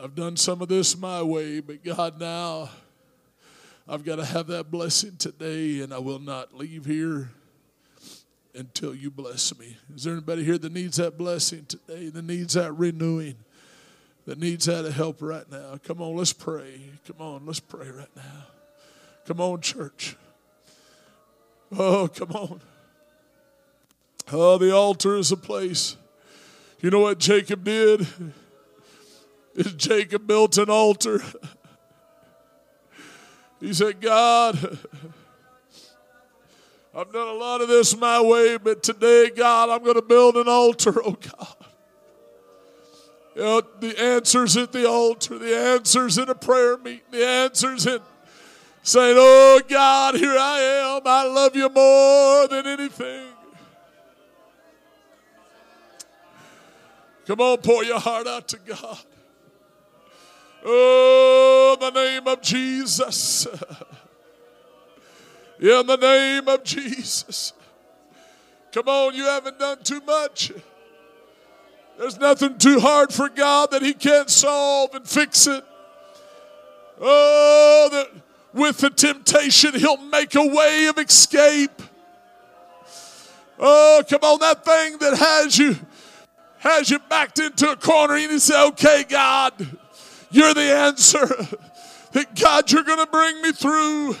I've 0.00 0.14
done 0.14 0.36
some 0.36 0.62
of 0.62 0.68
this 0.68 0.96
my 0.96 1.22
way, 1.22 1.60
but 1.60 1.84
God, 1.84 2.20
now 2.20 2.70
I've 3.88 4.04
got 4.04 4.16
to 4.16 4.24
have 4.24 4.46
that 4.46 4.70
blessing 4.70 5.16
today, 5.18 5.80
and 5.80 5.92
I 5.92 5.98
will 5.98 6.20
not 6.20 6.54
leave 6.54 6.84
here 6.84 7.30
until 8.54 8.94
you 8.94 9.10
bless 9.10 9.58
me. 9.58 9.76
Is 9.94 10.04
there 10.04 10.12
anybody 10.12 10.44
here 10.44 10.58
that 10.58 10.72
needs 10.72 10.98
that 10.98 11.18
blessing 11.18 11.66
today, 11.66 12.08
that 12.08 12.24
needs 12.24 12.54
that 12.54 12.72
renewing, 12.72 13.34
that 14.26 14.38
needs 14.38 14.66
that 14.66 14.90
help 14.92 15.20
right 15.20 15.50
now? 15.50 15.78
Come 15.84 16.00
on, 16.00 16.16
let's 16.16 16.32
pray. 16.32 16.80
Come 17.06 17.16
on, 17.18 17.44
let's 17.44 17.60
pray 17.60 17.90
right 17.90 18.14
now. 18.14 18.46
Come 19.26 19.40
on, 19.40 19.60
church. 19.60 20.16
Oh, 21.76 22.06
come 22.06 22.30
on. 22.32 22.60
Oh, 24.30 24.58
the 24.58 24.74
altar 24.74 25.16
is 25.16 25.32
a 25.32 25.36
place. 25.36 25.96
You 26.80 26.90
know 26.90 27.00
what 27.00 27.18
Jacob 27.18 27.64
did? 27.64 28.06
Is 29.54 29.72
Jacob 29.76 30.26
built 30.26 30.56
an 30.58 30.70
altar. 30.70 31.20
He 33.62 33.72
said, 33.72 34.00
God, 34.00 34.58
I've 36.92 37.12
done 37.12 37.28
a 37.28 37.32
lot 37.32 37.60
of 37.60 37.68
this 37.68 37.96
my 37.96 38.20
way, 38.20 38.56
but 38.56 38.82
today, 38.82 39.30
God, 39.30 39.70
I'm 39.70 39.84
going 39.84 39.94
to 39.94 40.02
build 40.02 40.36
an 40.36 40.48
altar, 40.48 40.92
oh 40.96 41.12
God. 41.12 41.56
You 43.36 43.42
know, 43.42 43.62
the 43.78 43.96
answers 44.02 44.56
at 44.56 44.72
the 44.72 44.88
altar, 44.88 45.38
the 45.38 45.56
answers 45.56 46.18
in 46.18 46.28
a 46.28 46.34
prayer 46.34 46.76
meeting, 46.76 47.02
the 47.12 47.24
answers 47.24 47.86
in 47.86 48.00
saying, 48.82 49.14
Oh 49.16 49.60
God, 49.68 50.16
here 50.16 50.36
I 50.36 50.58
am. 50.58 51.02
I 51.06 51.24
love 51.28 51.54
you 51.54 51.68
more 51.68 52.48
than 52.48 52.66
anything. 52.66 53.28
Come 57.26 57.40
on, 57.40 57.58
pour 57.58 57.84
your 57.84 58.00
heart 58.00 58.26
out 58.26 58.48
to 58.48 58.58
God. 58.58 58.98
Oh, 60.64 61.31
the 61.76 61.90
name 61.90 62.26
of 62.26 62.40
Jesus. 62.40 63.46
In 65.60 65.86
the 65.86 65.96
name 65.96 66.48
of 66.48 66.64
Jesus. 66.64 67.52
Come 68.72 68.88
on, 68.88 69.14
you 69.14 69.24
haven't 69.24 69.58
done 69.58 69.82
too 69.82 70.00
much. 70.00 70.50
There's 71.98 72.18
nothing 72.18 72.58
too 72.58 72.80
hard 72.80 73.12
for 73.12 73.28
God 73.28 73.70
that 73.70 73.82
He 73.82 73.92
can't 73.92 74.30
solve 74.30 74.94
and 74.94 75.06
fix 75.06 75.46
it. 75.46 75.64
Oh, 77.00 77.88
that 77.92 78.08
with 78.52 78.78
the 78.78 78.90
temptation, 78.90 79.74
He'll 79.74 79.98
make 79.98 80.34
a 80.34 80.46
way 80.46 80.86
of 80.86 80.98
escape. 80.98 81.82
Oh, 83.58 84.02
come 84.08 84.20
on, 84.22 84.40
that 84.40 84.64
thing 84.64 84.98
that 84.98 85.16
has 85.16 85.58
you 85.58 85.76
has 86.58 86.90
you 86.90 86.98
backed 86.98 87.38
into 87.38 87.70
a 87.70 87.76
corner, 87.76 88.14
and 88.14 88.32
you 88.32 88.38
say, 88.38 88.60
"Okay, 88.68 89.04
God." 89.08 89.78
You're 90.32 90.54
the 90.54 90.74
answer. 90.74 91.26
That 92.12 92.34
God, 92.34 92.70
you're 92.70 92.82
going 92.82 92.98
to 92.98 93.06
bring 93.06 93.40
me 93.40 93.52
through. 93.52 94.16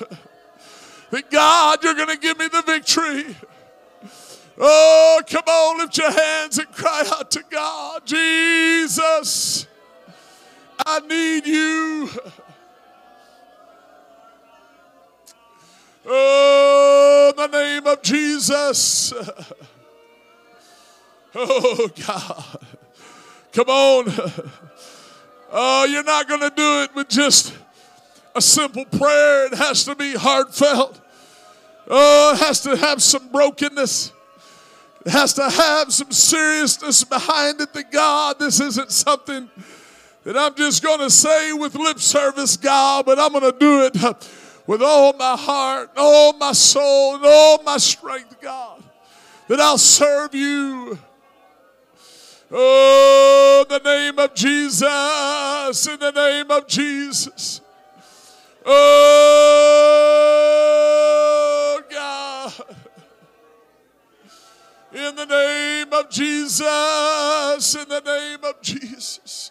That 1.10 1.30
God, 1.30 1.82
you're 1.84 1.94
going 1.94 2.08
to 2.08 2.16
give 2.16 2.38
me 2.38 2.48
the 2.48 2.62
victory. 2.62 3.36
Oh, 4.58 5.20
come 5.28 5.44
on, 5.46 5.78
lift 5.78 5.98
your 5.98 6.10
hands 6.10 6.58
and 6.58 6.70
cry 6.72 7.04
out 7.14 7.30
to 7.32 7.42
God. 7.50 8.06
Jesus, 8.06 9.66
I 10.86 11.00
need 11.00 11.46
you. 11.46 12.10
Oh, 16.06 17.32
the 17.36 17.46
name 17.46 17.86
of 17.86 18.02
Jesus. 18.02 19.12
Oh, 21.34 21.88
God. 22.06 22.44
Come 23.52 23.68
on. 23.68 24.32
Oh, 25.54 25.84
you're 25.84 26.02
not 26.02 26.28
going 26.28 26.40
to 26.40 26.50
do 26.50 26.82
it 26.82 26.94
with 26.94 27.10
just 27.10 27.54
a 28.34 28.40
simple 28.40 28.86
prayer. 28.86 29.46
It 29.46 29.54
has 29.58 29.84
to 29.84 29.94
be 29.94 30.14
heartfelt. 30.14 30.98
Oh, 31.86 32.32
it 32.32 32.38
has 32.38 32.60
to 32.60 32.74
have 32.74 33.02
some 33.02 33.28
brokenness. 33.28 34.12
It 35.04 35.10
has 35.10 35.34
to 35.34 35.50
have 35.50 35.92
some 35.92 36.10
seriousness 36.10 37.04
behind 37.04 37.60
it 37.60 37.74
that 37.74 37.92
God, 37.92 38.38
this 38.38 38.60
isn't 38.60 38.90
something 38.92 39.50
that 40.24 40.38
I'm 40.38 40.54
just 40.54 40.82
going 40.82 41.00
to 41.00 41.10
say 41.10 41.52
with 41.52 41.74
lip 41.74 41.98
service, 41.98 42.56
God, 42.56 43.04
but 43.04 43.18
I'm 43.18 43.32
going 43.32 43.52
to 43.52 43.58
do 43.58 43.84
it 43.84 43.96
with 44.66 44.80
all 44.80 45.12
my 45.12 45.36
heart, 45.36 45.90
all 45.98 46.32
my 46.32 46.52
soul, 46.52 47.16
and 47.16 47.24
all 47.26 47.62
my 47.62 47.76
strength, 47.76 48.40
God, 48.40 48.82
that 49.48 49.60
I'll 49.60 49.76
serve 49.76 50.34
you. 50.34 50.98
Oh, 52.54 53.64
the 53.66 53.78
name 53.78 54.18
of 54.18 54.34
Jesus, 54.34 55.86
in 55.86 55.98
the 55.98 56.10
name 56.10 56.50
of 56.50 56.66
Jesus. 56.66 57.62
Oh, 58.66 58.72
God. 61.90 62.52
In 64.92 65.16
the 65.16 65.24
name 65.24 65.90
of 65.94 66.10
Jesus, 66.10 67.74
in 67.74 67.88
the 67.88 68.02
name 68.04 68.44
of 68.44 68.60
Jesus. 68.60 69.50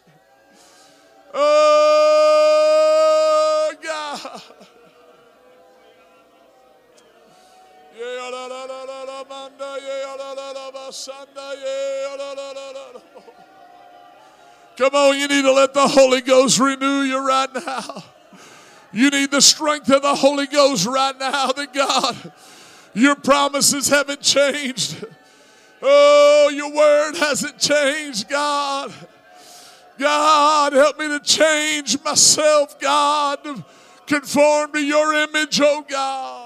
Oh, 1.34 2.62
God. 3.82 4.42
Come 14.78 14.96
on, 14.96 15.18
you 15.18 15.28
need 15.28 15.42
to 15.44 15.52
let 15.52 15.74
the 15.74 15.88
Holy 15.88 16.22
Ghost 16.22 16.60
renew 16.60 17.02
you 17.02 17.26
right 17.26 17.50
now. 17.54 18.04
You 18.94 19.10
need 19.10 19.32
the 19.32 19.42
strength 19.42 19.90
of 19.90 20.02
the 20.02 20.16
Holy 20.16 20.48
Ghost 20.48 20.86
right 20.86 21.18
now 21.18 21.52
that 21.52 21.74
God, 21.74 22.32
your 22.94 23.16
promises 23.16 23.88
haven't 23.88 24.22
changed. 24.22 25.04
Oh, 25.82 26.52
your 26.54 26.74
word 26.74 27.16
hasn't 27.16 27.58
changed, 27.58 28.30
God. 28.30 28.92
God, 29.98 30.74
help 30.74 31.00
me 31.00 31.08
to 31.08 31.20
change 31.20 32.04
myself, 32.04 32.80
God, 32.80 33.64
conform 34.08 34.74
to 34.74 34.84
your 34.84 35.14
image, 35.14 35.62
oh 35.62 35.86
God. 35.88 36.41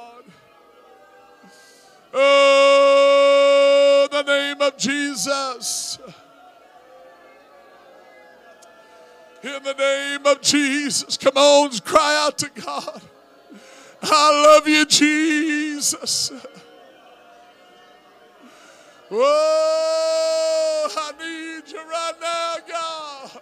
Oh, 2.18 4.08
the 4.10 4.24
name 4.24 4.62
of 4.62 4.78
Jesus. 4.78 6.00
In 9.44 9.62
the 9.62 9.74
name 9.74 10.26
of 10.26 10.42
Jesus. 10.42 11.18
Come 11.18 11.36
on, 11.36 11.72
cry 11.80 12.26
out 12.26 12.38
to 12.38 12.50
God. 12.50 13.02
I 14.02 14.44
love 14.48 14.66
you, 14.66 14.86
Jesus. 14.86 16.32
Oh, 19.12 20.88
I 20.98 21.12
need 21.20 21.70
you 21.70 21.80
right 21.80 22.14
now, 22.22 22.56
God. 22.68 23.42